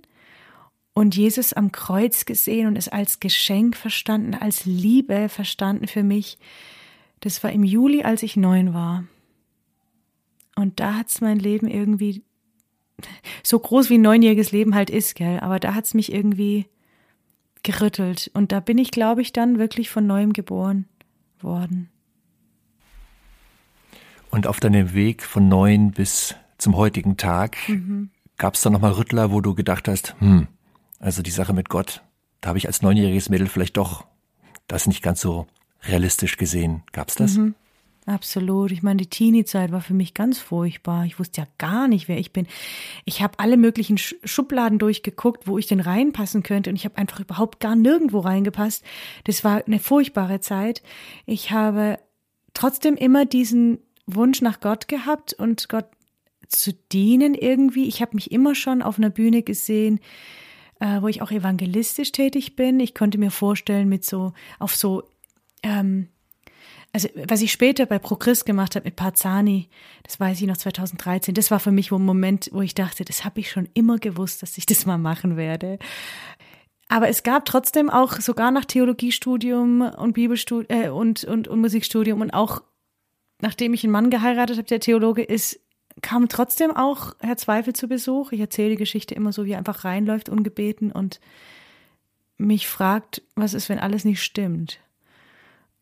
und 0.98 1.14
Jesus 1.14 1.52
am 1.52 1.70
Kreuz 1.70 2.24
gesehen 2.24 2.66
und 2.66 2.74
es 2.74 2.88
als 2.88 3.20
Geschenk 3.20 3.76
verstanden, 3.76 4.34
als 4.34 4.64
Liebe 4.64 5.28
verstanden 5.28 5.86
für 5.86 6.02
mich. 6.02 6.38
Das 7.20 7.44
war 7.44 7.52
im 7.52 7.62
Juli, 7.62 8.02
als 8.02 8.24
ich 8.24 8.36
neun 8.36 8.74
war. 8.74 9.04
Und 10.56 10.80
da 10.80 10.96
hat's 10.96 11.20
mein 11.20 11.38
Leben 11.38 11.68
irgendwie 11.68 12.24
so 13.44 13.60
groß 13.60 13.90
wie 13.90 13.98
ein 13.98 14.02
neunjähriges 14.02 14.50
Leben 14.50 14.74
halt 14.74 14.90
ist, 14.90 15.14
gell, 15.14 15.38
aber 15.38 15.60
da 15.60 15.74
hat's 15.76 15.94
mich 15.94 16.12
irgendwie 16.12 16.66
gerüttelt. 17.62 18.32
Und 18.34 18.50
da 18.50 18.58
bin 18.58 18.76
ich, 18.76 18.90
glaube 18.90 19.22
ich, 19.22 19.32
dann 19.32 19.60
wirklich 19.60 19.90
von 19.90 20.04
neuem 20.04 20.32
geboren 20.32 20.86
worden. 21.38 21.90
Und 24.30 24.48
auf 24.48 24.58
deinem 24.58 24.94
Weg 24.94 25.22
von 25.22 25.48
neun 25.48 25.92
bis 25.92 26.34
zum 26.58 26.76
heutigen 26.76 27.16
Tag 27.16 27.56
mhm. 27.68 28.10
gab 28.36 28.54
es 28.54 28.62
da 28.62 28.70
nochmal 28.70 28.92
Rüttler, 28.94 29.30
wo 29.30 29.40
du 29.40 29.54
gedacht 29.54 29.86
hast, 29.86 30.16
hm, 30.18 30.48
also 30.98 31.22
die 31.22 31.30
Sache 31.30 31.52
mit 31.52 31.68
Gott, 31.68 32.02
da 32.40 32.48
habe 32.48 32.58
ich 32.58 32.66
als 32.66 32.82
neunjähriges 32.82 33.28
Mädel 33.28 33.48
vielleicht 33.48 33.76
doch 33.76 34.04
das 34.66 34.86
nicht 34.86 35.02
ganz 35.02 35.20
so 35.20 35.46
realistisch 35.82 36.36
gesehen. 36.36 36.82
Gab's 36.92 37.14
das? 37.14 37.36
Mhm. 37.36 37.54
Absolut. 38.08 38.72
Ich 38.72 38.82
meine, 38.82 38.96
die 38.96 39.10
Teenie-Zeit 39.10 39.70
war 39.70 39.82
für 39.82 39.92
mich 39.92 40.14
ganz 40.14 40.38
furchtbar. 40.38 41.04
Ich 41.04 41.18
wusste 41.18 41.42
ja 41.42 41.46
gar 41.58 41.88
nicht, 41.88 42.08
wer 42.08 42.16
ich 42.16 42.32
bin. 42.32 42.46
Ich 43.04 43.20
habe 43.20 43.38
alle 43.38 43.58
möglichen 43.58 43.98
Schubladen 43.98 44.78
durchgeguckt, 44.78 45.46
wo 45.46 45.58
ich 45.58 45.66
denn 45.66 45.80
reinpassen 45.80 46.42
könnte 46.42 46.70
und 46.70 46.76
ich 46.76 46.86
habe 46.86 46.96
einfach 46.96 47.20
überhaupt 47.20 47.60
gar 47.60 47.76
nirgendwo 47.76 48.20
reingepasst. 48.20 48.82
Das 49.24 49.44
war 49.44 49.62
eine 49.66 49.78
furchtbare 49.78 50.40
Zeit. 50.40 50.82
Ich 51.26 51.50
habe 51.50 51.98
trotzdem 52.54 52.94
immer 52.94 53.26
diesen 53.26 53.78
Wunsch 54.06 54.40
nach 54.40 54.60
Gott 54.60 54.88
gehabt 54.88 55.34
und 55.34 55.68
Gott 55.68 55.88
zu 56.48 56.72
dienen 56.72 57.34
irgendwie. 57.34 57.88
Ich 57.88 58.00
habe 58.00 58.14
mich 58.14 58.32
immer 58.32 58.54
schon 58.54 58.80
auf 58.80 58.96
einer 58.96 59.10
Bühne 59.10 59.42
gesehen, 59.42 60.00
äh, 60.80 61.02
wo 61.02 61.08
ich 61.08 61.22
auch 61.22 61.30
evangelistisch 61.30 62.12
tätig 62.12 62.56
bin. 62.56 62.80
Ich 62.80 62.94
konnte 62.94 63.18
mir 63.18 63.30
vorstellen, 63.30 63.88
mit 63.88 64.04
so 64.04 64.32
auf 64.58 64.76
so 64.76 65.04
ähm, 65.62 66.08
also 66.92 67.08
was 67.26 67.42
ich 67.42 67.52
später 67.52 67.86
bei 67.86 67.98
ProChrist 67.98 68.46
gemacht 68.46 68.74
habe 68.74 68.86
mit 68.86 68.96
Parzani, 68.96 69.68
das 70.04 70.18
weiß 70.18 70.40
ich 70.40 70.46
noch 70.46 70.56
2013, 70.56 71.34
das 71.34 71.50
war 71.50 71.60
für 71.60 71.72
mich 71.72 71.92
ein 71.92 72.02
Moment, 72.02 72.48
wo 72.52 72.62
ich 72.62 72.74
dachte, 72.74 73.04
das 73.04 73.24
habe 73.24 73.40
ich 73.40 73.50
schon 73.50 73.68
immer 73.74 73.98
gewusst, 73.98 74.42
dass 74.42 74.56
ich 74.56 74.66
das 74.66 74.86
mal 74.86 74.98
machen 74.98 75.36
werde. 75.36 75.78
Aber 76.88 77.08
es 77.08 77.22
gab 77.22 77.44
trotzdem 77.44 77.90
auch 77.90 78.14
sogar 78.14 78.50
nach 78.50 78.64
Theologiestudium 78.64 79.82
und 79.82 80.14
Bibelstudium 80.14 80.82
äh, 80.82 80.88
und, 80.88 81.24
und, 81.24 81.46
und 81.46 81.60
Musikstudium 81.60 82.22
und 82.22 82.30
auch 82.30 82.62
nachdem 83.40 83.74
ich 83.74 83.84
einen 83.84 83.92
Mann 83.92 84.10
geheiratet 84.10 84.56
habe, 84.56 84.66
der 84.66 84.80
Theologe 84.80 85.22
ist, 85.22 85.60
kam 86.02 86.28
trotzdem 86.28 86.76
auch 86.76 87.14
Herr 87.20 87.36
Zweifel 87.36 87.72
zu 87.72 87.88
Besuch. 87.88 88.32
Ich 88.32 88.40
erzähle 88.40 88.70
die 88.70 88.76
Geschichte 88.76 89.14
immer 89.14 89.32
so, 89.32 89.44
wie 89.44 89.52
er 89.52 89.58
einfach 89.58 89.84
reinläuft, 89.84 90.28
ungebeten 90.28 90.92
und 90.92 91.20
mich 92.36 92.68
fragt, 92.68 93.22
was 93.34 93.54
ist, 93.54 93.68
wenn 93.68 93.78
alles 93.78 94.04
nicht 94.04 94.22
stimmt. 94.22 94.78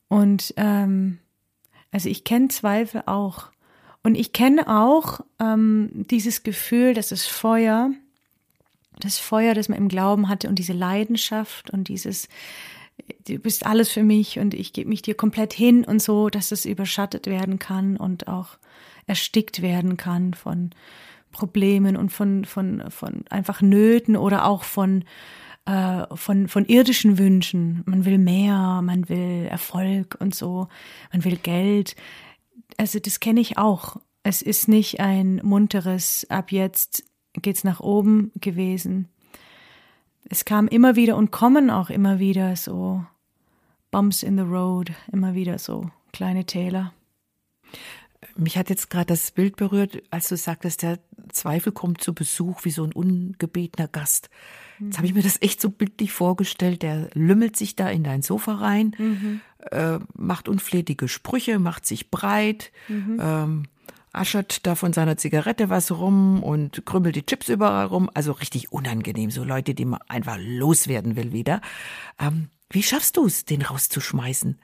Und 0.08 0.54
ähm, 0.56 1.18
also 1.92 2.08
ich 2.08 2.24
kenne 2.24 2.48
Zweifel 2.48 3.02
auch. 3.06 3.50
Und 4.02 4.14
ich 4.14 4.32
kenne 4.32 4.68
auch 4.68 5.20
ähm, 5.40 5.90
dieses 6.10 6.42
Gefühl, 6.42 6.94
dass 6.94 7.08
das 7.08 7.26
Feuer, 7.26 7.90
das 9.00 9.18
Feuer, 9.18 9.54
das 9.54 9.68
man 9.68 9.78
im 9.78 9.88
Glauben 9.88 10.28
hatte 10.28 10.48
und 10.48 10.58
diese 10.58 10.72
Leidenschaft 10.72 11.70
und 11.70 11.88
dieses, 11.88 12.28
du 13.26 13.38
bist 13.38 13.66
alles 13.66 13.90
für 13.90 14.04
mich 14.04 14.38
und 14.38 14.54
ich 14.54 14.72
gebe 14.72 14.88
mich 14.88 15.02
dir 15.02 15.14
komplett 15.14 15.52
hin 15.52 15.84
und 15.84 16.00
so, 16.00 16.28
dass 16.30 16.50
das 16.50 16.64
überschattet 16.64 17.26
werden 17.26 17.58
kann 17.58 17.96
und 17.96 18.28
auch 18.28 18.58
erstickt 19.06 19.62
werden 19.62 19.96
kann 19.96 20.34
von 20.34 20.70
Problemen 21.32 21.96
und 21.96 22.10
von, 22.10 22.44
von, 22.44 22.90
von 22.90 23.24
einfach 23.30 23.60
Nöten 23.62 24.16
oder 24.16 24.46
auch 24.46 24.64
von 24.64 25.04
äh, 25.66 26.06
von, 26.14 26.48
von 26.48 26.64
irdischen 26.64 27.18
Wünschen. 27.18 27.82
Man 27.86 28.04
will 28.04 28.18
mehr, 28.18 28.80
man 28.82 29.08
will 29.08 29.46
Erfolg 29.50 30.16
und 30.20 30.34
so, 30.34 30.68
man 31.12 31.24
will 31.24 31.36
Geld. 31.36 31.96
Also 32.76 32.98
das 32.98 33.20
kenne 33.20 33.40
ich 33.40 33.58
auch. 33.58 33.96
Es 34.22 34.42
ist 34.42 34.68
nicht 34.68 35.00
ein 35.00 35.40
munteres, 35.42 36.26
ab 36.30 36.52
jetzt 36.52 37.04
geht's 37.34 37.64
nach 37.64 37.80
oben 37.80 38.32
gewesen. 38.40 39.08
Es 40.28 40.44
kam 40.44 40.68
immer 40.68 40.96
wieder 40.96 41.16
und 41.16 41.30
kommen 41.30 41.70
auch 41.70 41.90
immer 41.90 42.18
wieder 42.18 42.56
so 42.56 43.04
Bumps 43.90 44.22
in 44.22 44.36
the 44.36 44.44
Road, 44.44 44.92
immer 45.12 45.34
wieder 45.34 45.58
so 45.58 45.90
kleine 46.12 46.44
Täler. 46.44 46.92
Mich 48.36 48.56
hat 48.58 48.70
jetzt 48.70 48.90
gerade 48.90 49.06
das 49.06 49.30
Bild 49.30 49.56
berührt, 49.56 50.02
als 50.10 50.28
du 50.28 50.36
sagtest, 50.36 50.82
der 50.82 50.98
Zweifel 51.30 51.72
kommt 51.72 52.02
zu 52.02 52.14
Besuch 52.14 52.64
wie 52.64 52.70
so 52.70 52.84
ein 52.84 52.92
ungebetener 52.92 53.88
Gast. 53.88 54.30
Jetzt 54.78 54.98
habe 54.98 55.06
ich 55.06 55.14
mir 55.14 55.22
das 55.22 55.40
echt 55.40 55.60
so 55.60 55.70
bildlich 55.70 56.12
vorgestellt. 56.12 56.82
Der 56.82 57.08
lümmelt 57.14 57.56
sich 57.56 57.76
da 57.76 57.88
in 57.88 58.04
dein 58.04 58.22
Sofa 58.22 58.56
rein, 58.56 58.94
mhm. 58.98 59.40
äh, 59.70 59.98
macht 60.14 60.48
unflätige 60.48 61.08
Sprüche, 61.08 61.58
macht 61.58 61.86
sich 61.86 62.10
breit, 62.10 62.72
mhm. 62.88 63.18
ähm, 63.20 63.62
aschert 64.12 64.66
da 64.66 64.74
von 64.74 64.92
seiner 64.92 65.16
Zigarette 65.16 65.68
was 65.68 65.90
rum 65.92 66.42
und 66.42 66.84
krümmelt 66.86 67.16
die 67.16 67.26
Chips 67.26 67.48
überall 67.48 67.86
rum. 67.86 68.10
Also 68.14 68.32
richtig 68.32 68.72
unangenehm, 68.72 69.30
so 69.30 69.44
Leute, 69.44 69.74
die 69.74 69.84
man 69.84 70.00
einfach 70.08 70.38
loswerden 70.38 71.16
will 71.16 71.32
wieder. 71.32 71.60
Ähm, 72.18 72.48
wie 72.70 72.82
schaffst 72.82 73.16
du 73.16 73.26
es, 73.26 73.44
den 73.44 73.62
rauszuschmeißen? 73.62 74.58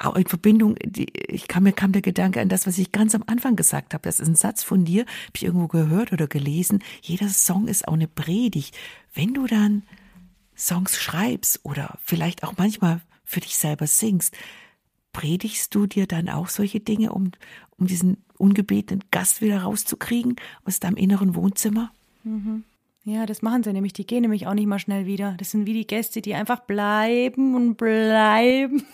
Auch 0.00 0.16
in 0.16 0.26
Verbindung, 0.26 0.76
die, 0.84 1.06
ich 1.28 1.48
kam 1.48 1.62
mir 1.62 1.72
kam 1.72 1.92
der 1.92 2.02
Gedanke 2.02 2.40
an 2.40 2.48
das, 2.48 2.66
was 2.66 2.76
ich 2.78 2.92
ganz 2.92 3.14
am 3.14 3.24
Anfang 3.26 3.56
gesagt 3.56 3.94
habe. 3.94 4.02
Das 4.02 4.20
ist 4.20 4.28
ein 4.28 4.34
Satz 4.34 4.62
von 4.62 4.84
dir, 4.84 5.02
habe 5.02 5.32
ich 5.34 5.44
irgendwo 5.44 5.66
gehört 5.66 6.12
oder 6.12 6.26
gelesen. 6.26 6.82
Jeder 7.00 7.28
Song 7.28 7.66
ist 7.66 7.88
auch 7.88 7.94
eine 7.94 8.08
Predigt. 8.08 8.76
Wenn 9.14 9.32
du 9.32 9.46
dann 9.46 9.82
Songs 10.56 10.98
schreibst 10.98 11.60
oder 11.62 11.98
vielleicht 12.04 12.44
auch 12.44 12.54
manchmal 12.58 13.00
für 13.24 13.40
dich 13.40 13.56
selber 13.56 13.86
singst, 13.86 14.36
predigst 15.12 15.74
du 15.74 15.86
dir 15.86 16.06
dann 16.06 16.28
auch 16.28 16.48
solche 16.48 16.80
Dinge, 16.80 17.12
um, 17.12 17.32
um 17.78 17.86
diesen 17.86 18.18
ungebetenen 18.36 19.04
Gast 19.10 19.40
wieder 19.40 19.62
rauszukriegen 19.62 20.36
aus 20.64 20.80
deinem 20.80 20.96
inneren 20.96 21.34
Wohnzimmer? 21.34 21.92
Mhm. 22.24 22.64
Ja, 23.08 23.24
das 23.24 23.40
machen 23.40 23.62
sie 23.62 23.72
nämlich. 23.72 23.94
Die 23.94 24.06
gehen 24.06 24.20
nämlich 24.20 24.46
auch 24.46 24.52
nicht 24.52 24.66
mal 24.66 24.78
schnell 24.78 25.06
wieder. 25.06 25.34
Das 25.38 25.50
sind 25.50 25.64
wie 25.64 25.72
die 25.72 25.86
Gäste, 25.86 26.20
die 26.20 26.34
einfach 26.34 26.60
bleiben 26.60 27.54
und 27.54 27.76
bleiben. 27.76 28.84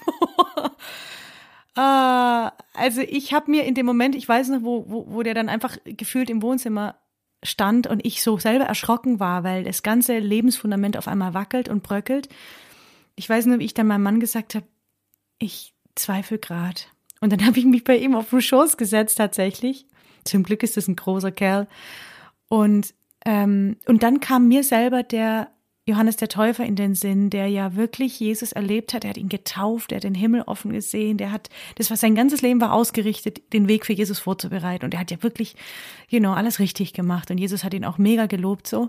ah, 1.75 2.53
also 2.75 3.01
ich 3.01 3.35
habe 3.35 3.51
mir 3.51 3.65
in 3.65 3.75
dem 3.75 3.87
Moment, 3.87 4.15
ich 4.15 4.29
weiß 4.29 4.51
noch, 4.51 4.62
wo, 4.62 4.85
wo, 4.89 5.07
wo 5.09 5.23
der 5.25 5.35
dann 5.35 5.49
einfach 5.49 5.79
gefühlt 5.85 6.31
im 6.31 6.43
Wohnzimmer 6.43 6.95
stand 7.43 7.89
und 7.89 8.07
ich 8.07 8.23
so 8.23 8.39
selber 8.39 8.67
erschrocken 8.67 9.19
war, 9.19 9.43
weil 9.43 9.65
das 9.65 9.83
ganze 9.83 10.21
Lebensfundament 10.21 10.97
auf 10.97 11.09
einmal 11.09 11.35
wackelt 11.35 11.69
und 11.69 11.83
bröckelt. 11.83 12.29
Ich 13.17 13.29
weiß 13.29 13.47
nur, 13.47 13.59
wie 13.59 13.65
ich 13.65 13.75
dann 13.75 13.89
meinem 13.89 14.05
Mann 14.05 14.21
gesagt 14.21 14.55
habe, 14.55 14.67
ich 15.41 15.75
zweifle 15.97 16.39
grad. 16.39 16.93
Und 17.21 17.33
dann 17.33 17.45
habe 17.47 17.59
ich 17.59 17.65
mich 17.65 17.83
bei 17.83 17.97
ihm 17.97 18.15
auf 18.15 18.31
den 18.31 18.43
Schoß 18.43 18.77
gesetzt 18.77 19.19
tatsächlich. 19.19 19.87
Zum 20.23 20.45
Glück 20.45 20.62
ist 20.62 20.77
das 20.77 20.87
ein 20.87 20.95
großer 20.95 21.33
Kerl. 21.33 21.67
Und 22.47 22.95
ähm, 23.25 23.77
und 23.87 24.03
dann 24.03 24.20
kam 24.20 24.49
mir 24.49 24.64
selber 24.64 25.03
der 25.03 25.49
Johannes 25.87 26.16
der 26.16 26.29
Täufer 26.29 26.64
in 26.64 26.77
den 26.77 26.95
Sinn, 26.95 27.29
der 27.29 27.49
ja 27.49 27.77
wirklich 27.77 28.18
Jesus 28.18 28.53
erlebt 28.53 28.95
hat. 28.95 29.05
Er 29.05 29.11
hat 29.11 29.18
ihn 29.18 29.29
getauft, 29.29 29.93
er 29.93 29.97
hat 29.97 30.05
den 30.05 30.14
Himmel 30.14 30.43
offen 30.43 30.72
gesehen, 30.72 31.18
der 31.18 31.31
hat, 31.31 31.51
das 31.75 31.91
war 31.91 31.99
sein 31.99 32.14
ganzes 32.14 32.41
Leben 32.41 32.61
war 32.61 32.72
ausgerichtet, 32.72 33.53
den 33.53 33.68
Weg 33.68 33.85
für 33.85 33.93
Jesus 33.93 34.18
vorzubereiten. 34.18 34.87
Und 34.87 34.95
er 34.95 35.01
hat 35.01 35.11
ja 35.11 35.22
wirklich, 35.22 35.57
you 36.09 36.20
know, 36.20 36.33
alles 36.33 36.59
richtig 36.59 36.95
gemacht. 36.95 37.31
Und 37.31 37.37
Jesus 37.37 37.64
hat 37.64 37.75
ihn 37.75 37.85
auch 37.85 37.99
mega 37.99 38.27
gelobt 38.27 38.66
so. 38.66 38.89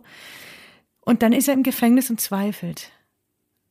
Und 1.01 1.21
dann 1.21 1.33
ist 1.33 1.49
er 1.49 1.53
im 1.53 1.63
Gefängnis 1.63 2.09
und 2.09 2.21
zweifelt. 2.21 2.91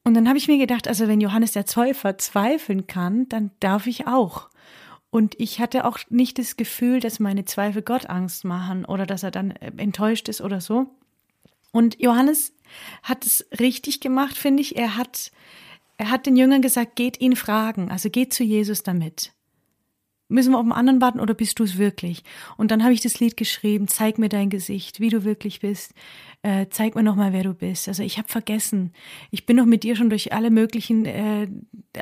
Und 0.04 0.12
dann 0.12 0.28
habe 0.28 0.36
ich 0.36 0.46
mir 0.46 0.58
gedacht, 0.58 0.86
also 0.86 1.08
wenn 1.08 1.20
Johannes 1.20 1.52
der 1.52 1.64
Täufer 1.64 2.18
zweifeln 2.18 2.86
kann, 2.86 3.26
dann 3.30 3.50
darf 3.58 3.86
ich 3.86 4.06
auch. 4.06 4.50
Und 5.14 5.38
ich 5.38 5.60
hatte 5.60 5.84
auch 5.84 6.00
nicht 6.08 6.40
das 6.40 6.56
Gefühl, 6.56 6.98
dass 6.98 7.20
meine 7.20 7.44
Zweifel 7.44 7.82
Gott 7.82 8.06
Angst 8.10 8.44
machen 8.44 8.84
oder 8.84 9.06
dass 9.06 9.22
er 9.22 9.30
dann 9.30 9.52
äh, 9.52 9.70
enttäuscht 9.76 10.28
ist 10.28 10.40
oder 10.40 10.60
so. 10.60 10.88
Und 11.70 12.00
Johannes 12.00 12.52
hat 13.04 13.24
es 13.24 13.46
richtig 13.60 14.00
gemacht, 14.00 14.36
finde 14.36 14.62
ich. 14.62 14.74
Er 14.74 14.96
hat, 14.96 15.30
er 15.98 16.10
hat 16.10 16.26
den 16.26 16.34
Jüngern 16.34 16.62
gesagt, 16.62 16.96
geht 16.96 17.20
ihn 17.20 17.36
fragen, 17.36 17.92
also 17.92 18.10
geht 18.10 18.34
zu 18.34 18.42
Jesus 18.42 18.82
damit. 18.82 19.30
Müssen 20.28 20.52
wir 20.52 20.58
auf 20.58 20.64
den 20.64 20.72
anderen 20.72 21.02
warten 21.02 21.20
oder 21.20 21.34
bist 21.34 21.58
du 21.58 21.64
es 21.64 21.76
wirklich? 21.76 22.24
Und 22.56 22.70
dann 22.70 22.82
habe 22.82 22.94
ich 22.94 23.02
das 23.02 23.20
Lied 23.20 23.36
geschrieben, 23.36 23.88
zeig 23.88 24.18
mir 24.18 24.30
dein 24.30 24.48
Gesicht, 24.48 24.98
wie 24.98 25.10
du 25.10 25.22
wirklich 25.22 25.60
bist. 25.60 25.92
Äh, 26.42 26.66
zeig 26.70 26.94
mir 26.94 27.02
nochmal, 27.02 27.34
wer 27.34 27.42
du 27.42 27.52
bist. 27.52 27.88
Also 27.88 28.02
ich 28.02 28.16
habe 28.16 28.28
vergessen. 28.28 28.94
Ich 29.30 29.44
bin 29.44 29.56
noch 29.56 29.66
mit 29.66 29.82
dir 29.82 29.96
schon 29.96 30.08
durch 30.08 30.32
alle 30.32 30.50
möglichen, 30.50 31.04
äh, 31.04 31.48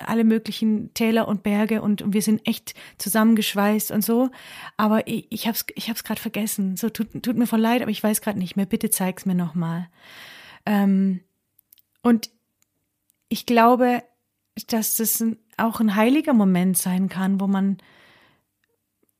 alle 0.07 0.23
möglichen 0.23 0.95
Täler 0.95 1.27
und 1.27 1.43
Berge 1.43 1.83
und, 1.83 2.01
und 2.01 2.15
wir 2.15 2.23
sind 2.23 2.47
echt 2.47 2.75
zusammengeschweißt 2.99 3.91
und 3.91 4.05
so. 4.05 4.31
Aber 4.77 5.09
ich, 5.09 5.27
ich 5.31 5.49
habe 5.49 5.57
es 5.57 5.67
ich 5.75 5.91
hab's 5.91 6.05
gerade 6.05 6.21
vergessen. 6.21 6.77
So 6.77 6.91
tut, 6.91 7.25
tut 7.25 7.37
mir 7.37 7.49
voll 7.49 7.61
leid, 7.61 7.83
aber 7.83 7.91
ich 7.91 8.03
weiß 8.03 8.21
gerade 8.21 8.39
nicht 8.39 8.55
mehr. 8.55 8.67
Bitte 8.67 8.91
zeig's 8.91 9.27
mir 9.27 9.35
nochmal. 9.35 9.89
Ähm, 10.65 11.21
und 12.03 12.31
ich 13.29 13.47
glaube, 13.47 14.05
dass 14.69 14.97
das 14.97 15.25
auch 15.57 15.81
ein 15.81 15.97
heiliger 15.97 16.35
Moment 16.35 16.79
sein 16.79 17.09
kann, 17.09 17.41
wo 17.41 17.47
man 17.47 17.79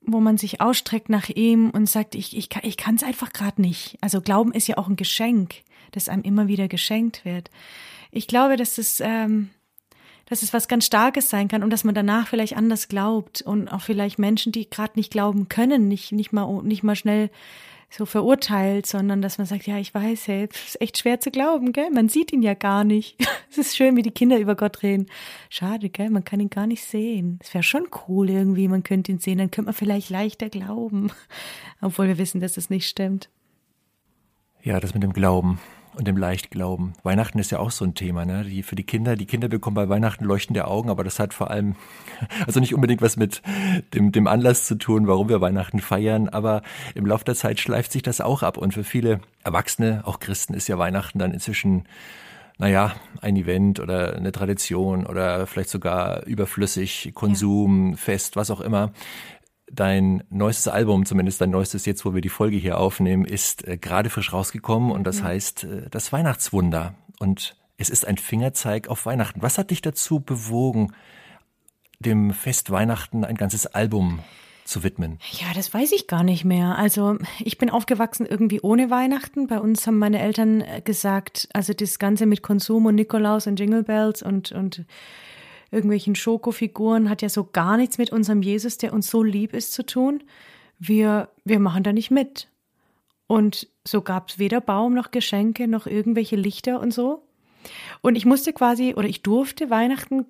wo 0.05 0.21
man 0.21 0.39
sich 0.39 0.61
ausstreckt 0.61 1.09
nach 1.09 1.29
ihm 1.29 1.71
und 1.71 1.89
sagt, 1.89 2.15
ich, 2.15 2.37
ich, 2.37 2.49
ich 2.63 2.77
kann 2.77 2.97
es 2.97 3.03
einfach 3.03 3.33
gerade 3.33 3.61
nicht. 3.61 3.99
Also 4.01 4.21
Glauben 4.21 4.53
ist 4.53 4.69
ja 4.69 4.79
auch 4.79 4.89
ein 4.89 4.97
Geschenk, 4.97 5.55
das 5.93 6.09
einem 6.09 6.23
immer 6.23 6.49
wieder 6.49 6.69
geschenkt 6.69 7.25
wird. 7.25 7.51
Ich 8.11 8.27
glaube, 8.27 8.57
dass 8.57 8.79
es, 8.79 9.01
ähm, 9.01 9.51
dass 10.27 10.43
es 10.43 10.53
was 10.53 10.69
ganz 10.69 10.87
Starkes 10.87 11.31
sein 11.31 11.49
kann 11.49 11.63
und 11.63 11.71
dass 11.71 11.85
man 11.85 11.95
danach 11.95 12.29
vielleicht 12.29 12.57
anders 12.57 12.89
glaubt 12.89 13.43
und 13.43 13.69
auch 13.69 13.83
vielleicht 13.83 14.19
Menschen, 14.19 14.53
die 14.53 14.69
gerade 14.69 14.93
nicht 14.97 15.11
glauben 15.11 15.49
können, 15.49 15.89
nicht, 15.89 16.13
nicht, 16.13 16.33
mal, 16.33 16.63
nicht 16.63 16.83
mal 16.83 16.97
schnell 16.97 17.31
so 17.95 18.07
verurteilt, 18.07 18.87
sondern 18.87 19.21
dass 19.21 19.39
man 19.39 19.47
sagt, 19.47 19.67
ja, 19.67 19.79
ich 19.79 19.95
weiß, 19.95 20.27
hey, 20.29 20.45
ist 20.45 20.81
echt 20.81 20.99
schwer 20.99 21.21
zu 21.21 21.31
glauben, 21.31 21.73
gell? 21.73 21.91
Man 21.91 22.09
sieht 22.09 22.33
ihn 22.33 22.43
ja 22.43 22.55
gar 22.55 22.85
nicht. 22.85 23.17
Es 23.53 23.59
ist 23.59 23.77
schön, 23.77 23.97
wie 23.97 24.03
die 24.03 24.11
Kinder 24.11 24.39
über 24.39 24.55
Gott 24.55 24.83
reden. 24.83 25.09
Schade, 25.51 25.91
gell? 25.91 26.09
Man 26.09 26.25
kann 26.25 26.41
ihn 26.41 26.49
gar 26.49 26.67
nicht 26.67 26.83
sehen. 26.83 27.39
Es 27.43 27.53
wäre 27.53 27.63
schon 27.63 27.87
cool 28.09 28.31
irgendwie, 28.31 28.67
man 28.67 28.83
könnte 28.83 29.13
ihn 29.13 29.19
sehen, 29.19 29.37
dann 29.37 29.51
könnte 29.51 29.67
man 29.67 29.75
vielleicht 29.75 30.09
leichter 30.09 30.49
glauben. 30.49 31.11
Obwohl 31.83 32.09
wir 32.09 32.17
wissen, 32.17 32.41
dass 32.41 32.55
das 32.55 32.71
nicht 32.71 32.89
stimmt. 32.89 33.29
Ja, 34.63 34.81
das 34.81 34.95
mit 34.95 35.03
dem 35.03 35.13
Glauben 35.13 35.61
und 35.95 36.09
dem 36.09 36.17
Leichtglauben. 36.17 36.95
Weihnachten 37.03 37.39
ist 37.39 37.51
ja 37.51 37.59
auch 37.59 37.71
so 37.71 37.85
ein 37.85 37.95
Thema, 37.95 38.25
ne? 38.25 38.45
Die, 38.45 38.63
für 38.63 38.77
die 38.77 38.85
Kinder, 38.85 39.17
die 39.17 39.27
Kinder 39.27 39.49
bekommen 39.49 39.75
bei 39.75 39.89
Weihnachten 39.89 40.25
leuchtende 40.25 40.67
Augen, 40.67 40.91
aber 40.91 41.05
das 41.05 41.19
hat 41.19 41.35
vor 41.35 41.51
allem, 41.51 41.77
also 42.47 42.61
nicht 42.61 42.75
unbedingt 42.75 43.03
was 43.03 43.17
mit 43.17 43.43
dem, 43.95 44.13
dem 44.13 44.27
Anlass 44.27 44.67
zu 44.67 44.77
tun, 44.77 45.07
warum 45.07 45.29
wir 45.29 45.41
Weihnachten 45.41 45.81
feiern, 45.81 46.29
aber 46.29 46.63
im 46.95 47.07
Laufe 47.07 47.25
der 47.25 47.35
Zeit 47.35 47.61
schleift 47.61 47.93
sich 47.93 48.03
das 48.03 48.21
auch 48.21 48.43
ab 48.43 48.57
und 48.57 48.73
für 48.75 48.85
viele 48.85 49.21
Erwachsene, 49.45 50.03
auch 50.05 50.19
Christen, 50.21 50.55
ist 50.55 50.69
ja 50.69 50.79
Weihnachten 50.79 51.19
dann 51.19 51.33
inzwischen 51.33 51.85
naja, 52.59 52.95
ein 53.21 53.37
Event 53.37 53.81
oder 53.81 54.15
eine 54.15 54.31
Tradition 54.31 55.07
oder 55.07 55.47
vielleicht 55.47 55.71
sogar 55.71 56.25
überflüssig, 56.27 57.11
Konsum, 57.13 57.93
ja. 57.93 57.97
Fest, 57.97 58.37
was 58.37 58.51
auch 58.51 58.61
immer. 58.61 58.93
Dein 59.75 60.23
neuestes 60.29 60.69
Album, 60.69 61.07
zumindest 61.07 61.41
dein 61.41 61.51
neuestes 61.51 61.87
jetzt, 61.87 62.05
wo 62.05 62.15
wir 62.15 62.21
die 62.21 62.29
Folge 62.29 62.59
hier 62.59 62.79
aufnehmen, 62.79 63.25
ist 63.25 63.67
äh, 63.67 63.79
gerade 63.79 64.11
frisch 64.11 64.33
rausgekommen 64.33 64.91
und 64.91 65.05
das 65.05 65.21
mhm. 65.21 65.25
heißt 65.25 65.65
äh, 65.65 65.91
das 65.91 66.13
Weihnachtswunder. 66.13 66.95
Und 67.19 67.57
es 67.79 67.89
ist 67.89 68.07
ein 68.07 68.19
Fingerzeig 68.19 68.89
auf 68.89 69.07
Weihnachten. 69.07 69.41
Was 69.41 69.57
hat 69.57 69.71
dich 69.71 69.81
dazu 69.81 70.21
bewogen, 70.21 70.93
dem 72.01 72.33
Fest 72.33 72.71
Weihnachten 72.71 73.25
ein 73.25 73.37
ganzes 73.37 73.67
Album 73.67 74.21
zu 74.65 74.85
widmen? 74.85 75.19
Ja, 75.33 75.47
das 75.55 75.73
weiß 75.73 75.93
ich 75.93 76.07
gar 76.07 76.23
nicht 76.23 76.45
mehr. 76.45 76.77
Also 76.79 77.17
ich 77.41 77.59
bin 77.59 77.71
aufgewachsen 77.71 78.27
irgendwie 78.27 78.61
ohne 78.61 78.91
Weihnachten. 78.91 79.47
Bei 79.47 79.59
uns 79.59 79.87
haben 79.87 79.99
meine 79.99 80.21
Eltern 80.21 80.61
äh, 80.61 80.83
gesagt, 80.83 81.49
also 81.53 81.73
das 81.73 81.99
Ganze 81.99 82.27
mit 82.27 82.43
Konsum 82.43 82.87
und 82.87 82.95
Nikolaus 82.95 83.47
und 83.47 83.59
Jingle 83.59 83.85
Bells 83.85 84.23
und, 84.23 84.53
und 84.53 84.85
irgendwelchen 85.73 86.15
Schokofiguren 86.15 87.09
hat 87.09 87.23
ja 87.23 87.29
so 87.29 87.45
gar 87.45 87.77
nichts 87.77 87.99
mit 87.99 88.13
unserem 88.13 88.43
Jesus, 88.43 88.77
der 88.79 88.93
uns 88.93 89.11
so 89.11 89.23
lieb 89.23 89.55
ist, 89.55 89.73
zu 89.73 89.85
tun. 89.85 90.23
Wir, 90.79 91.31
wir 91.45 91.59
machen 91.59 91.83
da 91.83 91.93
nicht 91.93 92.11
mit. 92.11 92.49
Und 93.27 93.69
so 93.87 94.03
gab 94.03 94.29
es 94.29 94.39
weder 94.39 94.61
Baum 94.61 94.95
noch 94.95 95.11
Geschenke 95.11 95.67
noch 95.67 95.87
irgendwelche 95.87 96.37
Lichter 96.37 96.81
und 96.81 96.93
so. 96.93 97.27
Und 98.03 98.17
ich 98.17 98.27
musste 98.27 98.53
quasi 98.53 98.95
oder 98.95 99.09
ich 99.09 99.23
durfte 99.23 99.71
Weihnachten 99.71 100.27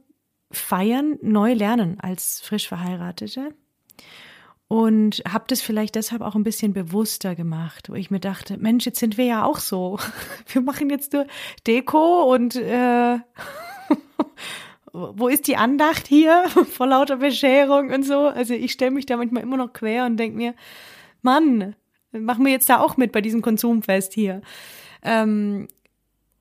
feiern, 0.52 1.18
neu 1.22 1.54
lernen 1.54 1.98
als 1.98 2.40
frisch 2.40 2.68
Verheiratete. 2.68 3.54
Und 4.68 5.22
habe 5.28 5.44
das 5.48 5.60
vielleicht 5.60 5.96
deshalb 5.96 6.22
auch 6.22 6.34
ein 6.34 6.44
bisschen 6.44 6.72
bewusster 6.72 7.34
gemacht, 7.34 7.90
wo 7.90 7.94
ich 7.94 8.10
mir 8.10 8.20
dachte, 8.20 8.56
Mensch, 8.56 8.86
jetzt 8.86 9.00
sind 9.00 9.18
wir 9.18 9.24
ja 9.26 9.44
auch 9.44 9.58
so. 9.58 9.98
Wir 10.46 10.62
machen 10.62 10.88
jetzt 10.88 11.12
nur 11.12 11.26
Deko 11.66 12.32
und 12.32 12.56
äh, 12.56 13.18
wo 14.92 15.28
ist 15.28 15.46
die 15.46 15.56
Andacht 15.56 16.06
hier 16.06 16.44
vor 16.70 16.86
lauter 16.86 17.16
Bescherung 17.16 17.90
und 17.90 18.04
so. 18.04 18.28
Also 18.28 18.54
ich 18.54 18.72
stelle 18.72 18.90
mich 18.90 19.06
da 19.06 19.16
manchmal 19.16 19.42
immer 19.42 19.56
noch 19.56 19.72
quer 19.72 20.06
und 20.06 20.16
denke 20.16 20.36
mir, 20.36 20.54
Mann, 21.22 21.74
machen 22.10 22.44
wir 22.44 22.52
jetzt 22.52 22.68
da 22.68 22.80
auch 22.80 22.96
mit 22.96 23.12
bei 23.12 23.20
diesem 23.20 23.42
Konsumfest 23.42 24.12
hier. 24.12 24.42
Ähm, 25.02 25.68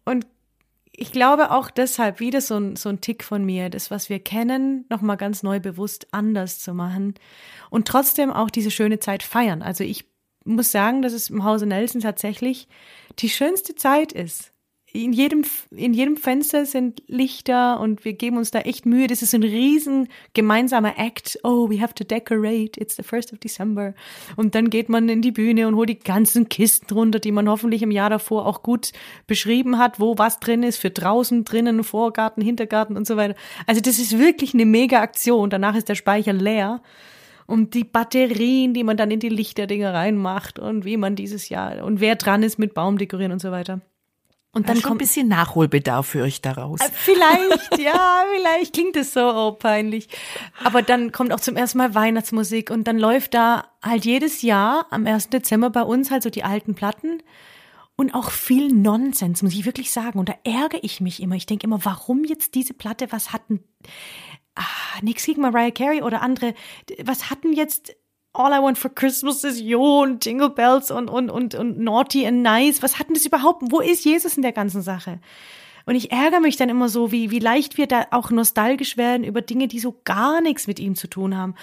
und 0.06 0.26
ich 0.92 1.12
glaube 1.12 1.52
auch 1.52 1.72
deshalb 1.72 2.20
wieder 2.20 2.42
so 2.42 2.58
ein, 2.58 2.76
so 2.76 2.90
ein 2.90 3.02
Tick 3.02 3.24
von 3.24 3.46
mir, 3.46 3.70
das, 3.70 3.90
was 3.90 4.10
wir 4.10 4.20
kennen, 4.20 4.86
nochmal 4.90 5.18
ganz 5.18 5.42
neu 5.42 5.60
bewusst 5.60 6.08
anders 6.12 6.60
zu 6.60 6.74
machen 6.74 7.16
und 7.70 7.88
trotzdem 7.88 8.32
auch 8.32 8.50
diese 8.50 8.72
schöne 8.72 9.00
Zeit 9.00 9.24
feiern. 9.24 9.62
Also 9.62 9.84
ich 9.84 10.06
muss 10.44 10.72
sagen, 10.72 11.02
dass 11.02 11.14
es 11.14 11.30
im 11.30 11.44
Hause 11.44 11.66
Nelson 11.66 12.02
tatsächlich 12.02 12.68
die 13.20 13.30
schönste 13.30 13.76
Zeit 13.76 14.12
ist 14.12 14.52
in 14.94 15.14
jedem, 15.14 15.44
in 15.72 15.94
jedem 15.94 16.18
Fenster 16.18 16.66
sind 16.66 17.02
Lichter 17.08 17.80
und 17.80 18.04
wir 18.04 18.14
geben 18.14 18.38
uns 18.38 18.52
da 18.52 18.60
echt 18.60 18.86
Mühe. 18.86 19.08
Das 19.08 19.22
ist 19.22 19.34
ein 19.34 19.44
riesen 19.44 20.10
gemeinsamer 20.34 20.98
Act. 20.98 21.40
Oh, 21.44 21.70
we 21.70 21.82
have 21.82 21.94
to 21.94 22.04
decorate. 22.04 22.80
It's 22.80 22.96
the 22.96 23.04
first 23.04 23.32
of 23.32 23.40
December. 23.40 23.94
Und 24.36 24.56
dann 24.56 24.70
geht 24.70 24.90
man 24.90 25.08
in 25.08 25.22
die 25.22 25.32
Bühne 25.32 25.68
und 25.68 25.76
holt 25.76 25.90
die 25.90 26.00
ganzen 26.00 26.50
Kisten 26.50 26.94
runter, 26.94 27.20
die 27.20 27.32
man 27.32 27.48
hoffentlich 27.48 27.82
im 27.82 27.92
Jahr 27.92 28.10
davor 28.10 28.46
auch 28.46 28.64
gut 28.64 28.92
beschrieben 29.28 29.78
hat, 29.78 30.00
wo 30.00 30.18
was 30.18 30.40
drin 30.40 30.64
ist, 30.64 30.78
für 30.78 30.90
draußen, 30.90 31.46
drinnen, 31.46 31.84
Vorgarten, 31.84 32.44
Hintergarten 32.44 32.98
und 32.98 33.08
so 33.08 33.16
weiter. 33.18 33.36
Also 33.68 33.82
das 33.82 33.98
ist 34.00 34.20
wirklich 34.20 34.54
eine 34.54 34.66
mega 34.66 35.02
Aktion. 35.02 35.50
Danach 35.50 35.76
ist 35.76 35.90
der 35.90 35.96
Speicher 35.96 36.34
leer 36.34 36.82
und 37.48 37.74
die 37.74 37.84
Batterien, 37.84 38.74
die 38.74 38.84
man 38.84 38.98
dann 38.98 39.12
in 39.12 39.20
die 39.20 39.30
Lichterdinger 39.30 39.94
reinmacht 39.94 40.60
und 40.60 40.86
wie 40.86 40.98
man 40.98 41.16
dieses 41.16 41.50
Jahr 41.50 41.84
und 41.84 42.00
wer 42.00 42.16
dran 42.16 42.44
ist 42.44 42.60
mit 42.60 42.74
Baum 42.74 42.98
dekorieren 42.98 43.32
und 43.32 43.42
so 43.42 43.52
weiter. 43.52 43.82
Und 44.54 44.68
dann 44.68 44.78
ja, 44.78 44.82
kommt 44.82 44.96
ein 44.96 44.98
bisschen 44.98 45.30
Nachholbedarf 45.30 46.08
für 46.08 46.24
euch 46.24 46.42
daraus. 46.42 46.82
Äh, 46.82 46.90
vielleicht, 46.92 47.80
ja, 47.80 48.26
vielleicht 48.36 48.74
klingt 48.74 48.98
es 48.98 49.14
so 49.14 49.22
oh, 49.22 49.52
peinlich. 49.54 50.10
Aber 50.64 50.82
dann 50.82 51.14
kommt 51.14 51.32
auch 51.32 51.40
zum 51.40 51.56
ersten 51.56 51.78
Mal 51.78 51.96
Weihnachtsmusik 51.96 52.70
und 52.70 52.86
dann 52.86 53.00
läuft 53.00 53.34
da 53.34 53.72
halt 53.82 54.04
jedes 54.04 54.42
Jahr 54.42 54.88
am 54.90 55.08
1. 55.08 55.30
Dezember 55.30 55.70
bei 55.70 55.84
uns 55.84 56.12
halt 56.12 56.24
so 56.24 56.30
die 56.30 56.44
alten 56.44 56.76
Platten 56.76 57.24
und 57.96 58.14
auch 58.14 58.30
viel 58.30 58.74
Nonsens, 58.74 59.42
muss 59.42 59.54
ich 59.54 59.66
wirklich 59.66 59.92
sagen. 59.92 60.20
Und 60.20 60.28
da 60.28 60.36
ärgere 60.44 60.80
ich 60.82 61.00
mich 61.00 61.22
immer. 61.22 61.36
Ich 61.36 61.46
denke 61.46 61.66
immer, 61.66 61.86
warum 61.86 62.26
jetzt 62.26 62.56
diese 62.56 62.74
Platte? 62.74 63.12
Was 63.12 63.32
hatten, 63.32 63.64
ah, 64.56 64.64
nix 65.02 65.26
gegen 65.26 65.42
Mariah 65.42 65.72
Carey 65.72 66.02
oder 66.02 66.22
andere, 66.22 66.56
was 67.04 67.30
hatten 67.30 67.54
jetzt 67.54 67.96
All 68.34 68.54
I 68.54 68.60
Want 68.60 68.78
for 68.78 68.90
Christmas 68.90 69.44
is 69.44 69.60
You 69.60 70.04
und 70.04 70.26
Jingle 70.26 70.50
Bells 70.50 70.90
und, 70.90 71.10
und, 71.10 71.30
und, 71.30 71.54
und 71.54 71.80
Naughty 71.80 72.26
and 72.26 72.42
Nice. 72.42 72.82
Was 72.82 72.98
hat 72.98 73.08
denn 73.08 73.16
das 73.16 73.26
überhaupt? 73.26 73.64
Wo 73.72 73.82
ist 73.82 74.06
Jesus 74.06 74.38
in 74.38 74.42
der 74.42 74.54
ganzen 74.54 74.82
Sache? 74.82 75.20
Und 75.86 75.96
ich 75.96 76.12
ärgere 76.12 76.40
mich 76.40 76.58
dann 76.58 76.70
immer 76.70 76.90
so, 76.90 77.12
wie, 77.12 77.32
wie 77.32 77.40
leicht 77.40 77.78
wir 77.78 77.88
da 77.88 78.08
auch 78.12 78.32
nostalgisch 78.32 78.98
werden 78.98 79.24
über 79.24 79.42
Dinge, 79.42 79.68
die 79.68 79.80
so 79.80 80.00
gar 80.04 80.42
nichts 80.42 80.68
mit 80.68 80.80
ihm 80.80 80.96
zu 80.96 81.08
tun 81.08 81.38
haben. 81.38 81.56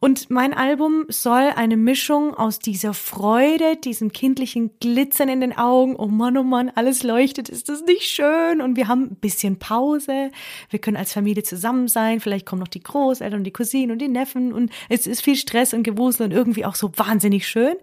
Und 0.00 0.30
mein 0.30 0.54
Album 0.54 1.04
soll 1.08 1.50
eine 1.54 1.76
Mischung 1.76 2.34
aus 2.34 2.58
dieser 2.58 2.94
Freude, 2.94 3.76
diesem 3.76 4.12
kindlichen 4.12 4.78
Glitzern 4.80 5.28
in 5.28 5.40
den 5.40 5.56
Augen, 5.56 5.96
oh 5.96 6.06
Mann, 6.06 6.36
oh 6.36 6.42
Mann, 6.42 6.70
alles 6.74 7.02
leuchtet, 7.02 7.48
ist 7.48 7.68
das 7.68 7.82
nicht 7.82 8.02
schön? 8.02 8.60
Und 8.60 8.76
wir 8.76 8.88
haben 8.88 9.02
ein 9.02 9.16
bisschen 9.16 9.58
Pause, 9.58 10.30
wir 10.70 10.78
können 10.78 10.96
als 10.96 11.12
Familie 11.12 11.42
zusammen 11.42 11.88
sein, 11.88 12.20
vielleicht 12.20 12.46
kommen 12.46 12.60
noch 12.60 12.68
die 12.68 12.82
Großeltern 12.82 13.40
und 13.40 13.44
die 13.44 13.52
Cousinen 13.52 13.92
und 13.92 13.98
die 13.98 14.08
Neffen 14.08 14.52
und 14.52 14.70
es 14.88 15.06
ist 15.06 15.22
viel 15.22 15.36
Stress 15.36 15.74
und 15.74 15.82
Gewusel 15.82 16.24
und 16.24 16.32
irgendwie 16.32 16.64
auch 16.64 16.74
so 16.74 16.90
wahnsinnig 16.96 17.48
schön. 17.48 17.74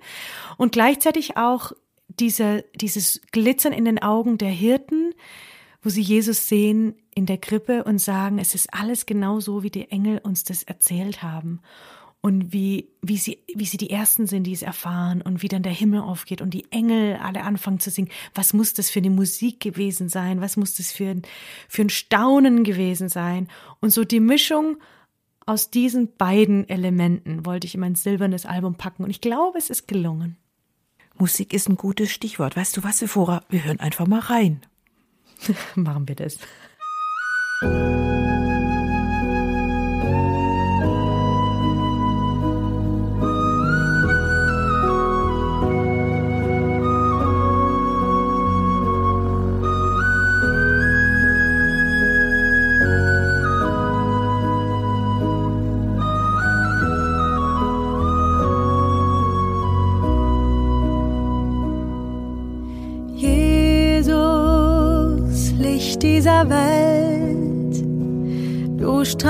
Und 0.57 0.71
gleichzeitig 0.71 1.38
auch 1.38 1.71
diese, 2.19 2.65
dieses 2.75 3.21
Glitzern 3.31 3.73
in 3.73 3.85
den 3.85 4.01
Augen 4.01 4.38
der 4.38 4.49
Hirten, 4.49 5.13
wo 5.88 5.89
sie 5.89 6.01
Jesus 6.01 6.49
sehen 6.49 6.95
in 7.15 7.25
der 7.25 7.38
Krippe 7.38 7.85
und 7.85 7.99
sagen, 7.99 8.39
es 8.39 8.53
ist 8.53 8.73
alles 8.73 9.05
genau 9.05 9.39
so, 9.39 9.63
wie 9.63 9.69
die 9.69 9.89
Engel 9.89 10.17
uns 10.17 10.43
das 10.43 10.63
erzählt 10.63 11.23
haben. 11.23 11.61
Und 12.19 12.51
wie, 12.51 12.89
wie, 13.01 13.15
sie, 13.15 13.41
wie 13.55 13.63
sie 13.63 13.77
die 13.77 13.89
Ersten 13.89 14.27
sind, 14.27 14.43
die 14.43 14.51
es 14.51 14.63
erfahren 14.63 15.21
und 15.21 15.43
wie 15.43 15.47
dann 15.47 15.63
der 15.63 15.71
Himmel 15.71 16.01
aufgeht 16.01 16.41
und 16.41 16.53
die 16.53 16.69
Engel 16.73 17.15
alle 17.15 17.43
anfangen 17.43 17.79
zu 17.79 17.89
singen. 17.89 18.09
Was 18.35 18.51
muss 18.51 18.73
das 18.73 18.89
für 18.89 18.99
eine 18.99 19.11
Musik 19.11 19.61
gewesen 19.61 20.09
sein? 20.09 20.41
Was 20.41 20.57
muss 20.57 20.73
das 20.73 20.91
für 20.91 21.07
ein, 21.07 21.21
für 21.69 21.83
ein 21.83 21.89
Staunen 21.89 22.65
gewesen 22.65 23.07
sein? 23.07 23.47
Und 23.79 23.91
so 23.91 24.03
die 24.03 24.19
Mischung 24.19 24.79
aus 25.45 25.71
diesen 25.71 26.17
beiden 26.17 26.67
Elementen 26.67 27.45
wollte 27.45 27.65
ich 27.65 27.75
in 27.75 27.79
mein 27.79 27.95
silbernes 27.95 28.45
Album 28.45 28.75
packen 28.75 29.05
und 29.05 29.09
ich 29.09 29.21
glaube, 29.21 29.57
es 29.57 29.69
ist 29.69 29.88
gelungen. 29.88 30.35
Musik 31.17 31.53
ist 31.53 31.69
ein 31.69 31.77
gutes 31.77 32.11
Stichwort. 32.11 32.57
Weißt 32.57 32.75
du 32.75 32.83
was, 32.83 32.99
Sephora? 32.99 33.41
Wir 33.47 33.63
hören 33.63 33.79
einfach 33.79 34.05
mal 34.05 34.19
rein. 34.19 34.59
Machen 35.75 36.07
wir 36.07 36.15
das. 36.15 36.38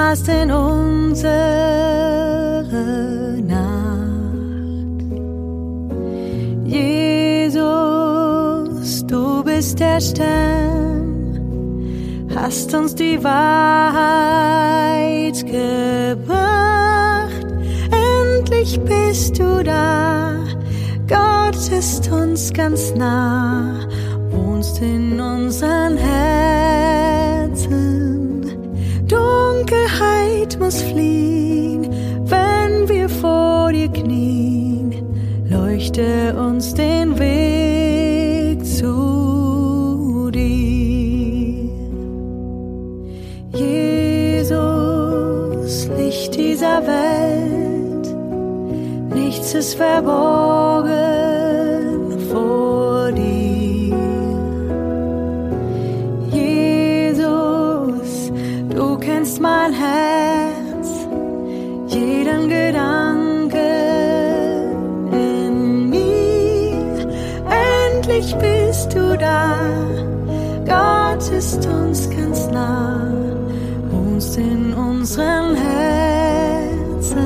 Strahlst 0.07 0.29
in 0.29 0.51
unsere 0.51 1.33
Nacht. 3.45 5.03
Jesus, 6.63 7.59
du 9.05 9.43
bist 9.43 9.81
der 9.81 9.99
Stern, 9.99 11.35
hast 12.33 12.73
uns 12.73 12.95
die 12.95 13.21
Wahrheit 13.21 13.85
gebracht. 15.45 17.45
Endlich 17.91 18.79
bist 18.79 19.37
du 19.37 19.61
da, 19.61 20.37
Gott 21.05 21.57
ist 21.77 22.09
uns 22.09 22.53
ganz 22.53 22.93
nah 22.95 23.85
wohnst 24.31 24.81
in 24.81 25.19
unseren 25.19 25.97
Herzen. 25.97 27.06
Dunkelheit 29.67 30.57
muss 30.59 30.81
fliehen, 30.81 31.89
wenn 32.23 32.87
wir 32.87 33.09
vor 33.09 33.73
dir 33.73 33.89
knien. 33.89 34.93
Leuchte 35.49 36.33
uns 36.37 36.73
den 36.73 37.19
Weg 37.19 38.65
zu 38.65 40.31
dir. 40.33 41.69
Jesus, 43.53 44.69
Licht 45.97 46.35
dieser 46.35 46.81
Welt, 46.87 48.07
nichts 49.13 49.53
ist 49.53 49.75
verborgen 49.75 51.06
mein 59.67 59.73
Herz, 59.73 61.07
jeden 61.87 62.49
Gedanke 62.49 63.57
in 65.11 65.89
mir. 65.89 67.07
Endlich 67.93 68.33
bist 68.35 68.93
du 68.95 69.17
da, 69.17 69.57
Gott 70.65 71.29
ist 71.31 71.65
uns 71.67 72.09
ganz 72.09 72.47
nah, 72.51 73.11
wohnst 73.91 74.37
in 74.37 74.73
unseren 74.73 75.55
Herzen. 75.55 77.17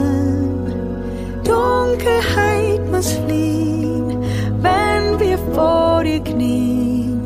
Dunkelheit 1.44 2.92
muss 2.92 3.12
fliehen, 3.12 4.18
wenn 4.62 5.20
wir 5.20 5.38
vor 5.54 6.04
dir 6.04 6.22
knien, 6.22 7.22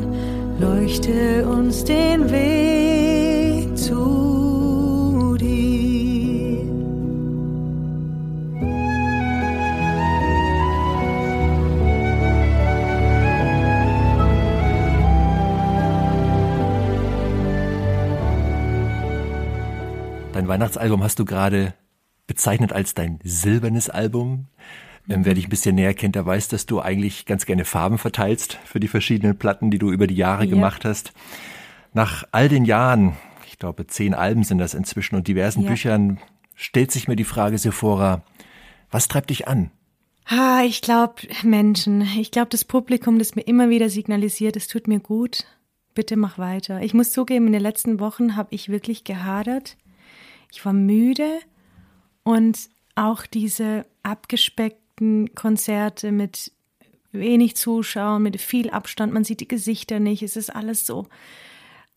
leuchte 0.60 1.46
uns 1.46 1.84
den 1.84 2.30
Weg. 2.30 2.55
Weihnachtsalbum 20.56 21.02
hast 21.02 21.18
du 21.18 21.26
gerade 21.26 21.74
bezeichnet 22.26 22.72
als 22.72 22.94
dein 22.94 23.18
silbernes 23.22 23.90
Album. 23.90 24.46
Ähm, 25.06 25.26
wer 25.26 25.34
dich 25.34 25.48
ein 25.48 25.50
bisschen 25.50 25.74
näher 25.74 25.92
kennt, 25.92 26.14
der 26.14 26.24
weiß, 26.24 26.48
dass 26.48 26.64
du 26.64 26.80
eigentlich 26.80 27.26
ganz 27.26 27.44
gerne 27.44 27.66
Farben 27.66 27.98
verteilst 27.98 28.54
für 28.64 28.80
die 28.80 28.88
verschiedenen 28.88 29.36
Platten, 29.36 29.70
die 29.70 29.78
du 29.78 29.92
über 29.92 30.06
die 30.06 30.14
Jahre 30.14 30.44
ja. 30.44 30.50
gemacht 30.50 30.86
hast. 30.86 31.12
Nach 31.92 32.24
all 32.32 32.48
den 32.48 32.64
Jahren, 32.64 33.16
ich 33.46 33.58
glaube 33.58 33.86
zehn 33.86 34.14
Alben 34.14 34.44
sind 34.44 34.56
das 34.56 34.72
inzwischen 34.72 35.16
und 35.16 35.28
diversen 35.28 35.60
ja. 35.60 35.68
Büchern, 35.68 36.20
stellt 36.54 36.90
sich 36.90 37.06
mir 37.06 37.16
die 37.16 37.24
Frage, 37.24 37.58
Sephora, 37.58 38.22
was 38.90 39.08
treibt 39.08 39.28
dich 39.28 39.46
an? 39.46 39.70
Ah, 40.24 40.62
ich 40.64 40.80
glaube 40.80 41.16
Menschen. 41.42 42.00
Ich 42.18 42.30
glaube 42.30 42.48
das 42.48 42.64
Publikum, 42.64 43.18
das 43.18 43.36
mir 43.36 43.42
immer 43.42 43.68
wieder 43.68 43.90
signalisiert, 43.90 44.56
es 44.56 44.68
tut 44.68 44.88
mir 44.88 45.00
gut. 45.00 45.44
Bitte 45.92 46.16
mach 46.16 46.38
weiter. 46.38 46.80
Ich 46.80 46.94
muss 46.94 47.12
zugeben, 47.12 47.46
in 47.46 47.52
den 47.52 47.62
letzten 47.62 48.00
Wochen 48.00 48.36
habe 48.36 48.54
ich 48.54 48.70
wirklich 48.70 49.04
gehadert 49.04 49.76
ich 50.52 50.64
war 50.64 50.72
müde 50.72 51.40
und 52.22 52.58
auch 52.94 53.26
diese 53.26 53.86
abgespeckten 54.02 55.34
Konzerte 55.34 56.12
mit 56.12 56.52
wenig 57.12 57.56
Zuschauern, 57.56 58.22
mit 58.22 58.40
viel 58.40 58.70
Abstand, 58.70 59.12
man 59.12 59.24
sieht 59.24 59.40
die 59.40 59.48
Gesichter 59.48 60.00
nicht, 60.00 60.22
es 60.22 60.36
ist 60.36 60.54
alles 60.54 60.86
so 60.86 61.06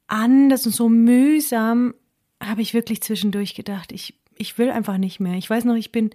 anders 0.07 0.65
und 0.65 0.73
so 0.73 0.89
mühsam, 0.89 1.93
habe 2.41 2.61
ich 2.61 2.73
wirklich 2.73 3.01
zwischendurch 3.01 3.53
gedacht, 3.53 3.91
ich, 3.91 4.15
ich 4.35 4.57
will 4.57 4.71
einfach 4.71 4.97
nicht 4.97 5.19
mehr. 5.19 5.35
Ich 5.35 5.49
weiß 5.49 5.65
noch, 5.65 5.75
ich 5.75 5.91
bin 5.91 6.09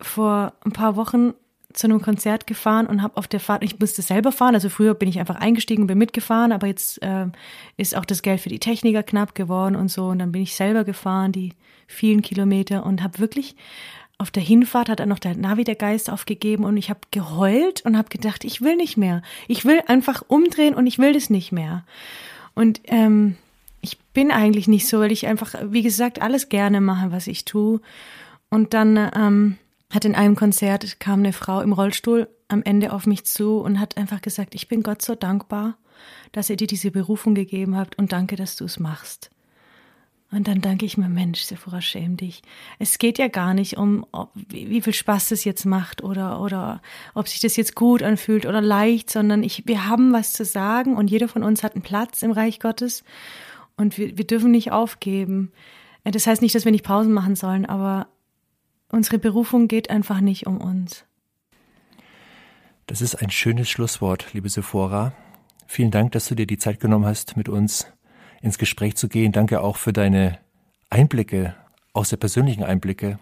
vor 0.00 0.54
ein 0.64 0.72
paar 0.72 0.96
Wochen 0.96 1.34
zu 1.74 1.86
einem 1.86 2.00
Konzert 2.00 2.46
gefahren 2.46 2.86
und 2.86 3.02
habe 3.02 3.16
auf 3.16 3.28
der 3.28 3.40
Fahrt, 3.40 3.64
ich 3.64 3.78
musste 3.78 4.00
selber 4.00 4.32
fahren, 4.32 4.54
also 4.54 4.68
früher 4.68 4.94
bin 4.94 5.08
ich 5.08 5.18
einfach 5.18 5.36
eingestiegen, 5.36 5.86
bin 5.86 5.98
mitgefahren, 5.98 6.52
aber 6.52 6.68
jetzt 6.68 7.02
äh, 7.02 7.26
ist 7.76 7.96
auch 7.96 8.04
das 8.04 8.22
Geld 8.22 8.40
für 8.40 8.48
die 8.48 8.60
Techniker 8.60 9.02
knapp 9.02 9.34
geworden 9.34 9.76
und 9.76 9.90
so 9.90 10.06
und 10.06 10.20
dann 10.20 10.32
bin 10.32 10.42
ich 10.42 10.54
selber 10.54 10.84
gefahren, 10.84 11.32
die 11.32 11.52
vielen 11.86 12.22
Kilometer 12.22 12.86
und 12.86 13.02
habe 13.02 13.18
wirklich 13.18 13.56
auf 14.16 14.30
der 14.30 14.42
Hinfahrt 14.42 14.88
hat 14.88 15.00
er 15.00 15.06
noch 15.06 15.18
der 15.18 15.36
Navi 15.36 15.64
der 15.64 15.74
Geist 15.74 16.08
aufgegeben 16.08 16.64
und 16.64 16.76
ich 16.76 16.88
habe 16.88 17.00
geheult 17.10 17.84
und 17.84 17.98
habe 17.98 18.08
gedacht, 18.08 18.44
ich 18.44 18.62
will 18.62 18.76
nicht 18.76 18.96
mehr. 18.96 19.22
Ich 19.48 19.64
will 19.64 19.80
einfach 19.88 20.22
umdrehen 20.28 20.74
und 20.74 20.86
ich 20.86 20.98
will 20.98 21.12
das 21.12 21.30
nicht 21.30 21.50
mehr. 21.50 21.84
Und 22.54 22.80
ähm, 22.84 23.36
ich 23.80 23.98
bin 23.98 24.30
eigentlich 24.30 24.68
nicht 24.68 24.86
so, 24.86 25.00
weil 25.00 25.10
ich 25.10 25.26
einfach, 25.26 25.56
wie 25.64 25.82
gesagt, 25.82 26.22
alles 26.22 26.48
gerne 26.48 26.80
mache, 26.80 27.10
was 27.10 27.26
ich 27.26 27.44
tue. 27.44 27.80
Und 28.50 28.72
dann 28.72 29.10
ähm, 29.16 29.58
hat 29.94 30.04
in 30.04 30.14
einem 30.14 30.36
Konzert 30.36 31.00
kam 31.00 31.20
eine 31.20 31.32
Frau 31.32 31.60
im 31.60 31.72
Rollstuhl 31.72 32.28
am 32.48 32.62
Ende 32.62 32.92
auf 32.92 33.06
mich 33.06 33.24
zu 33.24 33.58
und 33.58 33.80
hat 33.80 33.96
einfach 33.96 34.20
gesagt, 34.20 34.54
ich 34.54 34.68
bin 34.68 34.82
Gott 34.82 35.02
so 35.02 35.14
dankbar, 35.14 35.76
dass 36.32 36.50
ihr 36.50 36.56
dir 36.56 36.66
diese 36.66 36.90
Berufung 36.90 37.34
gegeben 37.34 37.76
habt 37.76 37.96
und 37.98 38.12
danke, 38.12 38.36
dass 38.36 38.56
du 38.56 38.64
es 38.64 38.78
machst. 38.78 39.30
Und 40.30 40.48
dann 40.48 40.60
danke 40.60 40.84
ich 40.84 40.98
mir, 40.98 41.08
Mensch, 41.08 41.42
Sephora, 41.42 41.80
schäm 41.80 42.16
dich. 42.16 42.42
Es 42.80 42.98
geht 42.98 43.18
ja 43.18 43.28
gar 43.28 43.54
nicht 43.54 43.76
um, 43.76 44.04
ob, 44.10 44.32
wie 44.34 44.80
viel 44.80 44.92
Spaß 44.92 45.28
das 45.28 45.44
jetzt 45.44 45.64
macht 45.64 46.02
oder, 46.02 46.40
oder 46.40 46.82
ob 47.14 47.28
sich 47.28 47.38
das 47.38 47.56
jetzt 47.56 47.76
gut 47.76 48.02
anfühlt 48.02 48.44
oder 48.44 48.60
leicht, 48.60 49.10
sondern 49.10 49.44
ich, 49.44 49.68
wir 49.68 49.86
haben 49.86 50.12
was 50.12 50.32
zu 50.32 50.44
sagen 50.44 50.96
und 50.96 51.08
jeder 51.08 51.28
von 51.28 51.44
uns 51.44 51.62
hat 51.62 51.74
einen 51.74 51.82
Platz 51.82 52.22
im 52.22 52.32
Reich 52.32 52.58
Gottes 52.58 53.04
und 53.76 53.96
wir, 53.96 54.18
wir 54.18 54.26
dürfen 54.26 54.50
nicht 54.50 54.72
aufgeben. 54.72 55.52
Das 56.02 56.26
heißt 56.26 56.42
nicht, 56.42 56.54
dass 56.54 56.64
wir 56.64 56.72
nicht 56.72 56.84
Pausen 56.84 57.12
machen 57.12 57.36
sollen, 57.36 57.64
aber 57.64 58.08
Unsere 58.94 59.18
Berufung 59.18 59.66
geht 59.66 59.90
einfach 59.90 60.20
nicht 60.20 60.46
um 60.46 60.58
uns. 60.58 61.04
Das 62.86 63.02
ist 63.02 63.16
ein 63.16 63.28
schönes 63.28 63.68
Schlusswort, 63.68 64.32
liebe 64.34 64.48
Sephora. 64.48 65.12
Vielen 65.66 65.90
Dank, 65.90 66.12
dass 66.12 66.28
du 66.28 66.36
dir 66.36 66.46
die 66.46 66.58
Zeit 66.58 66.78
genommen 66.78 67.04
hast, 67.04 67.36
mit 67.36 67.48
uns 67.48 67.88
ins 68.40 68.56
Gespräch 68.56 68.94
zu 68.94 69.08
gehen. 69.08 69.32
Danke 69.32 69.62
auch 69.62 69.78
für 69.78 69.92
deine 69.92 70.38
Einblicke, 70.90 71.56
auch 71.92 72.04
sehr 72.04 72.18
persönlichen 72.18 72.62
Einblicke, 72.62 73.18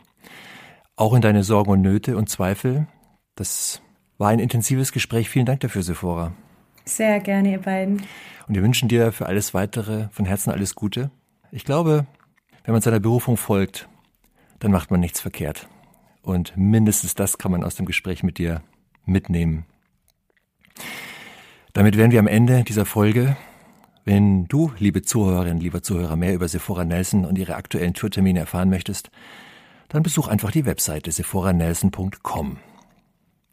auch 0.96 1.14
in 1.14 1.22
deine 1.22 1.42
Sorgen 1.42 1.70
und 1.70 1.80
Nöte 1.80 2.18
und 2.18 2.28
Zweifel. 2.28 2.86
Das 3.34 3.80
war 4.18 4.28
ein 4.28 4.40
intensives 4.40 4.92
Gespräch. 4.92 5.30
Vielen 5.30 5.46
Dank 5.46 5.60
dafür, 5.60 5.82
Sephora. 5.82 6.34
Sehr 6.84 7.18
gerne, 7.20 7.50
ihr 7.50 7.62
beiden. 7.62 8.02
Und 8.46 8.54
wir 8.54 8.62
wünschen 8.62 8.90
dir 8.90 9.10
für 9.10 9.24
alles 9.24 9.54
weitere 9.54 10.10
von 10.10 10.26
Herzen 10.26 10.50
alles 10.50 10.74
Gute. 10.74 11.10
Ich 11.50 11.64
glaube, 11.64 12.06
wenn 12.64 12.72
man 12.72 12.82
seiner 12.82 13.00
Berufung 13.00 13.38
folgt, 13.38 13.88
dann 14.62 14.70
macht 14.70 14.92
man 14.92 15.00
nichts 15.00 15.20
verkehrt. 15.20 15.66
Und 16.22 16.52
mindestens 16.56 17.16
das 17.16 17.36
kann 17.36 17.50
man 17.50 17.64
aus 17.64 17.74
dem 17.74 17.84
Gespräch 17.84 18.22
mit 18.22 18.38
dir 18.38 18.62
mitnehmen. 19.04 19.66
Damit 21.72 21.96
wären 21.96 22.12
wir 22.12 22.20
am 22.20 22.28
Ende 22.28 22.62
dieser 22.62 22.86
Folge 22.86 23.36
Wenn 24.04 24.46
du, 24.46 24.72
liebe 24.78 25.02
Zuhörerin, 25.02 25.58
lieber 25.58 25.82
Zuhörer, 25.82 26.16
mehr 26.16 26.34
über 26.34 26.48
Sephora 26.48 26.84
Nelson 26.84 27.24
und 27.24 27.38
ihre 27.38 27.54
aktuellen 27.54 27.94
Tourtermine 27.94 28.40
erfahren 28.40 28.68
möchtest, 28.68 29.10
dann 29.88 30.02
besuch 30.02 30.26
einfach 30.28 30.50
die 30.50 30.64
Webseite 30.64 31.10
sephoranelson.com. 31.10 32.58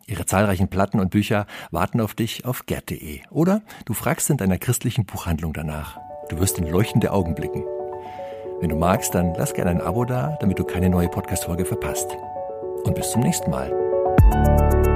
Ihre 0.07 0.25
zahlreichen 0.25 0.67
Platten 0.67 0.99
und 0.99 1.11
Bücher 1.11 1.45
warten 1.69 2.01
auf 2.01 2.15
dich 2.15 2.45
auf 2.45 2.65
gerd.de. 2.65 3.21
Oder 3.29 3.61
du 3.85 3.93
fragst 3.93 4.29
in 4.31 4.37
deiner 4.37 4.57
christlichen 4.57 5.05
Buchhandlung 5.05 5.53
danach. 5.53 5.99
Du 6.29 6.39
wirst 6.39 6.57
in 6.57 6.67
leuchtende 6.67 7.11
Augen 7.11 7.35
blicken. 7.35 7.63
Wenn 8.59 8.69
du 8.69 8.75
magst, 8.75 9.15
dann 9.15 9.33
lass 9.35 9.53
gerne 9.53 9.71
ein 9.71 9.81
Abo 9.81 10.03
da, 10.03 10.37
damit 10.41 10.59
du 10.59 10.65
keine 10.65 10.89
neue 10.89 11.07
Podcast-Folge 11.07 11.63
verpasst. 11.63 12.09
Und 12.83 12.93
bis 12.95 13.11
zum 13.11 13.21
nächsten 13.21 13.49
Mal. 13.49 14.88